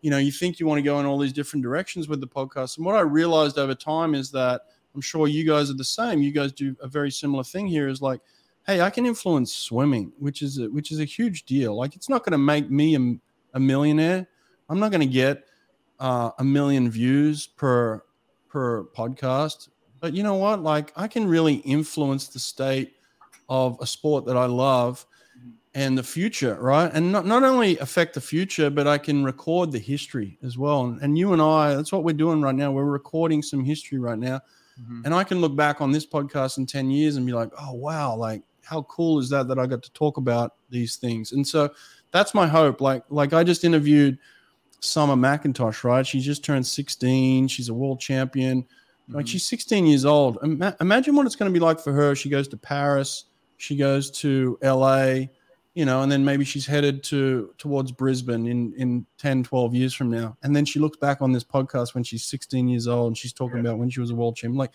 you 0.03 0.11
know, 0.11 0.19
you 0.19 0.31
think 0.31 0.61
you 0.61 0.67
want 0.67 0.79
to 0.79 0.83
go 0.83 1.01
in 1.01 1.07
all 1.07 1.19
these 1.19 1.33
different 1.33 1.63
directions 1.63 2.07
with 2.07 2.21
the 2.21 2.29
podcast. 2.29 2.77
And 2.77 2.87
what 2.87 2.95
I 2.95 3.01
realized 3.01 3.59
over 3.59 3.75
time 3.75 4.15
is 4.15 4.31
that 4.33 4.63
I'm 4.95 5.01
sure 5.01 5.27
you 5.27 5.45
guys 5.45 5.71
are 5.71 5.75
the 5.75 5.85
same. 5.85 6.23
You 6.23 6.31
guys 6.31 6.53
do 6.53 6.77
a 6.81 6.87
very 6.87 7.11
similar 7.11 7.43
thing 7.43 7.67
here. 7.67 7.89
Is 7.89 8.03
like, 8.03 8.21
hey, 8.67 8.83
I 8.83 8.91
can 8.91 9.07
influence 9.07 9.53
swimming, 9.53 10.13
which 10.19 10.43
is 10.43 10.59
a, 10.59 10.67
which 10.71 10.93
is 10.93 11.01
a 11.01 11.05
huge 11.05 11.45
deal. 11.45 11.75
Like, 11.77 11.97
it's 11.97 12.09
not 12.09 12.25
going 12.25 12.33
to 12.33 12.39
make 12.39 12.71
me 12.71 12.95
a 12.95 13.17
a 13.57 13.61
millionaire. 13.61 14.29
I'm 14.69 14.79
not 14.79 14.93
going 14.93 15.01
to 15.01 15.13
get 15.13 15.47
uh, 15.99 16.31
a 16.39 16.45
million 16.45 16.89
views 16.89 17.47
per 17.47 18.05
per 18.49 18.85
podcast, 18.97 19.71
but 19.99 20.15
you 20.15 20.23
know 20.23 20.37
what? 20.37 20.63
Like 20.63 20.93
I 20.95 21.09
can 21.09 21.27
really 21.27 21.55
influence 21.57 22.29
the 22.29 22.39
state 22.39 22.95
of 23.49 23.79
a 23.81 23.87
sport 23.87 24.27
that 24.27 24.37
I 24.37 24.47
love 24.47 25.05
and 25.75 25.97
the 25.97 26.03
future, 26.03 26.55
right? 26.61 26.91
And 26.95 27.13
not, 27.13 27.27
not 27.27 27.43
only 27.45 27.77
affect 27.79 28.15
the 28.15 28.21
future, 28.21 28.71
but 28.71 28.87
I 28.87 28.97
can 28.97 29.25
record 29.25 29.73
the 29.73 29.79
history 29.79 30.39
as 30.43 30.57
well. 30.57 30.87
And, 30.87 31.01
and 31.03 31.19
you 31.19 31.35
and 31.35 31.43
I, 31.43 31.75
that's 31.75 31.93
what 31.93 32.03
we're 32.03 32.15
doing 32.15 32.41
right 32.41 32.55
now. 32.55 32.73
We're 32.73 32.85
recording 32.85 33.43
some 33.43 33.63
history 33.63 33.99
right 33.99 34.19
now. 34.19 34.41
Mm-hmm. 34.81 35.03
And 35.05 35.15
I 35.15 35.23
can 35.23 35.41
look 35.41 35.55
back 35.55 35.83
on 35.83 35.93
this 35.93 36.07
podcast 36.07 36.57
in 36.57 36.65
10 36.65 36.91
years 36.91 37.17
and 37.17 37.27
be 37.27 37.33
like, 37.33 37.51
oh, 37.61 37.75
wow, 37.75 38.17
like 38.17 38.43
how 38.65 38.83
cool 38.83 39.19
is 39.19 39.29
that 39.31 39.49
that 39.49 39.59
I 39.59 39.67
got 39.67 39.83
to 39.83 39.93
talk 39.93 40.17
about 40.17 40.55
these 40.71 40.97
things? 40.97 41.33
And 41.33 41.47
so 41.47 41.71
that's 42.17 42.35
my 42.35 42.47
hope. 42.47 42.81
Like, 42.81 43.05
like 43.11 43.33
I 43.33 43.45
just 43.45 43.65
interviewed 43.65 44.19
Summer 44.81 45.15
McIntosh, 45.15 45.85
right? 45.85 46.07
She 46.07 46.21
just 46.21 46.45
turned 46.45 46.67
16. 46.67 47.49
She's 47.49 47.69
a 47.69 47.75
world 47.75 48.01
champion. 48.01 48.63
Mm-hmm. 48.63 49.17
Like 49.17 49.27
she's 49.27 49.45
16 49.45 49.87
years 49.87 50.05
old. 50.05 50.39
Ima- 50.43 50.77
imagine 50.81 51.15
what 51.15 51.27
it's 51.27 51.37
going 51.37 51.53
to 51.53 51.59
be 51.59 51.65
like 51.65 51.81
for 51.81 51.93
her. 51.93 52.15
She 52.15 52.29
goes 52.29 52.49
to 52.49 52.57
Paris. 52.57 53.25
She 53.59 53.77
goes 53.77 54.11
to 54.13 54.59
LA, 54.63 55.29
you 55.75 55.87
know, 55.87 56.03
and 56.03 56.13
then 56.13 56.25
maybe 56.25 56.45
she's 56.45 56.67
headed 56.67 57.03
to 57.05 57.55
towards 57.57 57.91
Brisbane 57.91 58.47
in 58.47 58.75
in 58.75 59.07
10, 59.19 59.45
12 59.45 59.75
years 59.75 59.95
from 59.95 60.11
now. 60.11 60.37
And 60.43 60.55
then 60.55 60.65
she 60.65 60.79
looks 60.79 60.99
back 60.99 61.23
on 61.23 61.33
this 61.33 61.45
podcast 61.45 61.95
when 61.95 62.05
she's 62.05 62.25
16 62.25 62.69
years 62.69 62.87
old 62.87 63.09
and 63.09 63.19
she's 63.19 63.33
talking 63.33 63.57
yeah. 63.57 63.63
about 63.63 63.79
when 63.79 63.89
she 63.89 64.01
was 64.01 64.11
a 64.11 64.15
world 64.15 64.37
champion. 64.37 64.59
Like, 64.59 64.73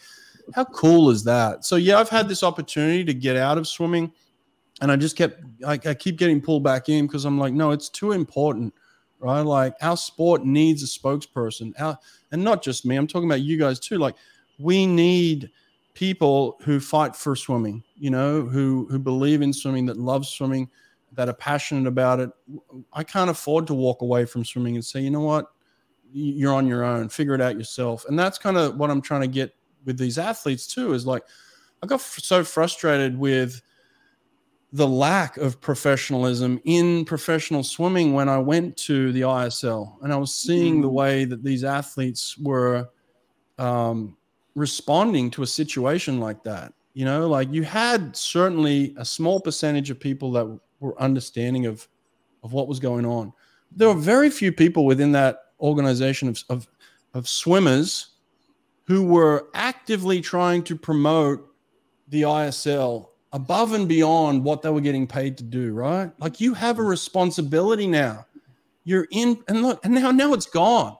how 0.56 0.66
cool 0.66 1.12
is 1.12 1.24
that? 1.26 1.64
So 1.64 1.76
yeah, 1.76 2.00
I've 2.00 2.10
had 2.10 2.28
this 2.28 2.44
opportunity 2.44 3.04
to 3.04 3.14
get 3.14 3.38
out 3.38 3.60
of 3.60 3.68
swimming 3.68 4.12
and 4.82 4.92
I 4.92 4.96
just 4.96 5.16
kept 5.16 5.42
I, 5.66 5.74
I 5.86 5.94
keep 5.94 6.18
getting 6.18 6.42
pulled 6.42 6.64
back 6.64 6.90
in 6.90 7.08
because 7.08 7.26
I'm 7.26 7.40
like, 7.40 7.54
no, 7.54 7.72
it's 7.72 7.88
too 7.88 8.12
important, 8.12 8.74
right? 9.20 9.42
Like 9.42 9.76
our 9.82 9.96
sport 9.96 10.44
needs 10.44 10.84
a 10.84 10.88
spokesperson. 10.88 11.74
Our, 11.80 11.98
and 12.32 12.44
not 12.44 12.64
just 12.64 12.86
me, 12.86 12.96
I'm 12.96 13.08
talking 13.08 13.30
about 13.30 13.42
you 13.42 13.58
guys 13.58 13.80
too. 13.80 13.98
Like 13.98 14.16
we 14.60 14.86
need 14.86 15.52
people 15.94 16.58
who 16.62 16.80
fight 16.80 17.16
for 17.16 17.36
swimming, 17.36 17.84
you 17.96 18.10
know, 18.10 18.42
who 18.42 18.88
who 18.90 18.98
believe 18.98 19.42
in 19.42 19.54
swimming, 19.54 19.86
that 19.86 19.98
love 19.98 20.26
swimming, 20.26 20.68
that 21.14 21.30
are 21.30 21.34
passionate 21.34 21.88
about 21.88 22.20
it. 22.20 22.32
I 22.92 23.04
can't 23.04 23.30
afford 23.30 23.68
to 23.68 23.76
walk 23.76 24.02
away 24.02 24.26
from 24.26 24.44
swimming 24.44 24.76
and 24.76 24.84
say, 24.84 25.02
you 25.02 25.12
know 25.12 25.22
what, 25.22 25.52
you're 26.12 26.54
on 26.54 26.68
your 26.68 26.84
own, 26.84 27.10
figure 27.10 27.36
it 27.36 27.42
out 27.42 27.58
yourself. 27.58 28.06
And 28.08 28.18
that's 28.18 28.40
kind 28.40 28.58
of 28.58 28.78
what 28.78 28.90
I'm 28.90 29.02
trying 29.02 29.22
to 29.22 29.28
get 29.28 29.54
with 29.86 29.98
these 29.98 30.18
athletes 30.18 30.66
too. 30.66 30.94
Is 30.94 31.06
like 31.06 31.24
I 31.84 31.88
got 31.88 32.02
so 32.02 32.44
frustrated 32.44 33.18
with 33.18 33.62
the 34.74 34.88
lack 34.88 35.38
of 35.38 35.60
professionalism 35.60 36.62
in 36.64 37.04
professional 37.04 37.64
swimming 37.64 38.14
when 38.14 38.30
I 38.30 38.38
went 38.38 38.78
to 38.78 39.12
the 39.12 39.22
ISL 39.22 40.02
and 40.02 40.14
I 40.14 40.16
was 40.16 40.34
seeing 40.34 40.78
mm. 40.78 40.82
the 40.84 40.90
way 40.90 41.26
that 41.26 41.44
these 41.44 41.64
athletes 41.64 42.38
were 42.38 42.90
um, 43.58 44.16
responding 44.56 45.30
to 45.32 45.44
a 45.44 45.48
situation 45.48 46.20
like 46.20 46.44
that. 46.44 46.74
You 46.94 47.06
know, 47.06 47.28
like 47.28 47.52
you 47.52 47.64
had 47.64 48.16
certainly 48.16 48.94
a 48.98 49.06
small 49.06 49.40
percentage 49.40 49.90
of 49.90 50.00
people 50.00 50.32
that 50.34 50.60
were 50.80 51.00
understanding 51.02 51.66
of 51.66 51.88
of 52.44 52.54
what 52.54 52.68
was 52.68 52.80
going 52.80 53.06
on. 53.06 53.34
There 53.72 53.88
were 53.88 53.94
very 53.94 54.30
few 54.30 54.52
people 54.52 54.86
within 54.86 55.12
that 55.14 55.46
organization 55.60 56.28
of, 56.28 56.44
of, 56.50 56.68
of 57.14 57.28
swimmers 57.28 58.08
who 58.86 59.04
were 59.04 59.48
actively 59.54 60.22
trying 60.22 60.64
to 60.64 60.76
promote 60.76 61.48
the 62.10 62.24
ISL 62.24 63.10
above 63.34 63.74
and 63.74 63.88
beyond 63.88 64.44
what 64.44 64.62
they 64.62 64.70
were 64.70 64.82
getting 64.82 65.08
paid 65.08 65.38
to 65.38 65.44
do, 65.44 65.74
right? 65.74 66.12
Like 66.20 66.42
you 66.42 66.54
have 66.54 66.80
a 66.80 66.84
responsibility 66.84 67.88
now. 67.88 68.26
You're 68.84 69.08
in 69.12 69.42
and 69.48 69.62
look, 69.62 69.84
and 69.86 69.94
now 69.94 70.12
now 70.12 70.34
it's 70.34 70.48
gone. 70.48 70.98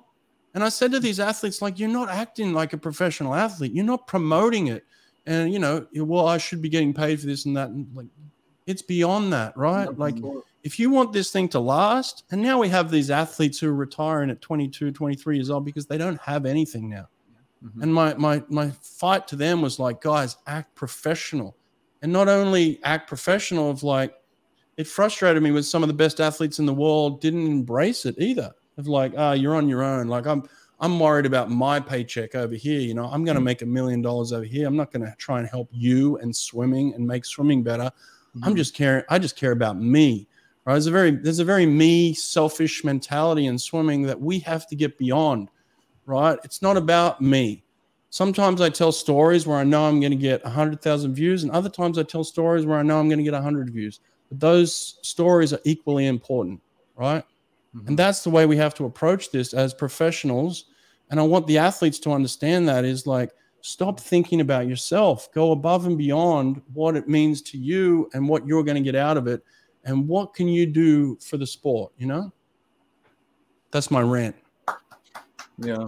And 0.54 0.64
I 0.64 0.70
said 0.70 0.92
to 0.92 1.00
these 1.00 1.20
athletes, 1.20 1.62
like, 1.62 1.80
you're 1.80 1.90
not 1.90 2.10
acting 2.10 2.54
like 2.54 2.74
a 2.74 2.78
professional 2.78 3.34
athlete. 3.34 3.72
You're 3.72 3.86
not 3.86 4.06
promoting 4.06 4.68
it. 4.68 4.84
And 5.26 5.52
you 5.52 5.60
know, 5.60 5.88
well, 5.96 6.28
I 6.28 6.38
should 6.38 6.62
be 6.62 6.70
getting 6.70 6.94
paid 6.94 7.20
for 7.20 7.28
this 7.28 7.46
and 7.46 7.56
that. 7.58 7.70
And 7.70 7.88
like 7.94 8.08
it's 8.66 8.82
beyond 8.82 9.34
that, 9.34 9.56
right? 9.58 9.98
Like 9.98 10.16
if 10.64 10.80
you 10.80 10.90
want 10.90 11.14
this 11.14 11.32
thing 11.32 11.50
to 11.50 11.60
last, 11.60 12.24
and 12.32 12.42
now 12.42 12.60
we 12.60 12.70
have 12.70 12.92
these 12.92 13.12
athletes 13.12 13.60
who 13.60 13.70
are 13.70 13.76
retiring 13.76 14.30
at 14.30 14.42
22, 14.42 14.92
23 14.92 15.36
years 15.36 15.50
old 15.50 15.66
because 15.66 15.86
they 15.86 15.98
don't 15.98 16.20
have 16.22 16.46
anything 16.46 16.90
now. 16.90 17.08
Mm-hmm. 17.64 17.84
And 17.84 17.94
my 17.94 18.14
my 18.16 18.44
my 18.50 18.72
fight 18.82 19.28
to 19.30 19.36
them 19.36 19.62
was 19.62 19.80
like, 19.80 20.02
guys, 20.02 20.38
act 20.48 20.74
professional 20.76 21.56
and 22.02 22.12
not 22.12 22.28
only 22.28 22.80
act 22.84 23.08
professional 23.08 23.70
of 23.70 23.84
like 23.84 24.16
it 24.78 24.88
frustrated 24.88 25.44
me 25.44 25.52
with 25.52 25.66
some 25.66 25.84
of 25.84 25.88
the 25.88 25.94
best 25.94 26.20
athletes 26.20 26.60
in 26.60 26.66
the 26.66 26.74
world 26.74 27.22
didn't 27.22 27.46
embrace 27.46 28.06
it 28.06 28.16
either. 28.18 28.52
Of 28.78 28.88
like 28.88 29.14
ah 29.18 29.30
oh, 29.30 29.34
you're 29.34 29.56
on 29.56 29.68
your 29.68 29.84
own. 29.84 30.08
Like 30.08 30.26
i'm 30.26 30.48
i'm 30.80 31.00
worried 31.00 31.26
about 31.26 31.52
my 31.52 31.80
paycheck 31.80 32.36
over 32.36 32.56
here. 32.56 32.80
You 32.80 32.94
know 32.94 33.06
i'm 33.06 33.24
going 33.24 33.36
to 33.36 33.42
mm. 33.42 33.46
make 33.46 33.62
a 33.62 33.66
million 33.66 34.02
dollars 34.02 34.34
over 34.34 34.46
here. 34.46 34.68
I'm 34.68 34.78
not 34.78 34.92
going 34.92 35.06
to 35.06 35.14
try 35.18 35.40
and 35.40 35.48
help 35.48 35.70
you 35.72 36.18
and 36.18 36.36
swimming 36.36 36.94
and 36.94 37.06
make 37.06 37.26
swimming 37.26 37.64
better. 37.64 37.92
Mm-hmm. 38.32 38.46
i'm 38.46 38.56
just 38.56 38.74
caring 38.74 39.04
i 39.10 39.20
just 39.20 39.36
care 39.36 39.52
about 39.52 39.78
me. 39.78 40.28
Right? 40.66 40.74
There's 40.74 40.88
a 40.88 40.92
very 40.92 41.12
there's 41.12 41.40
a 41.40 41.46
very 41.46 41.66
me 41.66 42.14
selfish 42.14 42.84
mentality 42.84 43.48
in 43.48 43.60
swimming 43.60 44.04
that 44.04 44.20
we 44.20 44.40
have 44.40 44.68
to 44.68 44.76
get 44.76 44.98
beyond. 44.98 45.50
Right? 46.06 46.40
It's 46.44 46.62
not 46.62 46.78
about 46.78 47.22
me 47.22 47.64
Sometimes 48.12 48.60
I 48.60 48.70
tell 48.70 48.92
stories 48.92 49.48
where 49.48 49.58
I 49.58 49.64
know 49.64 49.86
I'm 49.88 50.02
going 50.02 50.12
to 50.12 50.18
get 50.18 50.44
100,000 50.44 51.16
views, 51.16 51.44
and 51.44 51.52
other 51.52 51.70
times 51.70 51.98
I 51.98 52.04
tell 52.04 52.26
stories 52.26 52.66
where 52.66 52.78
I 52.78 52.84
know 52.84 53.00
I'm 53.00 53.08
going 53.08 53.20
to 53.20 53.24
get 53.24 53.34
100 53.34 53.70
views. 53.70 54.02
But 54.28 54.42
those 54.42 55.00
stories 55.02 55.54
are 55.54 55.62
equally 55.64 56.08
important, 56.08 56.62
right? 56.98 57.24
Mm-hmm. 57.74 57.88
And 57.88 57.98
that's 57.98 58.22
the 58.26 58.30
way 58.30 58.46
we 58.46 58.58
have 58.58 58.74
to 58.76 58.86
approach 58.86 59.32
this 59.32 59.54
as 59.54 59.74
professionals. 59.74 60.66
And 61.10 61.22
I 61.22 61.24
want 61.24 61.48
the 61.48 61.58
athletes 61.58 62.00
to 62.00 62.12
understand 62.12 62.68
that 62.68 62.84
is 62.84 63.08
like, 63.08 63.32
stop 63.62 63.98
thinking 63.98 64.42
about 64.42 64.68
yourself, 64.68 65.32
go 65.32 65.54
above 65.54 65.86
and 65.86 65.98
beyond 65.98 66.62
what 66.74 66.98
it 66.98 67.08
means 67.08 67.42
to 67.44 67.58
you 67.58 68.10
and 68.14 68.28
what 68.28 68.46
you're 68.46 68.64
going 68.64 68.76
to 68.76 68.84
get 68.84 68.96
out 68.96 69.16
of 69.16 69.28
it. 69.28 69.42
And 69.86 70.06
what 70.06 70.34
can 70.34 70.50
you 70.50 70.66
do 70.66 71.18
for 71.22 71.38
the 71.38 71.48
sport, 71.48 71.94
you 71.98 72.08
know? 72.08 72.34
That's 73.72 73.90
my 73.90 74.02
rant. 74.02 74.36
Yeah. 75.58 75.86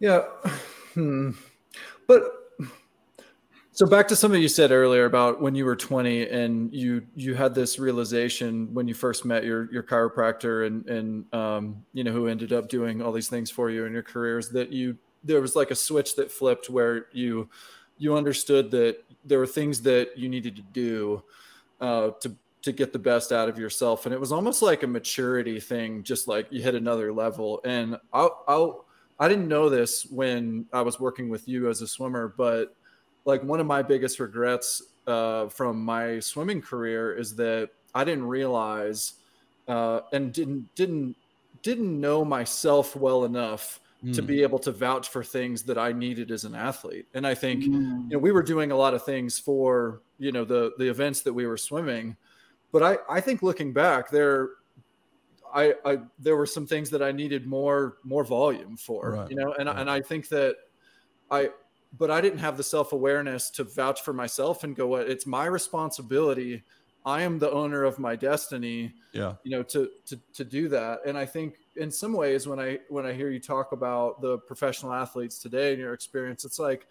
Yeah. 0.00 0.24
Hmm. 0.98 1.30
But 2.08 2.24
so 3.70 3.86
back 3.86 4.08
to 4.08 4.16
something 4.16 4.42
you 4.42 4.48
said 4.48 4.72
earlier 4.72 5.04
about 5.04 5.40
when 5.40 5.54
you 5.54 5.64
were 5.64 5.76
20 5.76 6.28
and 6.28 6.74
you 6.74 7.06
you 7.14 7.34
had 7.34 7.54
this 7.54 7.78
realization 7.78 8.74
when 8.74 8.88
you 8.88 8.94
first 8.94 9.24
met 9.24 9.44
your 9.44 9.72
your 9.72 9.84
chiropractor 9.84 10.66
and 10.66 10.88
and 10.88 11.32
um, 11.32 11.84
you 11.92 12.02
know 12.02 12.10
who 12.10 12.26
ended 12.26 12.52
up 12.52 12.68
doing 12.68 13.00
all 13.00 13.12
these 13.12 13.28
things 13.28 13.48
for 13.48 13.70
you 13.70 13.84
in 13.84 13.92
your 13.92 14.02
careers 14.02 14.48
that 14.48 14.72
you 14.72 14.98
there 15.22 15.40
was 15.40 15.54
like 15.54 15.70
a 15.70 15.74
switch 15.76 16.16
that 16.16 16.32
flipped 16.32 16.68
where 16.68 17.06
you 17.12 17.48
you 17.96 18.16
understood 18.16 18.68
that 18.72 18.96
there 19.24 19.38
were 19.38 19.46
things 19.46 19.80
that 19.82 20.18
you 20.18 20.28
needed 20.28 20.56
to 20.56 20.62
do 20.72 21.22
uh, 21.80 22.10
to 22.20 22.34
to 22.62 22.72
get 22.72 22.92
the 22.92 22.98
best 22.98 23.30
out 23.30 23.48
of 23.48 23.56
yourself 23.56 24.04
and 24.04 24.12
it 24.12 24.18
was 24.18 24.32
almost 24.32 24.62
like 24.62 24.82
a 24.82 24.86
maturity 24.88 25.60
thing 25.60 26.02
just 26.02 26.26
like 26.26 26.48
you 26.50 26.60
hit 26.60 26.74
another 26.74 27.12
level 27.12 27.60
and 27.64 27.96
I'll, 28.12 28.42
I'll 28.48 28.87
I 29.18 29.28
didn't 29.28 29.48
know 29.48 29.68
this 29.68 30.06
when 30.10 30.66
I 30.72 30.82
was 30.82 31.00
working 31.00 31.28
with 31.28 31.48
you 31.48 31.68
as 31.68 31.82
a 31.82 31.88
swimmer, 31.88 32.28
but 32.36 32.76
like 33.24 33.42
one 33.42 33.60
of 33.60 33.66
my 33.66 33.82
biggest 33.82 34.20
regrets 34.20 34.82
uh, 35.06 35.48
from 35.48 35.84
my 35.84 36.20
swimming 36.20 36.62
career 36.62 37.14
is 37.16 37.34
that 37.36 37.70
I 37.94 38.04
didn't 38.04 38.26
realize 38.26 39.14
uh, 39.66 40.00
and 40.12 40.32
didn't 40.32 40.74
didn't 40.74 41.16
didn't 41.62 42.00
know 42.00 42.24
myself 42.24 42.94
well 42.96 43.24
enough 43.24 43.80
to 44.12 44.22
Mm. 44.22 44.26
be 44.26 44.42
able 44.42 44.60
to 44.60 44.70
vouch 44.70 45.08
for 45.08 45.24
things 45.24 45.64
that 45.64 45.76
I 45.76 45.90
needed 45.92 46.30
as 46.30 46.44
an 46.44 46.54
athlete. 46.54 47.08
And 47.14 47.26
I 47.26 47.34
think 47.34 47.64
Mm. 47.64 48.10
you 48.10 48.16
know 48.16 48.18
we 48.18 48.30
were 48.32 48.44
doing 48.44 48.70
a 48.70 48.76
lot 48.76 48.94
of 48.94 49.04
things 49.04 49.38
for 49.40 50.02
you 50.18 50.30
know 50.32 50.44
the 50.44 50.72
the 50.78 50.88
events 50.88 51.22
that 51.22 51.32
we 51.32 51.46
were 51.46 51.56
swimming, 51.56 52.16
but 52.72 52.82
I 52.82 52.98
I 53.18 53.20
think 53.20 53.42
looking 53.42 53.72
back 53.72 54.10
there. 54.10 54.50
I, 55.54 55.74
I 55.84 55.98
there 56.18 56.36
were 56.36 56.46
some 56.46 56.66
things 56.66 56.90
that 56.90 57.02
I 57.02 57.12
needed 57.12 57.46
more 57.46 57.98
more 58.04 58.24
volume 58.24 58.76
for, 58.76 59.12
Right, 59.12 59.30
you 59.30 59.36
know, 59.36 59.54
and 59.58 59.68
right. 59.68 59.78
and 59.78 59.90
I 59.90 60.00
think 60.00 60.28
that 60.28 60.56
I 61.30 61.50
but 61.96 62.10
I 62.10 62.20
didn't 62.20 62.38
have 62.40 62.56
the 62.56 62.62
self 62.62 62.92
awareness 62.92 63.50
to 63.50 63.64
vouch 63.64 64.02
for 64.02 64.12
myself 64.12 64.64
and 64.64 64.76
go, 64.76 64.86
"What? 64.88 65.08
It's 65.08 65.26
my 65.26 65.46
responsibility. 65.46 66.62
I 67.04 67.22
am 67.22 67.38
the 67.38 67.50
owner 67.50 67.84
of 67.84 67.98
my 67.98 68.16
destiny." 68.16 68.94
Yeah. 69.12 69.34
You 69.42 69.52
know, 69.52 69.62
to 69.64 69.90
to 70.06 70.20
to 70.34 70.44
do 70.44 70.68
that. 70.68 71.00
And 71.06 71.16
I 71.16 71.24
think 71.24 71.56
in 71.76 71.90
some 71.90 72.12
ways, 72.12 72.46
when 72.46 72.60
I 72.60 72.80
when 72.88 73.06
I 73.06 73.12
hear 73.12 73.30
you 73.30 73.40
talk 73.40 73.72
about 73.72 74.20
the 74.20 74.38
professional 74.38 74.92
athletes 74.92 75.38
today 75.38 75.72
and 75.72 75.80
your 75.80 75.94
experience, 75.94 76.44
it's 76.44 76.58
like 76.58 76.86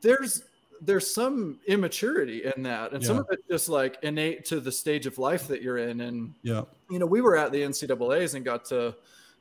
there's 0.00 0.42
there's 0.84 1.12
some 1.14 1.60
immaturity 1.66 2.42
in 2.56 2.62
that, 2.64 2.92
and 2.92 3.04
some 3.04 3.18
of 3.18 3.26
it 3.30 3.38
just 3.48 3.68
like 3.68 3.98
innate 4.02 4.44
to 4.46 4.58
the 4.60 4.72
stage 4.72 5.06
of 5.06 5.16
life 5.16 5.46
that 5.48 5.62
you're 5.62 5.78
in, 5.78 6.00
and 6.02 6.34
Yeah. 6.42 6.64
you 6.90 6.98
know, 6.98 7.06
we 7.06 7.20
were 7.20 7.36
at 7.36 7.52
the 7.52 7.62
NCAA's 7.62 8.34
and 8.34 8.44
got 8.44 8.64
to 8.66 8.94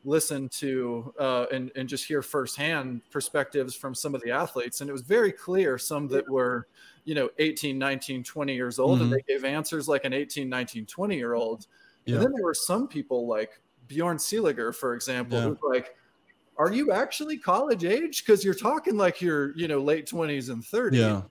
listen 0.03 0.49
to 0.49 1.13
uh, 1.19 1.45
and, 1.51 1.71
and 1.75 1.87
just 1.87 2.05
hear 2.05 2.21
firsthand 2.21 3.01
perspectives 3.11 3.75
from 3.75 3.93
some 3.93 4.15
of 4.15 4.21
the 4.21 4.31
athletes. 4.31 4.81
And 4.81 4.89
it 4.89 4.93
was 4.93 5.03
very 5.03 5.31
clear 5.31 5.77
some 5.77 6.07
that 6.07 6.27
were, 6.29 6.67
you 7.05 7.13
know, 7.13 7.29
18, 7.37 7.77
19, 7.77 8.23
20 8.23 8.55
years 8.55 8.79
old, 8.79 8.99
Mhm. 8.99 9.03
and 9.03 9.13
they 9.13 9.21
gave 9.27 9.43
answers 9.45 9.87
like 9.87 10.03
an 10.05 10.13
18, 10.13 10.49
19, 10.49 10.85
20 10.87 11.15
year 11.17 11.33
old. 11.33 11.67
Yeah. 12.05 12.15
And 12.15 12.23
then 12.25 12.31
there 12.33 12.43
were 12.43 12.55
some 12.55 12.87
people 12.87 13.27
like 13.27 13.59
Bjorn 13.87 14.17
Seeliger, 14.17 14.73
for 14.73 14.93
example, 14.95 15.37
Yeah. 15.37 15.45
who's 15.49 15.57
like, 15.63 15.95
are 16.61 16.71
you 16.71 16.91
actually 16.91 17.39
college 17.39 17.83
age? 17.83 18.23
Because 18.23 18.45
you're 18.45 18.53
talking 18.53 18.95
like 18.95 19.19
you're, 19.19 19.57
you 19.57 19.67
know, 19.67 19.79
late 19.79 20.05
20s 20.05 20.51
and 20.51 20.61
30s. 20.61 20.93
Yeah. 20.93 21.21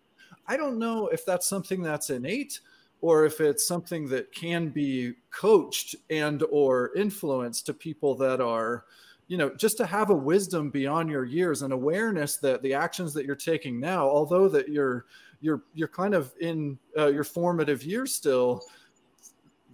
I 0.49 0.57
don't 0.57 0.77
know 0.77 1.07
if 1.07 1.25
that's 1.25 1.47
something 1.47 1.83
that's 1.83 2.11
innate 2.11 2.59
or 3.01 3.25
if 3.25 3.41
it's 3.41 3.65
something 3.65 4.09
that 4.09 4.33
can 4.33 4.71
be 4.71 5.13
coached 5.31 5.95
and 6.11 6.43
or 6.51 6.91
influenced 6.97 7.65
to 7.67 7.75
people 7.75 8.17
that 8.17 8.41
are 8.41 8.87
you 9.29 9.39
know 9.39 9.55
just 9.55 9.77
to 9.77 9.87
have 9.87 10.11
a 10.11 10.15
wisdom 10.15 10.69
beyond 10.71 11.09
your 11.09 11.25
years 11.25 11.63
and 11.63 11.73
awareness 11.73 12.37
that 12.39 12.61
the 12.63 12.75
actions 12.75 13.15
that 13.15 13.25
you're 13.25 13.37
taking 13.37 13.79
now 13.79 14.09
although 14.09 14.49
that 14.49 14.69
you're 14.69 15.07
you're 15.41 15.63
you're 15.73 15.89
kind 15.89 16.15
of 16.15 16.33
in 16.41 16.77
uh, 16.99 17.07
your 17.07 17.23
formative 17.23 17.85
years 17.85 18.13
still 18.13 18.65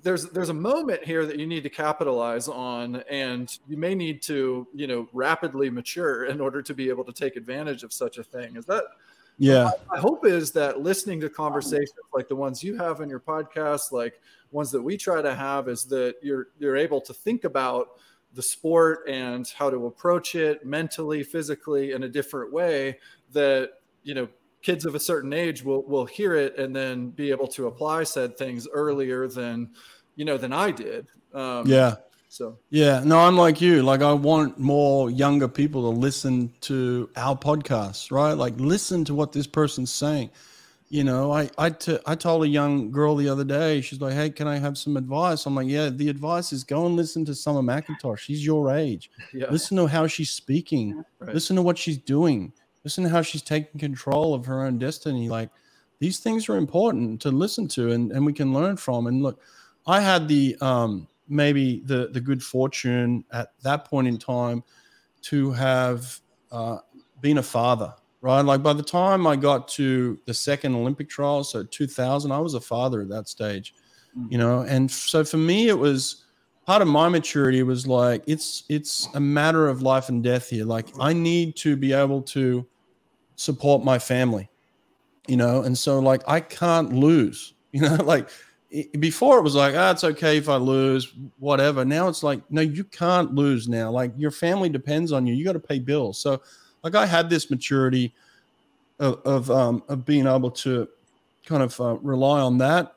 there's 0.07 0.27
there's 0.27 0.51
a 0.51 0.55
moment 0.55 1.03
here 1.03 1.27
that 1.27 1.37
you 1.37 1.49
need 1.49 1.65
to 1.65 1.69
capitalize 1.69 2.47
on 2.47 3.03
and 3.11 3.59
you 3.67 3.77
may 3.77 3.93
need 3.93 4.23
to 4.23 4.65
you 4.73 4.87
know 4.87 5.09
rapidly 5.13 5.69
mature 5.69 6.27
in 6.27 6.41
order 6.41 6.63
to 6.63 6.75
be 6.75 6.89
able 6.89 7.03
to 7.03 7.13
take 7.13 7.35
advantage 7.35 7.83
of 7.83 7.93
such 7.93 8.17
a 8.17 8.23
thing 8.23 8.55
is 8.55 8.65
that 8.67 8.85
Yeah. 9.37 9.73
my 9.91 9.99
hope 9.99 10.25
is 10.25 10.53
that 10.53 10.81
listening 10.81 11.19
to 11.23 11.29
conversations 11.29 11.91
like 12.15 12.29
the 12.29 12.37
ones 12.37 12.63
you 12.63 12.77
have 12.77 13.01
in 13.01 13.09
your 13.09 13.19
podcast, 13.19 13.91
like 13.91 14.21
ones 14.53 14.71
that 14.71 14.81
we 14.81 14.97
try 14.97 15.21
to 15.21 15.35
have, 15.35 15.69
is 15.69 15.85
that 15.87 16.15
you're 16.23 16.49
you're 16.61 16.77
able 16.77 17.01
to 17.01 17.13
think 17.13 17.43
about 17.43 17.99
the 18.33 18.43
sport 18.43 19.01
and 19.09 19.53
how 19.59 19.71
to 19.71 19.87
approach 19.87 20.37
it 20.37 20.65
mentally, 20.65 21.25
physically 21.25 21.93
in 21.93 22.05
a 22.05 22.09
different 22.09 22.53
way. 22.53 22.99
That 23.33 23.73
you 24.05 24.15
know 24.15 24.29
kids 24.63 24.85
of 24.85 24.95
a 24.95 25.01
certain 25.01 25.33
age 25.33 25.63
will 25.63 25.83
will 25.85 26.07
hear 26.07 26.35
it 26.35 26.59
and 26.59 26.75
then 26.75 27.11
be 27.11 27.31
able 27.31 27.47
to 27.47 27.67
apply 27.67 28.05
said 28.05 28.37
things 28.37 28.67
earlier 28.73 29.29
than 29.29 29.71
you 30.17 30.25
know 30.25 30.37
than 30.37 30.53
I 30.53 30.73
did. 30.73 31.07
Um, 31.33 31.67
Yeah. 31.67 31.97
So 32.29 32.59
Yeah, 32.71 33.03
no, 33.05 33.19
I'm 33.21 33.37
like 33.37 33.61
you. 33.61 33.83
Like, 33.83 34.03
I 34.03 34.13
want 34.13 34.59
more 34.59 35.11
younger 35.11 35.49
people 35.49 35.91
to 35.91 35.99
listen 35.99 36.53
to 36.63 37.09
our 37.17 37.37
podcasts, 37.37 38.11
right? 38.11 38.33
Like, 38.33 38.55
listen 38.59 39.05
to 39.05 39.15
what 39.15 39.33
this 39.33 39.47
person's 39.47 39.93
saying. 39.93 40.31
You 40.89 41.03
know, 41.05 41.33
I 41.33 41.49
I, 41.59 41.71
t- 41.71 41.99
I 42.07 42.15
told 42.15 42.45
a 42.45 42.49
young 42.49 42.91
girl 42.91 43.17
the 43.17 43.29
other 43.29 43.43
day, 43.43 43.81
she's 43.81 44.01
like, 44.01 44.15
"Hey, 44.15 44.31
can 44.31 44.47
I 44.47 44.59
have 44.59 44.79
some 44.79 44.97
advice?" 44.97 45.47
I'm 45.47 45.55
like, 45.55 45.67
"Yeah, 45.67 45.89
the 45.89 46.09
advice 46.09 46.53
is 46.53 46.63
go 46.63 46.87
and 46.87 46.95
listen 46.95 47.25
to 47.25 47.35
Summer 47.35 47.63
McIntosh. 47.63 48.19
She's 48.19 48.45
your 48.45 48.71
age. 48.71 49.11
yeah, 49.33 49.47
Listen 49.51 49.77
to 49.79 49.87
how 49.87 50.07
she's 50.07 50.31
speaking. 50.31 51.03
Right. 51.19 51.35
Listen 51.35 51.57
to 51.57 51.63
what 51.63 51.79
she's 51.79 51.99
doing. 51.99 52.53
Listen 52.85 53.03
to 53.05 53.11
how 53.11 53.23
she's 53.23 53.43
taking 53.43 53.81
control 53.81 54.33
of 54.33 54.47
her 54.47 54.65
own 54.65 54.79
destiny. 54.79 55.29
Like, 55.29 55.51
these 55.99 56.21
things 56.21 56.49
are 56.49 56.57
important 56.57 57.21
to 57.23 57.31
listen 57.31 57.67
to, 57.69 57.91
and 57.91 58.13
and 58.13 58.25
we 58.25 58.33
can 58.33 58.53
learn 58.53 58.77
from. 58.77 59.09
And 59.09 59.23
look, 59.23 59.41
I 59.87 60.01
had 60.01 60.29
the 60.29 60.57
um 60.61 61.09
maybe 61.29 61.81
the 61.85 62.09
the 62.13 62.21
good 62.21 62.43
fortune 62.43 63.25
at 63.33 63.49
that 63.63 63.85
point 63.85 64.09
in 64.09 64.19
time 64.19 64.63
to 65.23 65.51
have 65.53 66.21
uh, 66.53 66.79
been 67.21 67.39
a 67.39 67.43
father 67.43 67.93
right? 68.23 68.41
Like 68.41 68.63
by 68.63 68.73
the 68.73 68.83
time 68.83 69.27
i 69.27 69.37
got 69.37 69.69
to 69.69 70.19
the 70.25 70.35
second 70.35 70.75
olympic 70.75 71.09
trials 71.09 71.51
so 71.51 71.63
2000 71.63 72.33
i 72.33 72.39
was 72.39 72.55
a 72.55 72.61
father 72.61 73.03
at 73.03 73.09
that 73.09 73.29
stage 73.29 73.75
you 74.31 74.39
know? 74.39 74.61
And 74.63 74.91
so 74.91 75.25
for 75.25 75.37
me 75.37 75.69
it 75.69 75.79
was 75.79 76.25
part 76.67 76.83
of 76.83 76.89
my 76.89 77.09
maturity 77.09 77.63
was 77.63 77.87
like 77.87 78.25
it's 78.27 78.65
it's 78.69 79.09
a 79.15 79.21
matter 79.21 79.69
of 79.69 79.83
life 79.83 80.09
and 80.09 80.23
death 80.23 80.51
here. 80.51 80.65
Like 80.65 80.89
i 80.99 81.13
need 81.13 81.57
to 81.57 81.77
be 81.77 81.93
able 81.93 82.23
to 82.23 82.67
support 83.37 83.85
my 83.85 83.99
family 83.99 84.49
you 85.29 85.37
know? 85.37 85.63
And 85.63 85.77
so 85.77 85.99
like 85.99 86.23
i 86.27 86.41
can't 86.41 86.93
lose 86.93 87.55
you 87.73 87.83
know? 87.83 87.97
Like 87.97 88.31
before 88.99 89.39
it 89.39 89.43
was 89.43 89.55
like 89.55 89.75
ah 89.77 89.93
it's 89.93 90.03
okay 90.03 90.37
if 90.37 90.49
i 90.49 90.57
lose 90.57 91.13
whatever. 91.39 91.85
Now 91.85 92.09
it's 92.09 92.23
like 92.23 92.41
no 92.51 92.61
you 92.61 92.85
can't 92.85 93.35
lose 93.35 93.69
now. 93.69 93.91
Like 93.91 94.13
your 94.17 94.31
family 94.31 94.69
depends 94.69 95.13
on 95.13 95.27
you. 95.27 95.35
You 95.35 95.45
got 95.45 95.53
to 95.53 95.61
pay 95.61 95.79
bills. 95.79 96.19
So 96.21 96.43
like 96.83 96.95
i 96.95 97.07
had 97.07 97.31
this 97.31 97.51
maturity 97.51 98.13
of 98.99 99.21
of, 99.25 99.51
um, 99.51 99.83
of 99.89 100.05
being 100.05 100.27
able 100.27 100.51
to 100.51 100.89
kind 101.45 101.63
of 101.63 101.81
uh, 101.81 101.97
rely 101.99 102.41
on 102.41 102.59
that. 102.59 102.97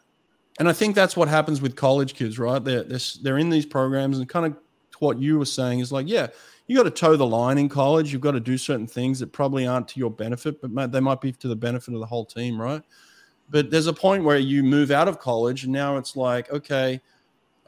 And 0.57 0.67
i 0.67 0.74
think 0.74 0.95
that's 0.95 1.15
what 1.15 1.28
happens 1.28 1.61
with 1.61 1.76
college 1.76 2.15
kids 2.15 2.39
right? 2.39 2.63
They're, 2.63 2.84
they're, 2.84 2.99
they're 3.22 3.38
in 3.38 3.49
these 3.49 3.65
programs 3.65 4.17
and 4.17 4.28
kind 4.28 4.47
of 4.47 4.57
what 4.99 5.17
you 5.20 5.39
were 5.39 5.45
saying 5.45 5.80
is 5.80 5.91
like 5.91 6.07
yeah 6.09 6.28
you 6.67 6.78
got 6.78 6.84
to 6.84 6.91
toe 6.91 7.15
the 7.15 7.26
line 7.26 7.57
in 7.57 7.67
college. 7.67 8.13
You've 8.13 8.22
got 8.22 8.34
to 8.34 8.39
do 8.39 8.55
certain 8.55 8.86
things 8.86 9.17
that 9.20 9.32
probably 9.32 9.65
aren't 9.65 9.88
to 9.89 9.99
your 9.99 10.11
benefit 10.11 10.59
but 10.61 10.91
they 10.91 10.99
might 10.99 11.22
be 11.22 11.32
to 11.32 11.47
the 11.47 11.55
benefit 11.55 11.93
of 11.93 11.99
the 11.99 12.05
whole 12.07 12.26
team 12.26 12.59
right 12.59 12.82
but 13.50 13.72
there's 13.72 13.88
a 13.88 13.93
point 13.93 14.24
where 14.24 14.38
you 14.38 14.64
move 14.64 14.91
out 14.91 15.08
of 15.08 15.20
college 15.20 15.64
and 15.64 15.74
now 15.74 15.97
it's 15.97 16.16
like 16.16 16.52
okay 16.52 17.02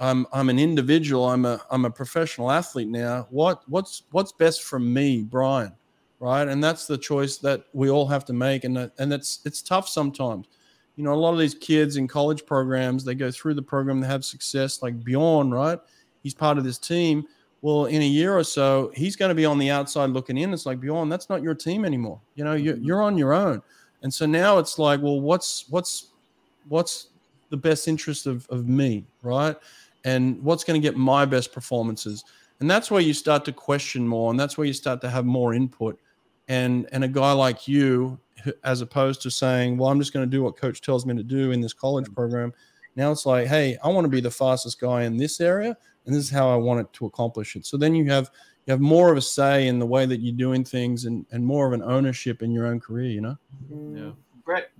i'm 0.01 0.25
i'm 0.33 0.49
an 0.49 0.59
individual. 0.59 1.29
I'm 1.29 1.45
a 1.45 1.61
i'm 1.69 1.85
a 1.85 1.91
professional 1.91 2.51
athlete 2.51 2.89
now. 2.89 3.27
What 3.29 3.61
what's 3.69 4.03
what's 4.11 4.31
best 4.31 4.63
for 4.63 4.79
me 4.79 5.23
brian? 5.23 5.73
Right? 6.19 6.47
And 6.47 6.63
that's 6.63 6.85
the 6.85 6.99
choice 6.99 7.37
that 7.37 7.63
we 7.73 7.89
all 7.89 8.05
have 8.05 8.25
to 8.25 8.33
make. 8.33 8.63
And 8.63 8.77
that, 8.77 8.91
and 8.99 9.13
it's 9.13 9.39
it's 9.45 9.61
tough 9.61 9.87
sometimes. 9.87 10.47
You 10.95 11.03
know 11.03 11.13
a 11.13 11.15
lot 11.15 11.33
of 11.33 11.39
these 11.39 11.55
kids 11.55 11.97
in 11.97 12.07
college 12.07 12.45
programs 12.45 13.05
they 13.05 13.15
go 13.15 13.31
through 13.31 13.53
the 13.53 13.61
program 13.61 14.01
they 14.01 14.07
have 14.07 14.25
success 14.25 14.81
like 14.81 15.03
bjorn 15.03 15.51
right? 15.51 15.79
He's 16.21 16.33
part 16.33 16.57
of 16.57 16.63
this 16.63 16.77
team. 16.77 17.25
Well 17.61 17.85
in 17.85 18.01
a 18.01 18.07
year 18.07 18.35
or 18.35 18.43
so 18.43 18.91
he's 18.95 19.15
going 19.15 19.29
to 19.29 19.35
be 19.35 19.45
on 19.45 19.59
the 19.59 19.69
outside 19.69 20.09
looking 20.09 20.37
in. 20.37 20.51
It's 20.51 20.65
like 20.65 20.79
bjorn 20.79 21.09
that's 21.09 21.29
not 21.29 21.43
your 21.43 21.53
team 21.53 21.85
anymore. 21.85 22.19
You 22.35 22.43
know 22.43 22.53
you're, 22.53 22.75
mm-hmm. 22.75 22.83
you're 22.83 23.01
on 23.03 23.17
your 23.17 23.33
own 23.33 23.61
and 24.03 24.13
so 24.13 24.25
now 24.25 24.57
it's 24.57 24.79
like 24.79 25.01
well 25.01 25.19
what's 25.19 25.65
what's 25.69 26.07
what's 26.67 27.07
the 27.49 27.57
best 27.57 27.87
interest 27.87 28.27
of, 28.27 28.47
of 28.49 28.67
me 28.67 29.05
right? 29.23 29.55
And 30.03 30.41
what's 30.41 30.63
going 30.63 30.81
to 30.81 30.85
get 30.85 30.97
my 30.97 31.25
best 31.25 31.51
performances? 31.51 32.23
And 32.59 32.69
that's 32.69 32.89
where 32.89 33.01
you 33.01 33.13
start 33.13 33.45
to 33.45 33.51
question 33.51 34.07
more 34.07 34.31
and 34.31 34.39
that's 34.39 34.57
where 34.57 34.65
you 34.65 34.73
start 34.73 35.01
to 35.01 35.09
have 35.09 35.25
more 35.25 35.53
input. 35.53 35.99
And 36.47 36.87
and 36.91 37.03
a 37.03 37.07
guy 37.07 37.31
like 37.31 37.67
you 37.67 38.19
as 38.63 38.81
opposed 38.81 39.21
to 39.21 39.29
saying 39.29 39.77
well 39.77 39.91
i'm 39.91 39.99
just 39.99 40.13
going 40.13 40.27
to 40.27 40.29
do 40.29 40.41
what 40.41 40.57
coach 40.57 40.81
tells 40.81 41.05
me 41.05 41.15
to 41.15 41.21
do 41.21 41.51
in 41.51 41.61
this 41.61 41.73
college 41.73 42.11
program 42.15 42.51
now 42.95 43.11
it's 43.11 43.23
like 43.23 43.45
hey 43.45 43.77
i 43.83 43.87
want 43.87 44.03
to 44.03 44.09
be 44.09 44.19
the 44.19 44.31
fastest 44.31 44.79
guy 44.79 45.03
in 45.03 45.15
this 45.15 45.39
area 45.39 45.77
and 46.05 46.15
this 46.15 46.23
is 46.23 46.29
how 46.29 46.49
i 46.49 46.55
want 46.55 46.79
it 46.79 46.91
to 46.93 47.05
accomplish 47.05 47.55
it. 47.55 47.65
So 47.65 47.77
then 47.77 47.95
you 47.95 48.05
have 48.05 48.31
have 48.71 48.81
more 48.81 49.11
of 49.11 49.17
a 49.17 49.21
say 49.21 49.67
in 49.67 49.79
the 49.79 49.85
way 49.85 50.05
that 50.05 50.19
you're 50.19 50.35
doing 50.35 50.63
things 50.63 51.05
and 51.05 51.25
and 51.31 51.45
more 51.45 51.67
of 51.67 51.73
an 51.73 51.83
ownership 51.83 52.41
in 52.41 52.51
your 52.51 52.65
own 52.65 52.79
career 52.79 53.09
you 53.09 53.21
know 53.21 53.37
yeah. 53.69 54.11
Brett, 54.43 54.71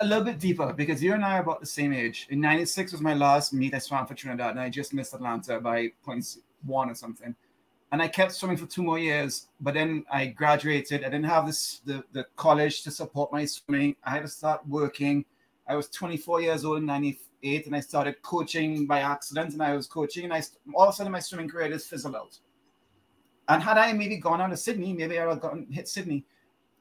a 0.00 0.06
little 0.06 0.24
bit 0.24 0.38
deeper 0.38 0.72
because 0.72 1.02
you 1.02 1.14
and 1.14 1.24
I 1.24 1.38
are 1.38 1.42
about 1.42 1.60
the 1.60 1.66
same 1.66 1.92
age. 1.92 2.26
In 2.30 2.40
'96 2.40 2.92
was 2.92 3.00
my 3.00 3.14
last 3.14 3.52
meet 3.52 3.74
I 3.74 3.78
swam 3.78 4.06
for 4.06 4.14
Trinidad, 4.14 4.50
and 4.50 4.60
I 4.60 4.68
just 4.68 4.92
missed 4.92 5.14
Atlanta 5.14 5.60
by 5.60 5.92
points 6.04 6.40
one 6.64 6.90
or 6.90 6.94
something. 6.94 7.34
And 7.90 8.02
I 8.02 8.08
kept 8.08 8.32
swimming 8.32 8.58
for 8.58 8.66
two 8.66 8.82
more 8.82 8.98
years, 8.98 9.48
but 9.60 9.72
then 9.72 10.04
I 10.12 10.26
graduated. 10.26 11.04
I 11.04 11.08
didn't 11.08 11.24
have 11.24 11.46
this 11.46 11.80
the, 11.84 12.04
the 12.12 12.26
college 12.36 12.82
to 12.82 12.90
support 12.90 13.32
my 13.32 13.44
swimming. 13.44 13.96
I 14.04 14.10
had 14.10 14.22
to 14.22 14.28
start 14.28 14.66
working. 14.68 15.24
I 15.66 15.76
was 15.76 15.88
24 15.88 16.42
years 16.42 16.64
old 16.64 16.78
in 16.78 16.86
'98, 17.42 17.66
and 17.66 17.76
I 17.76 17.80
started 17.80 18.20
coaching 18.22 18.86
by 18.86 19.00
accident. 19.00 19.52
And 19.52 19.62
I 19.62 19.74
was 19.74 19.86
coaching, 19.86 20.24
and 20.24 20.32
I 20.32 20.42
all 20.74 20.84
of 20.84 20.94
a 20.94 20.96
sudden 20.96 21.12
my 21.12 21.20
swimming 21.20 21.48
career 21.48 21.68
just 21.68 21.88
fizzled 21.88 22.16
out. 22.16 22.38
And 23.48 23.62
had 23.62 23.78
I 23.78 23.92
maybe 23.92 24.16
gone 24.16 24.40
on 24.40 24.50
to 24.50 24.56
Sydney, 24.56 24.92
maybe 24.92 25.18
I 25.18 25.24
would 25.24 25.32
have 25.32 25.40
gotten 25.40 25.70
hit 25.70 25.88
Sydney 25.88 26.26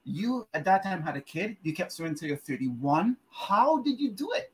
you 0.08 0.48
at 0.54 0.64
that 0.64 0.84
time 0.84 1.02
had 1.02 1.18
a 1.18 1.22
kid 1.22 1.58
you 1.64 1.74
kept 1.74 1.92
swimming 1.92 2.16
till 2.16 2.30
you're 2.30 2.38
31 2.38 3.18
how 3.30 3.80
did 3.80 4.00
you 4.00 4.10
do 4.10 4.32
it 4.32 4.54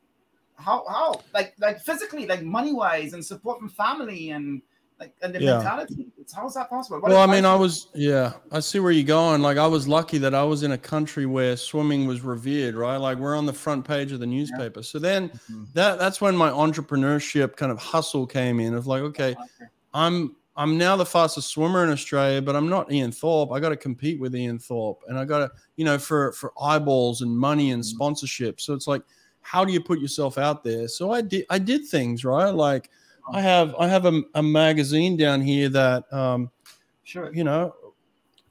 how 0.56 0.84
how 0.90 1.14
like 1.34 1.54
like 1.60 1.80
physically 1.80 2.26
like 2.26 2.42
money 2.42 2.74
wise 2.74 3.14
and 3.14 3.24
support 3.24 3.60
from 3.60 3.70
family 3.70 4.32
and 4.32 4.64
Like, 5.00 5.16
and 5.22 5.34
the 5.34 5.40
Yeah. 5.40 5.56
mentality. 5.56 6.08
It's 6.18 6.34
how 6.34 6.48
is 6.48 6.54
that 6.54 6.70
possible? 6.70 7.00
What 7.02 7.12
well, 7.12 7.22
I 7.22 7.26
mean, 7.26 7.46
I 7.46 7.56
was, 7.56 7.88
yeah, 7.94 8.34
I 8.52 8.60
see 8.60 8.80
where 8.80 8.92
you're 8.92 9.04
going. 9.04 9.42
Like, 9.42 9.58
I 9.58 9.68
was 9.68 9.88
lucky 9.88 10.18
that 10.20 10.34
I 10.34 10.44
was 10.44 10.64
in 10.64 10.72
a 10.72 10.78
country 10.78 11.26
where 11.26 11.58
swimming 11.58 12.06
was 12.08 12.22
revered, 12.22 12.76
right? 12.76 12.98
Like, 12.98 13.18
we're 13.18 13.36
on 13.36 13.46
the 13.46 13.54
front 13.54 13.86
page 13.86 14.12
of 14.12 14.20
the 14.20 14.26
newspaper. 14.28 14.84
So 14.84 15.00
then 15.00 15.30
Mhm. 15.52 15.68
that 15.74 16.00
that's 16.00 16.22
when 16.22 16.36
my 16.38 16.50
entrepreneurship 16.50 17.56
kind 17.58 17.72
of 17.72 17.80
hustle 17.80 18.26
came 18.26 18.60
in 18.60 18.74
of 18.74 18.88
like, 18.88 19.02
okay, 19.02 19.36
I'm 19.94 20.36
I'm 20.56 20.78
now 20.78 20.96
the 20.96 21.06
fastest 21.06 21.50
swimmer 21.50 21.84
in 21.84 21.90
Australia, 21.90 22.40
but 22.40 22.56
I'm 22.56 22.70
not 22.70 22.92
Ian 22.92 23.12
Thorpe. 23.12 23.52
I 23.52 23.60
got 23.60 23.70
to 23.70 23.76
compete 23.76 24.20
with 24.22 24.36
Ian 24.36 24.60
Thorpe, 24.60 25.02
and 25.08 25.18
I 25.18 25.26
got 25.26 25.40
to, 25.40 25.52
you 25.78 25.84
know, 25.86 25.98
for 25.98 26.32
for 26.34 26.54
eyeballs 26.62 27.22
and 27.22 27.36
money 27.36 27.72
and 27.72 27.82
Mhm. 27.82 27.88
sponsorship. 27.88 28.62
So 28.62 28.74
it's 28.76 28.88
like, 28.88 29.02
how 29.42 29.66
do 29.66 29.74
you 29.74 29.82
put 29.82 30.00
yourself 30.00 30.38
out 30.38 30.64
there? 30.64 30.88
So 30.88 31.12
I 31.12 31.22
did 31.22 31.46
I 31.50 31.58
did 31.58 31.88
things 31.88 32.24
right. 32.24 32.52
Like 32.52 32.92
I 33.32 33.42
have 33.42 33.76
I 33.80 33.88
have 33.88 34.06
a, 34.06 34.22
a 34.36 34.44
magazine 34.44 35.16
down 35.18 35.42
here 35.42 35.70
that 35.70 36.12
um, 36.12 36.50
Sure. 37.04 37.32
you 37.34 37.44
know 37.44 37.76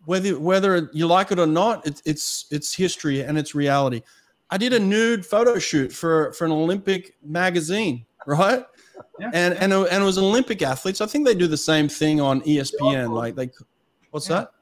whether 0.04 0.38
whether 0.38 0.90
you 0.92 1.06
like 1.06 1.30
it 1.32 1.38
or 1.38 1.46
not 1.46 1.86
it's 1.86 2.02
it's 2.04 2.46
it's 2.50 2.74
history 2.74 3.20
and 3.22 3.38
it's 3.38 3.54
reality 3.54 4.02
i 4.50 4.58
did 4.58 4.72
a 4.72 4.78
nude 4.78 5.24
photo 5.24 5.58
shoot 5.58 5.92
for 5.92 6.32
for 6.34 6.44
an 6.44 6.50
olympic 6.52 7.14
magazine 7.24 8.04
right 8.26 8.64
Yeah, 9.20 9.30
and 9.32 9.54
yeah. 9.54 9.60
and, 9.64 9.72
and 9.72 10.02
it 10.02 10.04
was 10.04 10.18
olympic 10.18 10.60
athletes 10.62 11.00
i 11.00 11.06
think 11.06 11.24
they 11.24 11.34
do 11.34 11.46
the 11.46 11.56
same 11.56 11.88
thing 11.88 12.20
on 12.20 12.40
espn 12.42 13.10
like 13.10 13.36
they 13.36 13.48
what's 14.10 14.28
Yeah. 14.28 14.36
that 14.40 14.52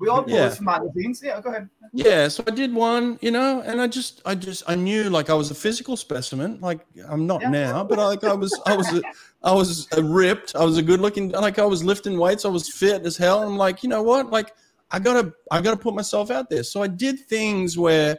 we 0.00 0.08
all 0.08 0.24
Yeah. 0.26 0.48
post 0.48 0.60
magazines. 0.62 1.20
Yeah, 1.22 1.40
go 1.40 1.50
ahead. 1.50 1.68
yeah 1.92 2.28
so 2.28 2.42
i 2.46 2.50
did 2.50 2.72
one 2.72 3.18
you 3.20 3.30
know 3.30 3.60
and 3.68 3.80
i 3.80 3.86
just 3.86 4.22
i 4.24 4.32
just 4.34 4.62
i 4.68 4.74
knew 4.76 5.10
like 5.10 5.28
i 5.28 5.34
was 5.34 5.50
a 5.50 5.54
physical 5.54 5.96
specimen 5.96 6.58
like 6.60 6.80
i'm 7.08 7.26
not 7.26 7.40
Yeah. 7.42 7.50
now 7.50 7.84
but 7.84 7.98
I, 7.98 8.06
like 8.06 8.22
i 8.24 8.32
was 8.32 8.52
i 8.66 8.76
was 8.76 8.88
a, 8.98 9.02
i 9.42 9.52
was 9.52 9.88
ripped 9.98 10.54
i 10.54 10.64
was 10.64 10.76
a 10.78 10.82
good 10.82 11.00
looking 11.00 11.30
like 11.46 11.58
i 11.58 11.64
was 11.64 11.82
lifting 11.82 12.16
weights 12.18 12.44
i 12.44 12.48
was 12.48 12.68
fit 12.80 13.04
as 13.04 13.16
hell 13.16 13.42
i'm 13.42 13.56
like 13.66 13.82
you 13.82 13.88
know 13.88 14.02
what 14.10 14.30
like 14.30 14.52
i 14.92 14.98
gotta 15.00 15.32
i 15.50 15.60
gotta 15.60 15.76
put 15.86 15.94
myself 15.94 16.30
out 16.30 16.48
there 16.48 16.62
so 16.62 16.80
i 16.80 16.86
did 16.86 17.16
things 17.34 17.76
where 17.76 18.16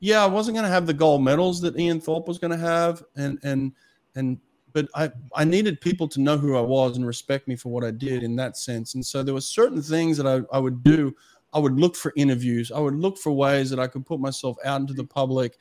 yeah 0.00 0.24
i 0.24 0.26
wasn't 0.26 0.54
gonna 0.56 0.74
have 0.76 0.86
the 0.86 0.94
gold 1.04 1.22
medals 1.22 1.60
that 1.60 1.78
ian 1.78 2.00
thorpe 2.00 2.26
was 2.26 2.38
gonna 2.38 2.56
have 2.72 3.02
and 3.16 3.38
and 3.42 3.72
and 4.14 4.38
but 4.72 4.88
I, 4.94 5.10
I 5.34 5.44
needed 5.44 5.80
people 5.80 6.08
to 6.08 6.20
know 6.20 6.36
who 6.36 6.56
I 6.56 6.60
was 6.60 6.96
and 6.96 7.06
respect 7.06 7.48
me 7.48 7.56
for 7.56 7.70
what 7.70 7.84
I 7.84 7.90
did 7.90 8.22
in 8.22 8.36
that 8.36 8.56
sense. 8.56 8.94
And 8.94 9.04
so 9.04 9.22
there 9.22 9.34
were 9.34 9.40
certain 9.40 9.82
things 9.82 10.16
that 10.16 10.26
I, 10.26 10.40
I 10.54 10.58
would 10.58 10.82
do 10.82 11.14
I 11.52 11.58
would 11.58 11.78
look 11.78 11.96
for 11.96 12.12
interviews. 12.16 12.70
I 12.70 12.78
would 12.78 12.94
look 12.94 13.18
for 13.18 13.32
ways 13.32 13.70
that 13.70 13.80
I 13.80 13.86
could 13.86 14.06
put 14.06 14.20
myself 14.20 14.56
out 14.64 14.80
into 14.80 14.94
the 14.94 15.04
public. 15.04 15.58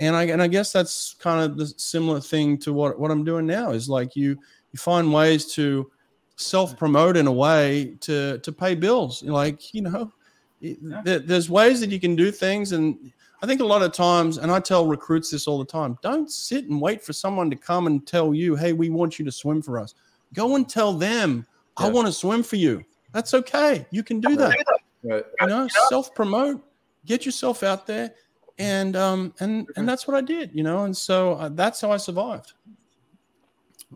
And 0.00 0.16
I 0.16 0.24
and 0.24 0.42
I 0.42 0.48
guess 0.48 0.72
that's 0.72 1.14
kind 1.14 1.44
of 1.44 1.56
the 1.56 1.66
similar 1.66 2.20
thing 2.20 2.58
to 2.58 2.72
what, 2.72 2.98
what 2.98 3.10
I'm 3.10 3.24
doing 3.24 3.46
now 3.46 3.70
is 3.70 3.88
like 3.88 4.16
you 4.16 4.30
you 4.72 4.78
find 4.78 5.12
ways 5.12 5.52
to 5.54 5.90
self 6.36 6.76
promote 6.76 7.16
in 7.16 7.26
a 7.26 7.32
way 7.32 7.96
to 8.00 8.38
to 8.38 8.52
pay 8.52 8.74
bills. 8.74 9.22
Like, 9.22 9.74
you 9.74 9.82
know, 9.82 10.12
there, 10.60 11.18
there's 11.18 11.50
ways 11.50 11.80
that 11.80 11.90
you 11.90 12.00
can 12.00 12.16
do 12.16 12.30
things 12.30 12.72
and 12.72 13.12
I 13.42 13.46
think 13.46 13.60
a 13.60 13.64
lot 13.64 13.82
of 13.82 13.92
times, 13.92 14.36
and 14.38 14.50
I 14.52 14.60
tell 14.60 14.86
recruits 14.86 15.30
this 15.30 15.46
all 15.46 15.58
the 15.58 15.64
time 15.64 15.96
don't 16.02 16.30
sit 16.30 16.66
and 16.66 16.80
wait 16.80 17.02
for 17.02 17.12
someone 17.12 17.48
to 17.50 17.56
come 17.56 17.86
and 17.86 18.06
tell 18.06 18.34
you, 18.34 18.54
hey, 18.54 18.72
we 18.72 18.90
want 18.90 19.18
you 19.18 19.24
to 19.24 19.32
swim 19.32 19.62
for 19.62 19.78
us. 19.78 19.94
Go 20.34 20.56
and 20.56 20.68
tell 20.68 20.92
them, 20.92 21.46
I 21.76 21.88
want 21.88 22.06
to 22.06 22.12
swim 22.12 22.42
for 22.42 22.56
you. 22.56 22.84
That's 23.12 23.32
okay. 23.34 23.86
You 23.90 24.02
can 24.02 24.20
do 24.20 24.36
that 24.36 24.56
Right. 25.02 25.24
you 25.40 25.46
know 25.46 25.66
self 25.88 26.14
promote 26.14 26.62
get 27.06 27.24
yourself 27.24 27.62
out 27.62 27.86
there 27.86 28.12
and 28.58 28.94
um 28.96 29.32
and 29.40 29.66
and 29.76 29.88
that's 29.88 30.06
what 30.06 30.14
i 30.14 30.20
did 30.20 30.50
you 30.52 30.62
know 30.62 30.84
and 30.84 30.94
so 30.94 31.32
uh, 31.36 31.48
that's 31.48 31.80
how 31.80 31.90
i 31.90 31.96
survived 31.96 32.52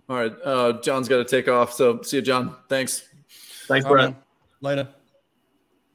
All 0.09 0.17
right. 0.17 0.33
Uh, 0.43 0.81
John's 0.81 1.09
got 1.09 1.19
to 1.19 1.25
take 1.25 1.47
off. 1.47 1.73
So 1.75 2.01
see 2.03 2.17
you, 2.17 2.23
John. 2.23 2.57
Thanks. 2.71 3.07
Thanks, 3.69 3.85
All 3.85 3.93
Brett. 3.93 4.07
right, 4.09 4.17
later 4.63 4.89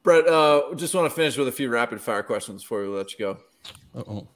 Brett, 0.02 0.26
uh, 0.26 0.74
just 0.76 0.94
want 0.94 1.08
to 1.08 1.14
finish 1.14 1.36
with 1.36 1.48
a 1.48 1.52
few 1.52 1.68
rapid 1.68 2.00
fire 2.00 2.22
questions 2.22 2.62
before 2.62 2.82
we 2.82 2.88
let 2.88 3.12
you 3.12 3.18
go. 3.18 3.38
Uh-oh. 3.94 4.28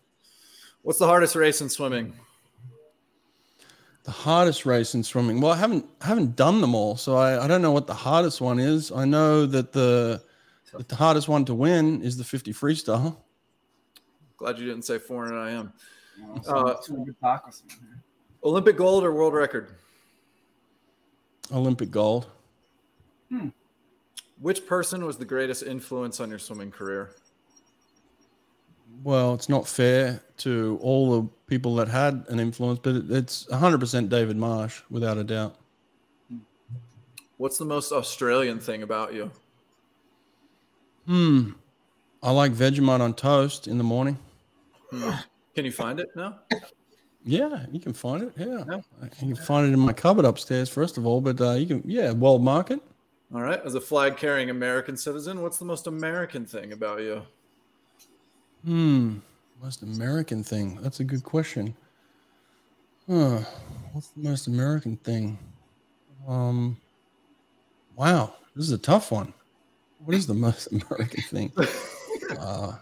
What's 0.82 0.98
the 0.98 1.06
hardest 1.06 1.34
race 1.34 1.60
in 1.60 1.68
swimming? 1.68 2.14
the 4.04 4.10
hardest 4.10 4.66
race 4.66 4.94
in 4.94 5.02
swimming 5.02 5.40
well 5.40 5.50
i 5.50 5.56
haven't 5.56 5.86
I 6.02 6.08
haven't 6.08 6.36
done 6.36 6.60
them 6.60 6.74
all 6.74 6.94
so 6.94 7.16
i 7.16 7.42
i 7.42 7.48
don't 7.48 7.62
know 7.62 7.72
what 7.72 7.86
the 7.86 7.94
hardest 7.94 8.38
one 8.38 8.58
is 8.58 8.92
i 8.92 9.06
know 9.06 9.46
that 9.46 9.72
the 9.72 10.22
that 10.76 10.90
the 10.90 10.94
hardest 10.96 11.26
one 11.26 11.46
to 11.46 11.54
win 11.54 12.02
is 12.02 12.18
the 12.18 12.22
50 12.24 12.52
freestyle 12.52 13.16
Glad 14.36 14.58
you 14.58 14.66
didn't 14.66 14.82
say 14.84 14.98
400 14.98 15.38
I 15.40 15.50
am. 15.52 15.72
You 16.18 16.34
Uh, 16.46 16.74
200 16.84 17.18
back 17.20 17.44
or 17.48 17.52
something. 17.52 17.78
Olympic 18.44 18.76
gold 18.76 19.04
or 19.04 19.12
world 19.14 19.32
record? 19.32 19.70
olympic 21.50 21.90
gold 21.90 22.26
Which 24.40 24.66
person 24.66 25.04
was 25.04 25.16
the 25.16 25.24
greatest 25.24 25.62
influence 25.62 26.20
on 26.20 26.30
your 26.30 26.38
swimming 26.38 26.70
career? 26.70 27.10
well 29.02 29.34
it's 29.34 29.48
not 29.48 29.66
fair 29.66 30.22
to 30.36 30.78
all 30.80 31.20
the 31.20 31.28
people 31.48 31.74
that 31.74 31.88
had 31.88 32.24
an 32.28 32.38
influence 32.38 32.78
but 32.80 32.94
it's 33.10 33.44
100% 33.46 34.08
david 34.08 34.36
marsh 34.36 34.80
without 34.88 35.18
a 35.18 35.24
doubt 35.24 35.56
What's 37.38 37.58
the 37.58 37.64
most 37.64 37.90
Australian 37.90 38.60
thing 38.60 38.84
about 38.84 39.12
you? 39.12 39.30
Hmm. 41.06 41.50
I 42.22 42.30
like 42.30 42.52
Vegemite 42.52 43.00
on 43.00 43.12
toast 43.14 43.66
in 43.66 43.76
the 43.76 43.84
morning. 43.84 44.16
Can 44.92 45.64
you 45.64 45.72
find 45.72 45.98
it? 45.98 46.08
now? 46.14 46.38
Yeah, 47.24 47.66
you 47.72 47.80
can 47.80 47.92
find 47.92 48.22
it. 48.22 48.32
Yeah, 48.38 48.62
Yeah. 48.70 48.80
you 49.20 49.34
can 49.34 49.44
find 49.44 49.66
it 49.68 49.72
in 49.72 49.80
my 49.80 49.92
cupboard 49.92 50.24
upstairs, 50.24 50.68
first 50.68 50.96
of 50.96 51.06
all. 51.06 51.20
But 51.20 51.40
uh, 51.40 51.52
you 51.54 51.66
can, 51.66 51.82
yeah, 51.84 52.12
World 52.12 52.42
Market. 52.42 52.80
All 53.34 53.42
right. 53.42 53.60
As 53.64 53.74
a 53.74 53.80
flag 53.80 54.16
carrying 54.16 54.50
American 54.50 54.96
citizen, 54.96 55.42
what's 55.42 55.58
the 55.58 55.64
most 55.64 55.88
American 55.88 56.46
thing 56.46 56.72
about 56.72 57.00
you? 57.00 57.22
Hmm. 58.64 59.16
Most 59.60 59.82
American 59.82 60.44
thing. 60.44 60.78
That's 60.80 61.00
a 61.00 61.04
good 61.04 61.24
question. 61.24 61.74
Huh. 63.08 63.40
What's 63.92 64.08
the 64.08 64.22
most 64.22 64.46
American 64.46 64.96
thing? 64.98 65.38
Um. 66.28 66.76
Wow, 67.96 68.34
this 68.56 68.66
is 68.66 68.72
a 68.72 68.78
tough 68.78 69.12
one. 69.12 69.32
What 70.04 70.16
is 70.16 70.26
the 70.26 70.34
most 70.34 70.66
American 70.72 71.22
thing? 71.24 71.52
Uh, 72.38 72.72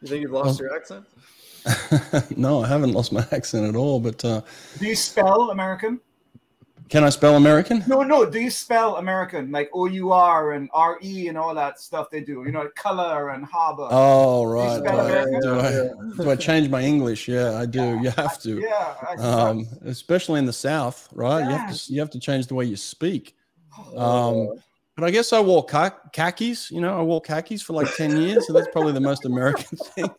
You 0.00 0.08
think 0.08 0.22
you've 0.22 0.30
lost 0.30 0.60
your 0.60 0.74
accent? 0.74 1.04
no, 2.36 2.62
I 2.62 2.68
haven't 2.68 2.92
lost 2.92 3.12
my 3.12 3.26
accent 3.32 3.66
at 3.66 3.76
all. 3.76 4.00
But 4.00 4.24
uh, 4.24 4.40
Do 4.78 4.86
you 4.86 4.94
spell 4.94 5.50
American? 5.50 6.00
Can 6.88 7.04
I 7.04 7.08
spell 7.10 7.36
American? 7.36 7.84
No, 7.86 8.02
no. 8.02 8.24
Do 8.28 8.38
you 8.40 8.50
spell 8.50 8.96
American 8.96 9.50
like 9.50 9.70
O 9.72 9.86
U 9.86 10.12
R 10.12 10.52
and 10.52 10.68
R 10.72 10.98
E 11.02 11.28
and 11.28 11.36
all 11.36 11.54
that 11.54 11.80
stuff 11.80 12.10
they 12.10 12.20
do? 12.20 12.44
You 12.44 12.52
know, 12.52 12.68
color 12.74 13.30
and 13.30 13.44
harbor. 13.44 13.88
Oh 13.90 14.44
right. 14.44 14.78
spell 14.78 15.06
Do 15.08 15.12
I, 15.14 15.40
do, 15.40 15.60
I, 15.60 16.22
do 16.22 16.30
I 16.30 16.36
change 16.36 16.68
my 16.68 16.82
English? 16.82 17.28
Yeah, 17.28 17.58
I 17.58 17.66
do. 17.66 17.98
You 18.02 18.10
have 18.10 18.40
to. 18.42 18.60
yeah, 18.60 18.94
I 19.02 19.14
Um, 19.14 19.66
especially 19.84 20.38
in 20.38 20.46
the 20.46 20.52
South, 20.52 21.08
right? 21.12 21.40
You 21.40 21.50
have 21.50 21.74
to 21.74 21.92
you 21.92 22.00
have 22.00 22.10
to 22.10 22.20
change 22.20 22.46
the 22.46 22.54
way 22.54 22.64
you 22.64 22.76
speak. 22.76 23.36
Um, 23.96 24.54
but 24.96 25.04
I 25.04 25.10
guess 25.10 25.32
I 25.32 25.40
wore 25.40 25.64
kha- 25.64 26.00
khakis. 26.12 26.70
You 26.70 26.80
know, 26.80 26.98
I 26.98 27.02
wore 27.02 27.20
khakis 27.20 27.62
for 27.62 27.72
like 27.74 27.94
ten 27.94 28.16
years, 28.16 28.46
so 28.46 28.52
that's 28.52 28.68
probably 28.72 28.92
the 28.92 29.00
most 29.00 29.24
American 29.24 29.78
thing. 29.94 30.10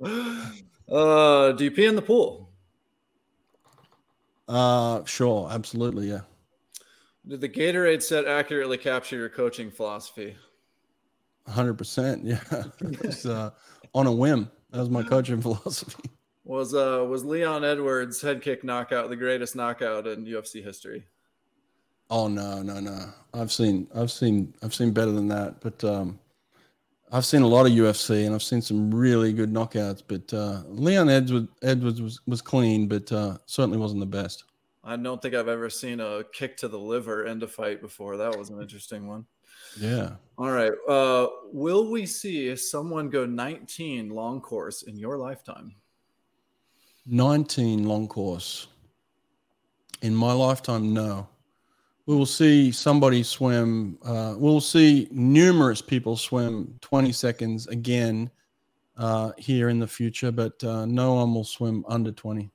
Uh, 0.90 1.52
do 1.52 1.64
you 1.64 1.70
pee 1.70 1.84
in 1.84 1.94
the 1.94 2.00
pool? 2.00 2.47
Uh, 4.48 5.04
sure, 5.04 5.48
absolutely, 5.50 6.08
yeah, 6.08 6.22
Did 7.24 7.40
the 7.42 7.48
Gatorade 7.48 8.02
set 8.02 8.26
accurately 8.26 8.76
capture 8.76 9.14
your 9.16 9.28
coaching 9.28 9.70
philosophy? 9.70 10.36
hundred 11.48 11.74
percent, 11.74 12.24
yeah. 12.24 12.42
It's 12.80 13.26
uh, 13.26 13.50
on 13.94 14.06
a 14.06 14.12
whim. 14.12 14.50
That 14.70 14.80
was 14.80 14.90
my 14.90 15.02
coaching 15.02 15.40
philosophy. 15.42 16.10
Was 16.42 16.74
uh 16.74 17.04
was 17.08 17.24
Leon 17.24 17.64
Edwards 17.64 18.22
head 18.22 18.42
kick 18.42 18.64
knockout 18.64 19.08
the 19.08 19.14
greatest 19.14 19.54
knockout 19.54 20.08
in 20.08 20.24
UFC 20.26 20.60
history? 20.60 21.06
Oh 22.10 22.28
no, 22.28 22.62
no, 22.62 22.80
no. 22.80 23.12
I've 23.34 23.52
seen, 23.52 23.86
I've 23.94 24.10
seen, 24.10 24.54
I've 24.62 24.74
seen 24.74 24.92
better 24.92 25.12
than 25.12 25.28
that. 25.28 25.60
But 25.60 25.82
um, 25.84 26.18
I've 27.10 27.24
seen 27.24 27.42
a 27.42 27.46
lot 27.46 27.66
of 27.66 27.72
UFC 27.72 28.26
and 28.26 28.34
I've 28.34 28.42
seen 28.42 28.60
some 28.60 28.94
really 28.94 29.32
good 29.32 29.52
knockouts. 29.52 30.02
But 30.06 30.32
uh, 30.32 30.62
Leon 30.68 31.08
Edwards, 31.08 31.48
Edwards 31.62 32.02
was 32.02 32.20
was 32.26 32.42
clean, 32.42 32.86
but 32.86 33.10
uh, 33.12 33.38
certainly 33.46 33.78
wasn't 33.78 34.00
the 34.00 34.06
best. 34.06 34.44
I 34.84 34.96
don't 34.96 35.20
think 35.20 35.34
I've 35.34 35.48
ever 35.48 35.68
seen 35.68 36.00
a 36.00 36.24
kick 36.32 36.56
to 36.58 36.68
the 36.68 36.78
liver 36.78 37.26
end 37.26 37.42
a 37.42 37.48
fight 37.48 37.80
before. 37.80 38.16
That 38.16 38.38
was 38.38 38.50
an 38.50 38.60
interesting 38.60 39.06
one. 39.06 39.26
Yeah. 39.78 40.12
All 40.38 40.50
right. 40.50 40.72
Uh, 40.88 41.28
will 41.52 41.90
we 41.90 42.06
see 42.06 42.54
someone 42.56 43.10
go 43.10 43.26
19 43.26 44.08
long 44.08 44.40
course 44.40 44.82
in 44.82 44.96
your 44.96 45.18
lifetime? 45.18 45.74
19 47.06 47.84
long 47.84 48.08
course. 48.08 48.68
In 50.02 50.14
my 50.14 50.32
lifetime, 50.32 50.92
no. 50.94 51.28
We 52.08 52.16
will 52.16 52.24
see 52.24 52.72
somebody 52.72 53.22
swim. 53.22 53.98
Uh, 54.02 54.34
we'll 54.38 54.62
see 54.62 55.08
numerous 55.10 55.82
people 55.82 56.16
swim 56.16 56.74
20 56.80 57.12
seconds 57.12 57.66
again 57.66 58.30
uh, 58.96 59.32
here 59.36 59.68
in 59.68 59.78
the 59.78 59.86
future, 59.86 60.32
but 60.32 60.64
uh, 60.64 60.86
no 60.86 61.12
one 61.12 61.34
will 61.34 61.44
swim 61.44 61.84
under 61.86 62.10
20 62.10 62.50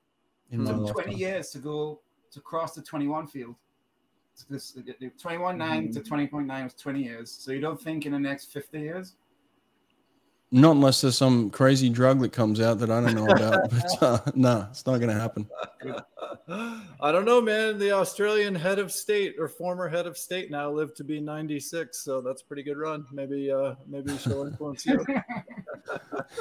in 0.50 0.60
my 0.60 0.72
Hmm. 0.72 0.78
Took 0.78 0.86
lifetime. 0.96 1.04
20 1.04 1.18
years 1.18 1.50
to 1.50 1.58
go 1.58 2.00
to 2.32 2.40
cross 2.40 2.74
the 2.74 2.82
21 2.82 3.28
field. 3.28 3.54
this 4.50 4.76
21.9 4.76 5.92
to 5.92 6.00
20.9 6.00 6.64
was 6.64 6.74
20 6.74 7.00
years. 7.00 7.30
So 7.30 7.52
you 7.52 7.60
don't 7.60 7.80
think 7.80 8.06
in 8.06 8.12
the 8.12 8.18
next 8.18 8.46
50 8.52 8.80
years? 8.80 9.14
Not 10.54 10.76
unless 10.76 11.00
there's 11.00 11.18
some 11.18 11.50
crazy 11.50 11.88
drug 11.88 12.20
that 12.20 12.32
comes 12.32 12.60
out 12.60 12.78
that 12.78 12.88
I 12.88 13.00
don't 13.00 13.16
know 13.16 13.26
about. 13.26 13.70
but 14.00 14.02
uh, 14.02 14.20
no, 14.36 14.68
it's 14.70 14.86
not 14.86 15.00
going 15.00 15.08
to 15.08 15.20
happen. 15.20 15.48
I 16.48 17.10
don't 17.10 17.24
know, 17.24 17.40
man. 17.40 17.76
The 17.76 17.90
Australian 17.90 18.54
head 18.54 18.78
of 18.78 18.92
state 18.92 19.34
or 19.36 19.48
former 19.48 19.88
head 19.88 20.06
of 20.06 20.16
state 20.16 20.52
now 20.52 20.70
lived 20.70 20.96
to 20.98 21.04
be 21.04 21.18
96, 21.18 22.04
so 22.04 22.20
that's 22.20 22.42
a 22.42 22.44
pretty 22.44 22.62
good 22.62 22.78
run. 22.78 23.04
Maybe, 23.12 23.50
uh, 23.50 23.74
maybe 23.88 24.16
she'll 24.16 24.46
influence 24.46 24.86
you. 24.86 25.04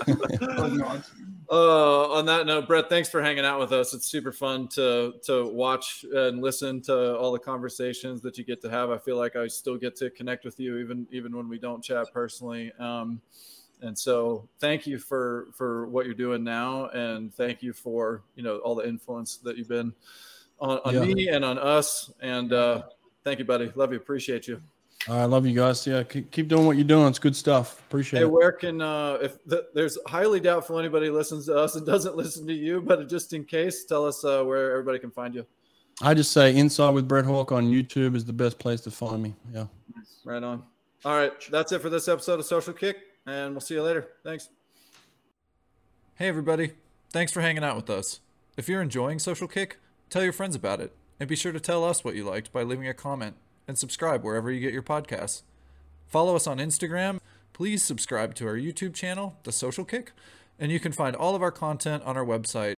uh, 1.50 2.12
on 2.12 2.28
that 2.28 2.46
note, 2.46 2.68
Brett, 2.68 2.90
thanks 2.90 3.10
for 3.10 3.20
hanging 3.20 3.46
out 3.46 3.60
with 3.60 3.74
us. 3.74 3.96
It's 3.96 4.08
super 4.08 4.32
fun 4.32 4.68
to 4.70 5.14
to 5.26 5.48
watch 5.48 6.06
and 6.14 6.40
listen 6.40 6.84
to 6.84 7.18
all 7.18 7.32
the 7.32 7.40
conversations 7.40 8.22
that 8.22 8.38
you 8.38 8.44
get 8.44 8.62
to 8.62 8.70
have. 8.70 8.92
I 8.92 9.00
feel 9.00 9.18
like 9.18 9.36
I 9.36 9.48
still 9.48 9.78
get 9.78 9.96
to 9.98 10.12
connect 10.12 10.46
with 10.46 10.60
you 10.60 10.78
even 10.78 11.08
even 11.12 11.36
when 11.36 11.50
we 11.50 11.58
don't 11.58 11.84
chat 11.84 12.14
personally. 12.14 12.72
Um, 12.78 13.20
and 13.84 13.98
so 13.98 14.48
thank 14.60 14.88
you 14.88 14.98
for 14.98 15.48
for 15.54 15.88
what 15.88 16.06
you're 16.06 16.16
doing 16.16 16.44
now 16.44 16.88
and 16.88 17.34
thank 17.36 17.62
you 17.62 17.74
for 17.74 18.24
you 18.36 18.44
know 18.44 18.58
all 18.60 18.76
the 18.76 18.88
influence 18.88 19.38
that 19.38 19.58
you've 19.58 19.70
been 19.70 19.94
on, 20.60 20.80
on 20.86 20.94
yeah. 20.94 21.02
me 21.02 21.28
and 21.28 21.46
on 21.46 21.60
us 21.60 22.12
and 22.22 22.54
uh 22.54 22.84
thank 23.24 23.40
you 23.40 23.46
buddy 23.46 23.72
love 23.76 23.92
you 23.92 23.98
appreciate 23.98 24.48
you 24.48 24.60
I 25.10 25.26
love 25.26 25.46
you 25.46 25.54
guys. 25.54 25.86
Yeah, 25.86 26.04
keep 26.04 26.48
doing 26.48 26.66
what 26.66 26.78
you're 26.78 26.86
doing. 26.86 27.10
It's 27.10 27.20
good 27.20 27.36
stuff. 27.36 27.78
Appreciate 27.88 28.20
it. 28.20 28.22
hey, 28.22 28.26
it. 28.26 28.32
Where 28.32 28.54
can 28.54 28.82
uh, 28.82 29.18
if 29.22 29.44
the, 29.44 29.68
there's 29.74 29.98
highly 30.08 30.40
doubtful 30.40 30.80
anybody 30.80 31.10
listens 31.10 31.48
to 31.48 31.58
us 31.58 31.76
and 31.76 31.86
doesn't 31.94 32.16
listen 32.16 32.48
to 32.48 32.54
you, 32.54 32.82
but 32.82 33.10
just 33.10 33.34
in 33.34 33.44
case, 33.44 33.84
tell 33.84 34.06
us 34.06 34.24
uh, 34.24 34.44
where 34.44 34.72
everybody 34.72 35.00
can 35.00 35.12
find 35.12 35.36
you. 35.36 35.46
I 36.02 36.14
just 36.14 36.32
say 36.32 36.56
Inside 36.56 36.92
with 36.92 37.06
Brett 37.06 37.26
Hawke 37.26 37.52
on 37.52 37.66
YouTube 37.70 38.16
is 38.16 38.24
the 38.24 38.32
best 38.32 38.60
place 38.60 38.80
to 38.82 38.92
find 38.92 39.22
me. 39.22 39.34
Yeah. 39.54 39.66
Right 40.24 40.42
on. 40.42 40.64
All 41.04 41.18
right, 41.18 41.34
that's 41.52 41.74
it 41.74 41.82
for 41.82 41.90
this 41.90 42.08
episode 42.08 42.40
of 42.40 42.46
Social 42.46 42.72
Kick 42.72 43.13
and 43.26 43.54
we'll 43.54 43.62
see 43.62 43.76
you 43.76 43.84
later. 43.84 44.08
Thanks. 44.24 44.50
Hey, 46.16 46.28
everybody. 46.28 46.74
Thanks 47.12 47.32
for 47.32 47.42
hanging 47.42 47.64
out 47.64 47.76
with 47.76 47.90
us. 47.90 48.20
If 48.58 48.70
you're 48.70 48.82
enjoying 48.82 49.20
Social 49.20 49.48
Kick, 49.48 49.78
tell 50.10 50.24
your 50.24 50.34
friends 50.34 50.56
about 50.56 50.80
it. 50.80 50.96
And 51.20 51.30
be 51.30 51.36
sure 51.36 51.52
to 51.52 51.60
tell 51.60 51.84
us 51.86 52.04
what 52.04 52.16
you 52.16 52.24
liked 52.24 52.52
by 52.52 52.64
leaving 52.64 52.88
a 52.88 52.94
comment 52.94 53.36
and 53.68 53.78
subscribe 53.78 54.24
wherever 54.24 54.52
you 54.52 54.60
get 54.60 54.74
your 54.74 54.84
podcasts. 54.84 55.44
Follow 56.08 56.36
us 56.36 56.48
on 56.48 56.58
Instagram. 56.58 57.20
Please 57.54 57.84
subscribe 57.84 58.36
to 58.36 58.48
our 58.48 58.56
YouTube 58.56 58.94
channel, 58.94 59.38
The 59.44 59.52
Social 59.52 59.86
Kick. 59.86 60.12
And 60.60 60.72
you 60.72 60.80
can 60.80 60.92
find 60.92 61.16
all 61.16 61.36
of 61.36 61.42
our 61.42 61.52
content 61.52 62.04
on 62.04 62.18
our 62.18 62.26
website 62.26 62.72